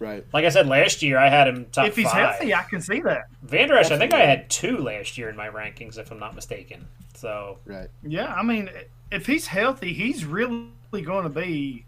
[0.00, 2.30] Right, Like I said last year, I had him top if he's five.
[2.30, 3.26] healthy, I can see that.
[3.42, 6.18] Van Der Esch, I think I had two last year in my rankings, if I'm
[6.18, 6.88] not mistaken.
[7.14, 8.70] So right, Yeah, I mean,
[9.12, 10.70] if he's healthy, he's really
[11.04, 11.84] going to be.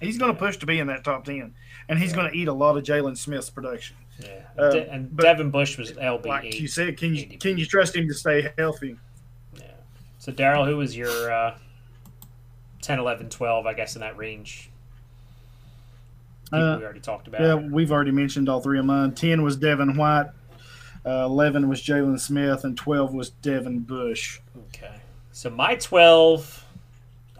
[0.00, 1.54] He's going to push to be in that top ten,
[1.88, 3.96] and he's going to eat a lot of Jaylon Smith's production.
[4.20, 6.60] yeah, Uh, De- and Devin Bush was LB Like eight.
[6.60, 7.40] you said, can you ADP.
[7.40, 8.96] can you trust him to stay healthy?
[9.58, 9.64] Yeah.
[10.18, 11.56] So, Darrell, who was your uh,
[12.82, 14.68] 10, 11, 12, I guess, in that range?
[16.54, 17.40] People Uh, we already talked about.
[17.40, 19.12] Yeah, we've already mentioned all three of mine.
[19.12, 20.26] Ten was Devin White,
[21.06, 24.40] uh, eleven was Jaylon Smith, and twelve was Devin Bush.
[24.68, 24.94] Okay.
[25.32, 26.64] So, my 12,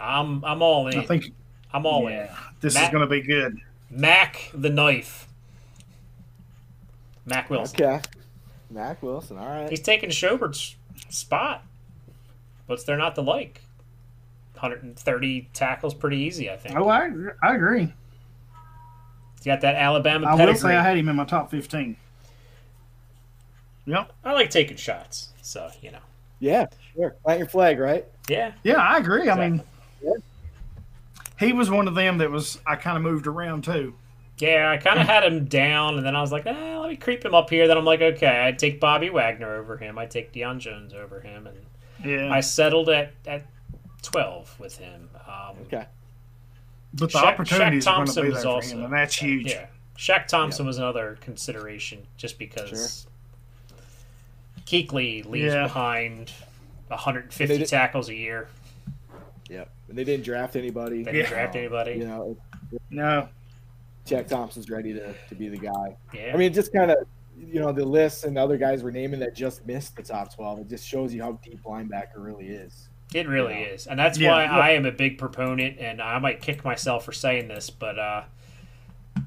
[0.01, 0.99] I'm, I'm all in.
[0.99, 1.33] I think
[1.73, 3.57] I'm all yeah, this Matt- is going to be good.
[3.89, 5.29] Mac the knife.
[7.25, 7.81] Mack Wilson.
[7.83, 8.03] okay.
[8.71, 9.71] Mack Wilson, all right.
[9.71, 10.75] He's taking Schobert's
[11.09, 11.65] spot.
[12.67, 13.61] but they're not the like?
[14.55, 16.77] 130 tackles, pretty easy, I think.
[16.77, 17.11] Oh, I
[17.43, 17.93] I agree.
[19.45, 21.99] He's got that Alabama I will say I had him in my top fifteen.
[23.85, 24.11] Yep.
[24.25, 25.99] I like taking shots, so you know.
[26.41, 26.67] Yeah,
[26.97, 27.11] sure.
[27.25, 28.07] Plant your flag, right?
[28.27, 29.29] Yeah, Yeah, I agree.
[29.29, 29.63] I mean,
[30.01, 30.23] Exactly.
[31.39, 33.95] he was one of them that was I kind of moved around too.
[34.39, 34.71] yeah.
[34.71, 37.23] I kind of had him down, and then I was like, eh, let me creep
[37.23, 37.69] him up here.
[37.69, 39.99] Then I'm like, okay, I'd take Bobby Wagner over him.
[39.99, 41.59] I'd take Deion Jones over him, and
[42.03, 43.45] Yeah, I settled at at
[44.01, 45.11] 12 with him.
[45.29, 45.85] Um, Okay.
[46.95, 48.85] But the Shaq- opportunities Shaq are going to Thompson be was there for also- him,
[48.85, 49.47] and that's huge.
[49.51, 49.67] Yeah,
[49.99, 53.07] Shaq Thompson was another consideration, just because
[54.67, 55.65] Kuechly leaves Yeah.
[55.65, 56.33] behind
[56.89, 58.49] 150 did- tackles a year.
[59.51, 59.71] Yep.
[59.89, 61.03] And they didn't draft anybody.
[61.03, 61.37] They didn't Yeah.
[61.37, 61.93] draft anybody.
[61.93, 62.37] You know,
[62.91, 63.29] No,
[64.05, 65.97] Jack Thompson's ready to, to be the guy.
[66.13, 66.33] Yeah.
[66.35, 66.97] I mean, just kind of,
[67.39, 70.35] you know, the lists and the other guys we're naming that just missed the top
[70.35, 70.61] 12.
[70.61, 72.89] It just shows you how deep linebacker really is.
[73.15, 73.73] It really you know.
[73.73, 74.31] is, and that's Yeah.
[74.31, 75.79] why I am a big proponent.
[75.79, 78.25] And I might kick myself for saying this, but uh,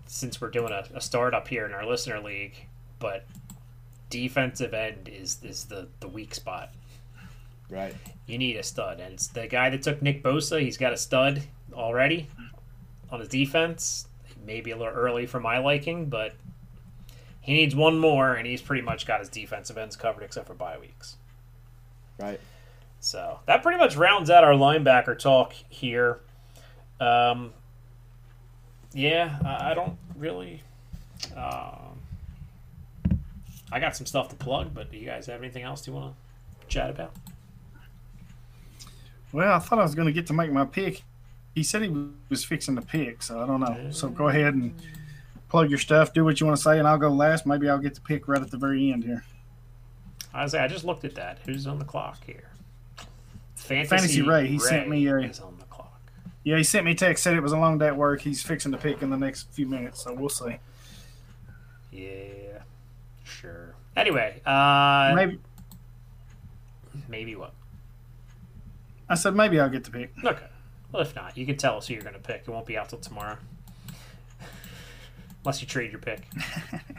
[0.06, 2.56] since we're doing a, a startup here in our listener league,
[3.00, 3.26] but
[4.10, 6.74] defensive end is is the the weak spot.
[7.70, 7.96] Right.
[8.28, 10.62] You need a stud, and it's the guy that took Nick Bosa.
[10.62, 11.44] He's got a stud
[11.74, 12.28] already
[13.10, 14.08] on his defense.
[14.46, 16.36] Maybe a little early for my liking, but
[17.42, 20.54] he needs one more, and he's pretty much got his defensive ends covered except for
[20.54, 21.18] bye weeks.
[22.18, 22.40] Right.
[23.00, 26.20] So that pretty much rounds out our linebacker talk here.
[27.00, 27.54] Um,
[28.94, 30.64] yeah, I, I don't really.
[31.36, 32.00] Um,
[33.72, 36.16] I got some stuff to plug, but do you guys have anything else you want
[36.62, 37.14] to chat about?
[39.32, 41.04] well, I thought I was going to get to make my pick.
[41.54, 43.90] He said he was fixing the pick, so I don't know.
[43.92, 44.74] So go ahead and
[45.50, 47.46] plug your stuff, do what you want to say, and I'll go last.
[47.46, 49.24] Maybe I'll get the pick right at the very end here.
[50.34, 51.40] I was I just looked at that.
[51.46, 52.47] Who's on the clock here?
[53.68, 56.00] Fantasy, Fantasy Ray, he sent me a- is on the clock.
[56.44, 58.22] Yeah, he sent me a text, said it was a long day at work.
[58.22, 60.58] He's fixing to pick in the next few minutes, so we'll see.
[61.92, 62.62] Yeah,
[63.24, 63.76] sure.
[63.96, 65.40] Anyway, uh, maybe,
[67.10, 67.54] Maybe what?
[69.10, 70.12] I said maybe I'll get to pick.
[70.24, 70.46] Okay.
[70.92, 72.42] Well, if not, you can tell us who you're going to pick.
[72.42, 73.38] It won't be out till tomorrow.
[75.48, 76.24] Unless you trade your pick.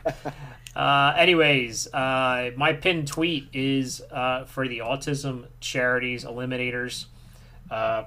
[0.74, 7.04] uh, anyways, uh, my pinned tweet is uh, for the Autism Charities Eliminators.
[7.70, 8.04] Uh,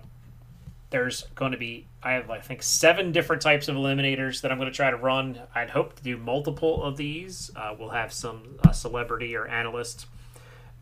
[0.89, 4.57] there's going to be, I have, I think, seven different types of eliminators that I'm
[4.57, 5.38] going to try to run.
[5.53, 7.51] I'd hope to do multiple of these.
[7.55, 10.07] Uh, we'll have some uh, celebrity or analyst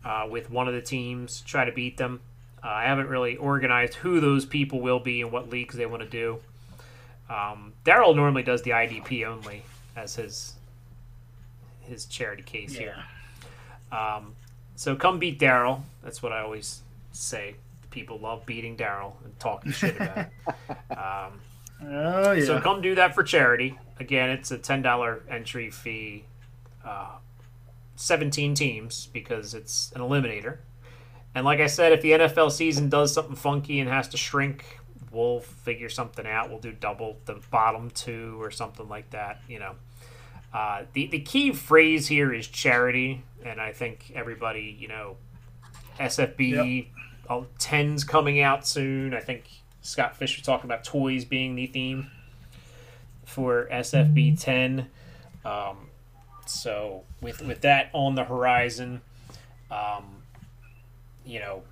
[0.06, 2.22] uh, with one of the teams, try to beat them.
[2.64, 6.02] Uh, I haven't really organized who those people will be and what leagues they want
[6.02, 6.40] to do.
[7.30, 9.62] Um, Darrell normally does the IDP only
[9.96, 10.54] as his
[11.80, 12.96] his charity case here.
[13.92, 14.34] Um,
[14.76, 15.84] so come beat Darrell.
[16.02, 16.82] That's what I always
[17.12, 17.54] say.
[17.90, 20.28] People love beating Darrell and talking shit about it.
[20.96, 21.40] Um,
[21.82, 22.44] Oh yeah.
[22.44, 23.78] so come do that for charity.
[23.98, 26.24] Again, it's a ten dollar entry fee.
[26.84, 27.12] Uh,
[27.96, 30.58] Seventeen teams because it's an eliminator.
[31.34, 34.79] And like I said, if the NFL season does something funky and has to shrink,
[35.10, 36.50] we'll figure something out.
[36.50, 39.40] We'll do double the bottom two or something like that.
[39.48, 39.74] You know,
[40.52, 45.16] uh, the the key phrase here is charity, and I think everybody, you know,
[45.98, 46.88] SFB
[47.28, 49.14] all tens coming out soon.
[49.14, 49.48] I think
[49.82, 52.10] Scott Fisher talking about toys being the theme
[53.24, 54.88] for SFB ten.
[55.44, 55.88] Um,
[56.46, 59.02] so with with that on the horizon,
[59.70, 60.22] um,
[61.24, 61.62] you know,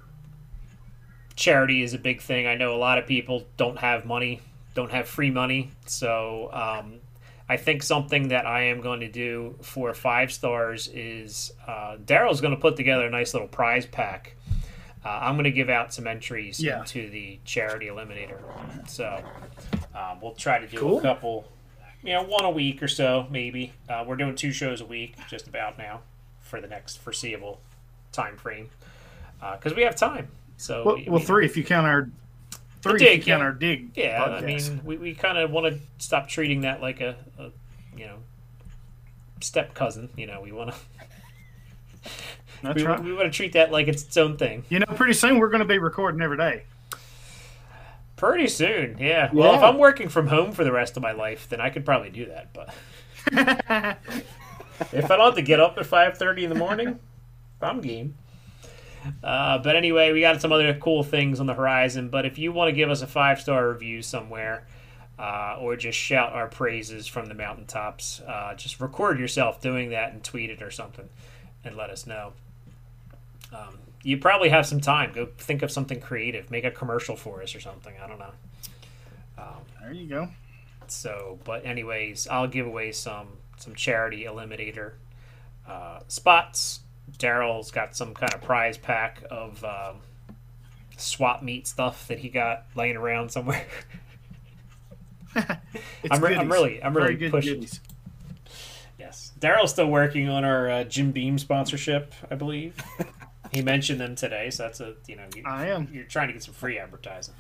[1.39, 2.47] charity is a big thing.
[2.47, 4.40] I know a lot of people don't have money,
[4.74, 5.70] don't have free money.
[5.86, 6.94] So um,
[7.48, 12.40] I think something that I am going to do for five stars is uh, Darrell's
[12.40, 14.35] going to put together a nice little prize pack.
[15.05, 16.81] Uh, I'm going to give out some entries Yeah.
[16.81, 18.39] into the charity eliminator.
[18.89, 19.23] So
[19.94, 20.98] um, we'll try to do Cool.
[20.98, 21.48] a couple,
[22.02, 23.73] you know, one a week or so, maybe.
[23.89, 26.01] Uh, we're doing two shows a week just about now
[26.40, 27.60] for the next foreseeable
[28.10, 28.70] time frame
[29.55, 30.28] because we have time.
[30.59, 32.10] So Well, we- well we- three if you count our
[32.82, 33.44] three if you count yeah.
[33.47, 33.90] our dig.
[33.97, 37.51] yeah, I mean, we, we kind of want to stop treating that like a, a
[37.97, 38.18] you know,
[39.40, 40.10] step cousin.
[40.16, 42.10] You know, we want to
[42.62, 43.02] That's we, right.
[43.02, 44.64] we want to treat that like it's its own thing.
[44.68, 46.64] You know, pretty soon we're going to be recording every day.
[48.16, 49.30] Pretty soon, yeah.
[49.32, 51.85] Well, if I'm working from home for the rest of my life, then I could
[51.85, 52.52] probably do that.
[52.52, 52.74] But
[54.93, 56.98] if I don't have to get up at five thirty in the morning,
[57.62, 58.16] I'm game.
[59.22, 62.08] Uh, but anyway, we got some other cool things on the horizon.
[62.08, 64.66] But if you want to give us a five star review somewhere,
[65.18, 70.12] uh, or just shout our praises from the mountaintops, uh, just record yourself doing that
[70.12, 71.08] and tweet it or something,
[71.64, 72.32] and let us know.
[73.52, 75.12] Um, you probably have some time.
[75.12, 76.50] Go think of something creative.
[76.50, 77.94] Make a commercial for us or something.
[78.02, 78.32] I don't know.
[79.88, 80.28] There you go.
[80.88, 84.92] So, but anyways, I'll give away some some charity eliminator
[85.66, 86.80] uh, spots.
[87.16, 89.97] Darrell's got some kind of prize pack of um,
[90.97, 93.66] swap meet stuff that he got laying around somewhere.
[95.35, 97.55] I'm re- I'm really- I'm really Very pushing.
[97.55, 97.80] goodies.
[98.98, 102.74] yes, Darrell's still working on our uh, Jim Beam sponsorship, I believe.
[103.52, 105.89] he mentioned them today, so that's a you know you, I am.
[105.93, 107.35] you're trying to get some free advertising.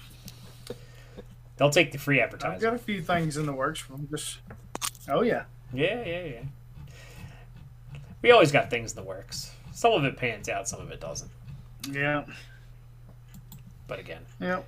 [1.56, 2.54] They'll take the free advertising.
[2.54, 3.84] I've got a few things in the works.
[3.92, 4.38] I'm just.
[5.08, 5.44] Oh yeah.
[5.72, 6.42] Yeah, yeah, yeah.
[8.22, 9.52] We always got things in the works.
[9.78, 11.30] Some of it pans out, some of it doesn't.
[11.88, 12.24] Yeah.
[13.86, 14.62] But again, Yeah.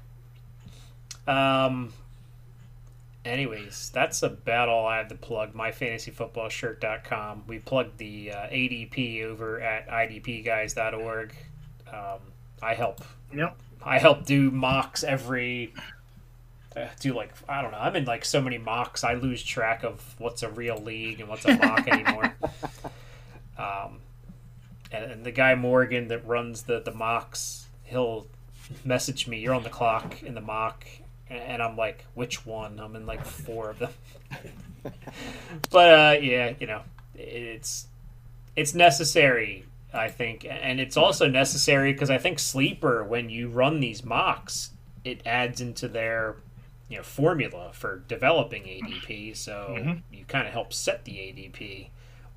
[1.26, 1.92] um,
[3.24, 5.52] anyways, that's about all I have to plug.
[5.52, 7.42] MyFantasyFootballShirt.com.
[7.48, 11.34] We plugged the uh, ADP over at IDPguys.org.
[11.92, 12.20] Um,
[12.62, 13.00] I help.
[13.34, 13.56] Yep.
[13.82, 15.74] I help do mocks every.
[16.76, 17.78] uh, Do like I don't know.
[17.78, 19.02] I'm in like so many mocks.
[19.02, 22.32] I lose track of what's a real league and what's a mock anymore.
[23.58, 23.98] Um,
[24.92, 28.26] and, and the guy Morgan that runs the the mocks, he'll
[28.84, 29.38] message me.
[29.38, 30.86] You're on the clock in the mock,
[31.28, 32.78] and, I'm like, which one?
[32.80, 33.92] I'm in like four of them.
[35.70, 36.82] but uh, yeah, you know,
[37.14, 37.86] it's
[38.56, 39.64] it's necessary.
[39.92, 44.70] I think, and it's also necessary because I think sleeper when you run these mocks,
[45.04, 46.36] it adds into their
[46.88, 49.36] you know formula for developing ADP.
[49.36, 50.02] So Mhm.
[50.12, 51.88] you kind of help set the ADP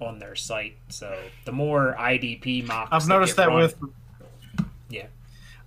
[0.05, 0.77] on their site.
[0.89, 3.75] So the more IDP mocks, I've noticed that run- with.
[4.89, 5.07] Yeah.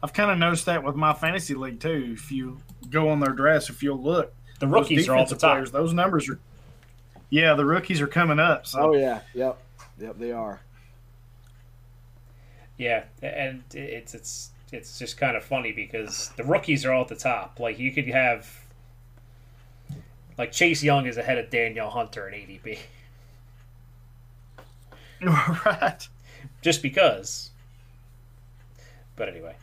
[0.02, 2.12] I've kind of noticed that with my fantasy league too.
[2.14, 2.60] If you
[2.90, 5.52] go on their drafts, if you'll look, the rookies are all the defensive top.
[5.54, 6.38] players, those numbers are.
[7.30, 8.66] Yeah, the rookies are coming up.
[8.66, 9.58] So Oh yeah, yep,
[9.98, 10.60] yep, they are.
[12.78, 17.08] Yeah, and it's it's it's just kind of funny because the rookies are all at
[17.08, 17.58] the top.
[17.58, 18.48] Like you could have
[20.38, 22.78] like Chase Young is ahead of Danielle Hunter in ADP
[25.64, 26.08] right.
[26.62, 27.50] just because.
[29.16, 29.56] But anyway,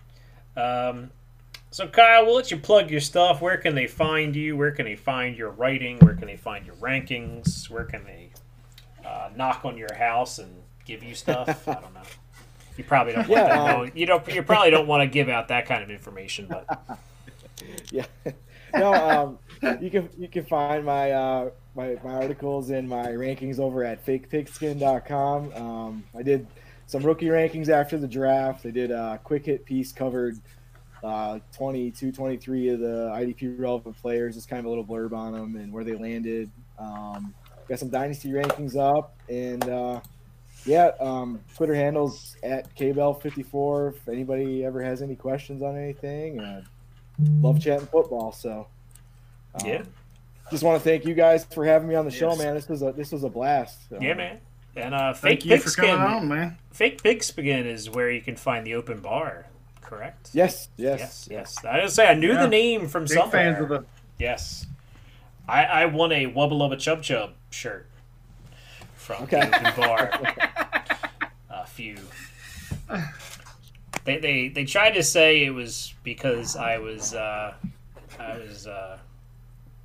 [0.57, 1.11] um,
[1.71, 3.41] so Kyle, we'll let you plug your stuff.
[3.41, 4.57] Where can they find you?
[4.57, 5.97] Where can they find your writing?
[5.99, 7.69] Where can they find your rankings?
[7.69, 8.30] Where can they
[9.05, 11.67] uh, knock on your house and give you stuff?
[11.67, 12.01] I don't know.
[12.77, 13.27] You probably don't.
[13.27, 14.27] Want Yeah, um, you don't.
[14.27, 16.99] You probably don't want to give out that kind of information, but
[17.91, 18.05] Yeah.
[18.73, 19.39] no, um,
[19.81, 24.05] you can you can find my uh, my my articles and my rankings over at
[24.05, 25.53] fakepigskin.com.
[25.53, 26.47] Um, I did
[26.85, 28.65] some rookie rankings after the draft.
[28.65, 30.37] I did a quick hit piece covered
[31.03, 34.35] uh, 22, 23 of the IDP relevant players.
[34.35, 36.49] Just kind of a little blurb on them and where they landed.
[36.77, 37.33] Um,
[37.67, 39.67] got some dynasty rankings up and.
[39.67, 40.01] Uh,
[40.65, 43.95] yeah, um, Twitter handles at kbell54.
[43.95, 46.61] If anybody ever has any questions on anything, uh,
[47.41, 48.31] love chatting football.
[48.31, 48.67] So,
[49.55, 49.83] um, yeah,
[50.53, 52.53] just want to thank you guys for having me on the show, man.
[52.53, 53.80] This was a this was a blast.
[53.99, 54.39] yeah, Um, man.
[54.75, 56.57] And uh, fake Thank you for coming on, man.
[56.71, 59.47] Fake pigskin is where you can find the open bar.
[59.81, 60.30] Correct.
[60.34, 61.65] Yes, yes, Yes, yes.
[61.65, 62.43] I was say I knew Yeah.
[62.43, 63.30] the name from Big somewhere.
[63.55, 63.85] fans of the.
[64.17, 64.65] Yes.
[65.47, 67.88] I, I won a Wubba Lubba Chub Chub shirt
[68.95, 69.41] from Okay.
[69.41, 70.09] the open bar
[71.49, 71.97] a few.
[74.05, 77.53] They, they they tried to say it was because I was uh,
[78.19, 78.97] I was uh,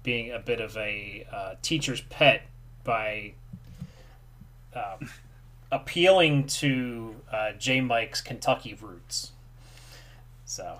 [0.09, 2.47] being a bit of a uh, teacher's pet
[2.83, 3.31] by
[4.75, 5.11] um,
[5.71, 9.33] appealing to uh, J Mike's Kentucky roots.
[10.47, 10.79] So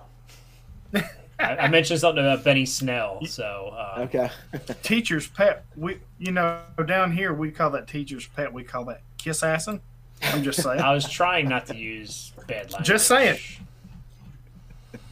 [0.95, 1.03] I,
[1.39, 3.23] I mentioned something about Benny Snell.
[3.27, 4.31] So uh, Okay.
[4.81, 5.63] Teacher's pet.
[5.75, 8.51] We, you know, down here we call that teacher's pet.
[8.51, 9.79] We call that kiss assing.
[10.23, 10.79] I'm just saying.
[10.81, 12.87] I was trying not to use bad language.
[12.87, 13.37] Just saying.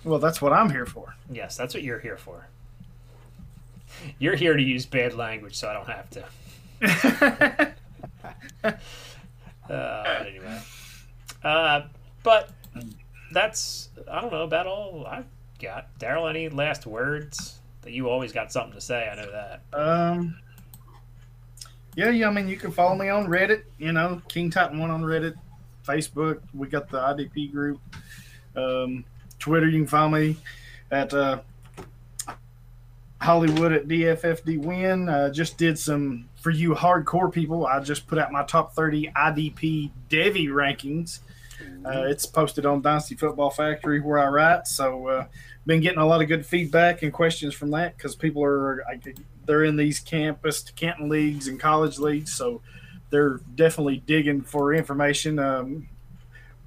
[0.04, 1.14] well, that's what I'm here for.
[1.32, 2.48] Yes, that's what you're here for.
[4.20, 7.76] You're here to use bad language, so I don't have to.
[9.70, 10.62] Uh, anyway,
[11.44, 11.82] uh,
[12.24, 12.50] but
[13.32, 15.26] that's I don't know about all I've
[15.60, 15.98] got.
[16.00, 17.60] Darrell, any last words?
[17.82, 19.10] That you always got something to say.
[19.10, 19.62] I know that.
[19.78, 20.38] Um.
[21.96, 22.28] Yeah, yeah.
[22.28, 23.64] I mean, you can follow me on Reddit.
[23.78, 25.36] You know, King Titan One on Reddit,
[25.86, 26.42] Facebook.
[26.54, 27.82] We got the IDP group.
[28.56, 29.04] Um,
[29.40, 29.68] Twitter.
[29.68, 30.38] You can follow me
[30.92, 31.40] at uh,
[33.22, 35.10] Hollywood at DFFD Win.
[35.10, 37.66] Uh, just did some for you hardcore people.
[37.66, 41.20] I just put out my top thirty IDP Devy rankings.
[41.86, 44.68] Uh, it's posted on Dynasty Football Factory where I write.
[44.68, 45.26] So, uh,
[45.66, 48.86] been getting a lot of good feedback and questions from that because people are
[49.46, 52.62] they're in these campus to Canton leagues and college leagues, so
[53.10, 55.40] they're definitely digging for information.
[55.40, 55.90] Um,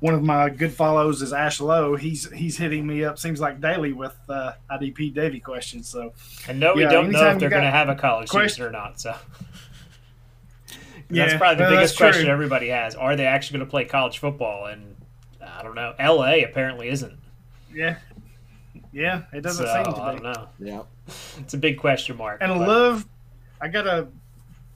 [0.01, 1.95] one of my good follows is Ash Lowe.
[1.97, 5.89] He's he's hitting me up seems like daily with uh, IDP Devy questions.
[5.89, 6.13] So
[6.49, 8.65] And no, we Yeah, don't know if they're going to have a college question- season
[8.65, 9.01] or not.
[9.01, 9.15] So
[11.13, 12.07] Yeah, that's probably the no, biggest that's true.
[12.09, 14.67] question everybody has: Are they actually going to play college football?
[14.67, 14.95] And
[15.45, 15.93] I don't know.
[15.99, 16.45] L.A.
[16.45, 17.19] apparently isn't.
[17.75, 17.97] yeah,
[18.93, 20.23] yeah, it doesn't so seem I to don't be.
[20.23, 20.49] know.
[20.61, 20.83] Yeah.
[21.41, 22.39] It's a big question mark.
[22.41, 23.07] And but- love,
[23.61, 24.07] I gotta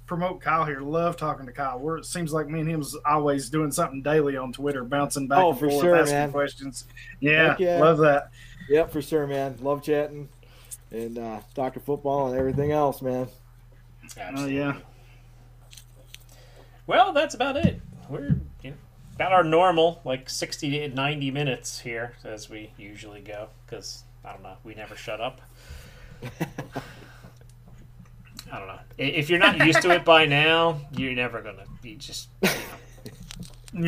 [0.07, 0.81] promote Kyle here.
[0.81, 1.79] Love talking to Kyle.
[1.79, 5.39] We're, it seems like me and him's always doing something daily on Twitter, bouncing back
[5.39, 6.33] Oh, and for forth, sure, asking man.
[6.33, 6.87] questions.
[7.21, 7.81] Yeah, yeah.
[7.81, 8.31] love that.
[8.69, 9.57] Yep, for sure, man.
[9.61, 10.29] Love chatting
[10.91, 13.29] and uh, talking football and everything else, man.
[14.19, 14.57] Absolutely.
[14.59, 14.77] yeah.
[16.87, 17.81] Well, that's about it.
[18.09, 18.77] We're you know,
[19.15, 24.33] about our normal, like 60 to 90 minutes here, as we usually go, because, I
[24.33, 25.41] don't know, we never shut up.
[28.53, 28.79] I don't know.
[28.99, 32.29] If you're not used to it by now, you're never going to be just.
[32.43, 32.55] You know.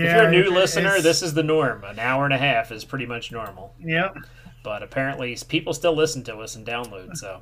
[0.01, 1.85] Yeah, if you're a new listener, it's- this is the norm.
[1.85, 3.73] An hour and a half is pretty much normal.
[3.81, 4.12] yeah.
[4.65, 7.41] But apparently, people still listen to us and download, so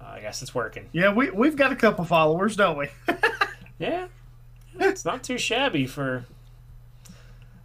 [0.00, 0.88] uh, I guess it's working.
[0.92, 2.88] Yeah, we we've got a couple followers, don't we?
[3.78, 4.06] Yeah,
[4.78, 6.24] it's not too shabby for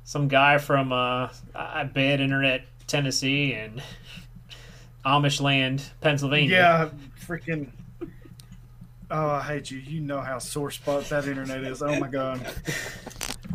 [0.03, 3.81] some guy from uh, uh, bad internet Tennessee and
[5.05, 6.49] Amish land Pennsylvania.
[6.49, 6.89] yeah,
[7.25, 7.69] freaking.
[9.09, 9.77] Oh, I hate you.
[9.79, 11.81] You know how sore spot that internet is.
[11.81, 12.45] Oh my god.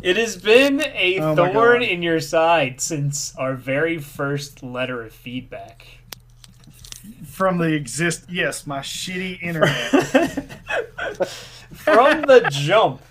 [0.01, 5.13] It has been a Oh thorn in your side since our very first letter of
[5.13, 5.99] feedback.
[7.25, 9.91] From the exist, yes, my shitty internet.
[11.73, 13.01] From the jump.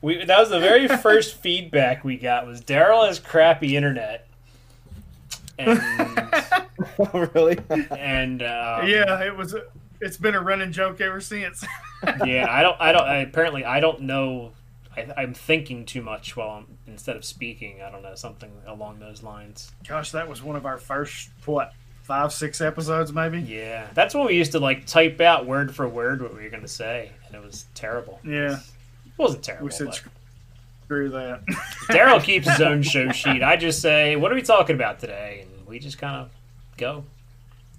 [0.00, 4.26] We, that was the very first feedback we got was Darrell has crappy internet.
[5.58, 5.80] And
[7.34, 7.58] really?
[7.90, 9.54] and um, yeah, it was.
[9.54, 9.62] A,
[10.02, 11.64] it's been a running joke ever since.
[12.26, 12.76] yeah, I don't.
[12.80, 13.04] I don't.
[13.08, 14.52] I, apparently, I don't know.
[14.96, 17.80] I, I'm thinking too much while I'm instead of speaking.
[17.82, 19.72] I don't know something along those lines.
[19.88, 21.72] Gosh, that was one of our first what
[22.02, 23.40] five, six episodes, maybe.
[23.40, 26.50] Yeah, that's when we used to like type out word for word what we were
[26.50, 28.20] going to say, and it was terrible.
[28.24, 28.56] Yeah,
[29.06, 29.66] It wasn't terrible.
[29.66, 30.02] we said but-
[30.84, 31.42] screw that.
[31.88, 33.42] Darrell keeps his own show sheet.
[33.42, 36.30] I just say, "What are we talking about today?" and we just kind of
[36.76, 37.04] go.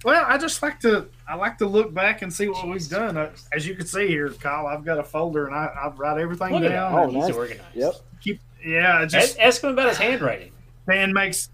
[0.04, 1.06] Well, I just like to.
[1.26, 3.16] I like to look back and see what we've done.
[3.16, 6.20] Uh, As you can see here, Kyle, I've got a folder and I, I write
[6.20, 6.92] everything Look down.
[6.92, 7.02] that.
[7.02, 7.34] Oh, He's nice.
[7.34, 7.62] organized.
[7.74, 7.94] Yep.
[8.20, 10.52] Keep, yeah, it Ask, just ask him about his handwriting.
[10.86, 11.48] fan makes.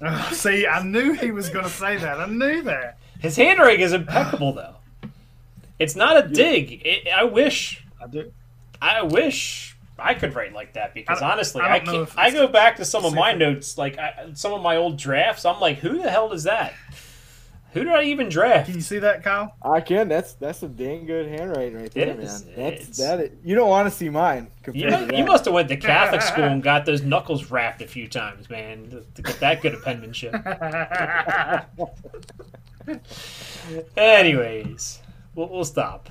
[0.00, 2.18] Uh, see, I knew he was going to say that.
[2.20, 2.98] I knew that.
[3.20, 4.74] His handwriting is impeccable, though.
[5.78, 6.82] It's not a dig.
[6.84, 8.32] It, I wish I do.
[8.80, 12.08] I wish I could write like that because I honestly, I I, can't.
[12.18, 15.44] I go back to some of my notes, like I, some of my old drafts.
[15.44, 16.74] I'm like, who the hell is that?
[17.72, 18.66] Who did I even draft?
[18.66, 19.54] Can you see that, Kyle?
[19.62, 20.06] I can.
[20.08, 22.44] That's that's some dang good handwriting right there, It is.
[22.44, 22.54] man.
[22.56, 23.20] That's It's- that.
[23.20, 25.16] It, you don't want to see mine You, compared mu- to that.
[25.18, 28.50] you must have went to Catholic school and got those knuckles wrapped a few times,
[28.50, 30.34] man, to, to get that good of penmanship.
[33.96, 35.00] Anyways,
[35.34, 36.10] we'll, we'll stop.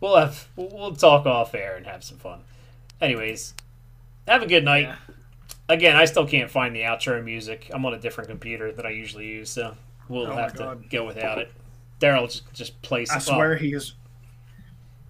[0.00, 2.40] We'll have we'll, we'll talk off air and have some fun.
[3.00, 3.54] Anyways,
[4.26, 4.82] have a good night.
[4.88, 4.96] Yeah.
[5.68, 7.70] Again, I still can't find the outro music.
[7.72, 9.74] I'm on a different computer than I usually use, so
[10.08, 11.52] we'll Oh have to go without it.
[11.98, 13.10] Darrell just just plays.
[13.10, 13.94] I swear he is.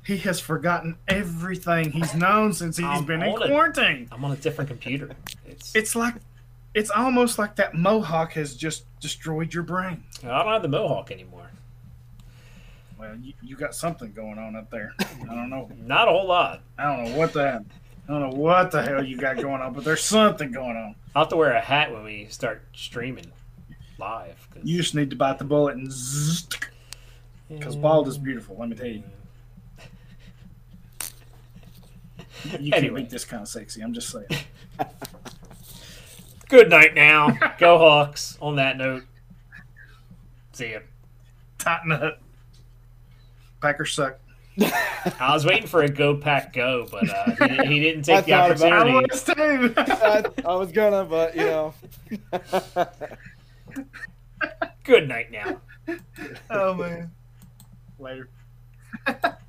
[0.05, 4.09] He has forgotten everything he's known since he's I'm been in quarantine.
[4.13, 5.11] I'm on a different computer.
[5.47, 6.17] It's, It's like,
[6.75, 10.05] it's almost like that mohawk has just destroyed your brain.
[10.23, 11.49] I don't have the mohawk anymore.
[12.99, 14.93] Well, you, you got something going on up there.
[15.01, 15.71] I don't know.
[15.79, 16.61] Not a whole lot.
[16.79, 17.65] I don't know what the hell.
[18.07, 20.95] I don't know what the hell you got going on, but there's something going on.
[21.15, 23.33] I'll have to wear a hat when we start streaming
[23.99, 24.49] live.
[24.53, 25.87] Cause, You just need to bite the bullet and
[27.49, 28.57] because bald is beautiful.
[28.59, 29.03] Let me tell you.
[32.59, 33.01] You can't Anyway.
[33.03, 33.81] make this kind of sexy.
[33.83, 34.27] I'm just saying.
[36.49, 37.31] Good night now.
[37.59, 38.37] Go Hawks.
[38.41, 39.05] On that note,
[40.53, 40.81] see ya.
[41.59, 42.21] Tighten up.
[43.63, 44.19] Packers suck.
[45.19, 48.29] I was waiting for a go pack go, but uh, he, didn't- he didn't take
[48.31, 48.93] I the thought about it.
[48.93, 49.69] I opportunity.
[49.75, 50.45] was too.
[50.47, 51.75] I, I was gonna, but you know.
[54.85, 55.61] Good night now.
[56.51, 57.11] oh man.
[57.99, 58.29] Later.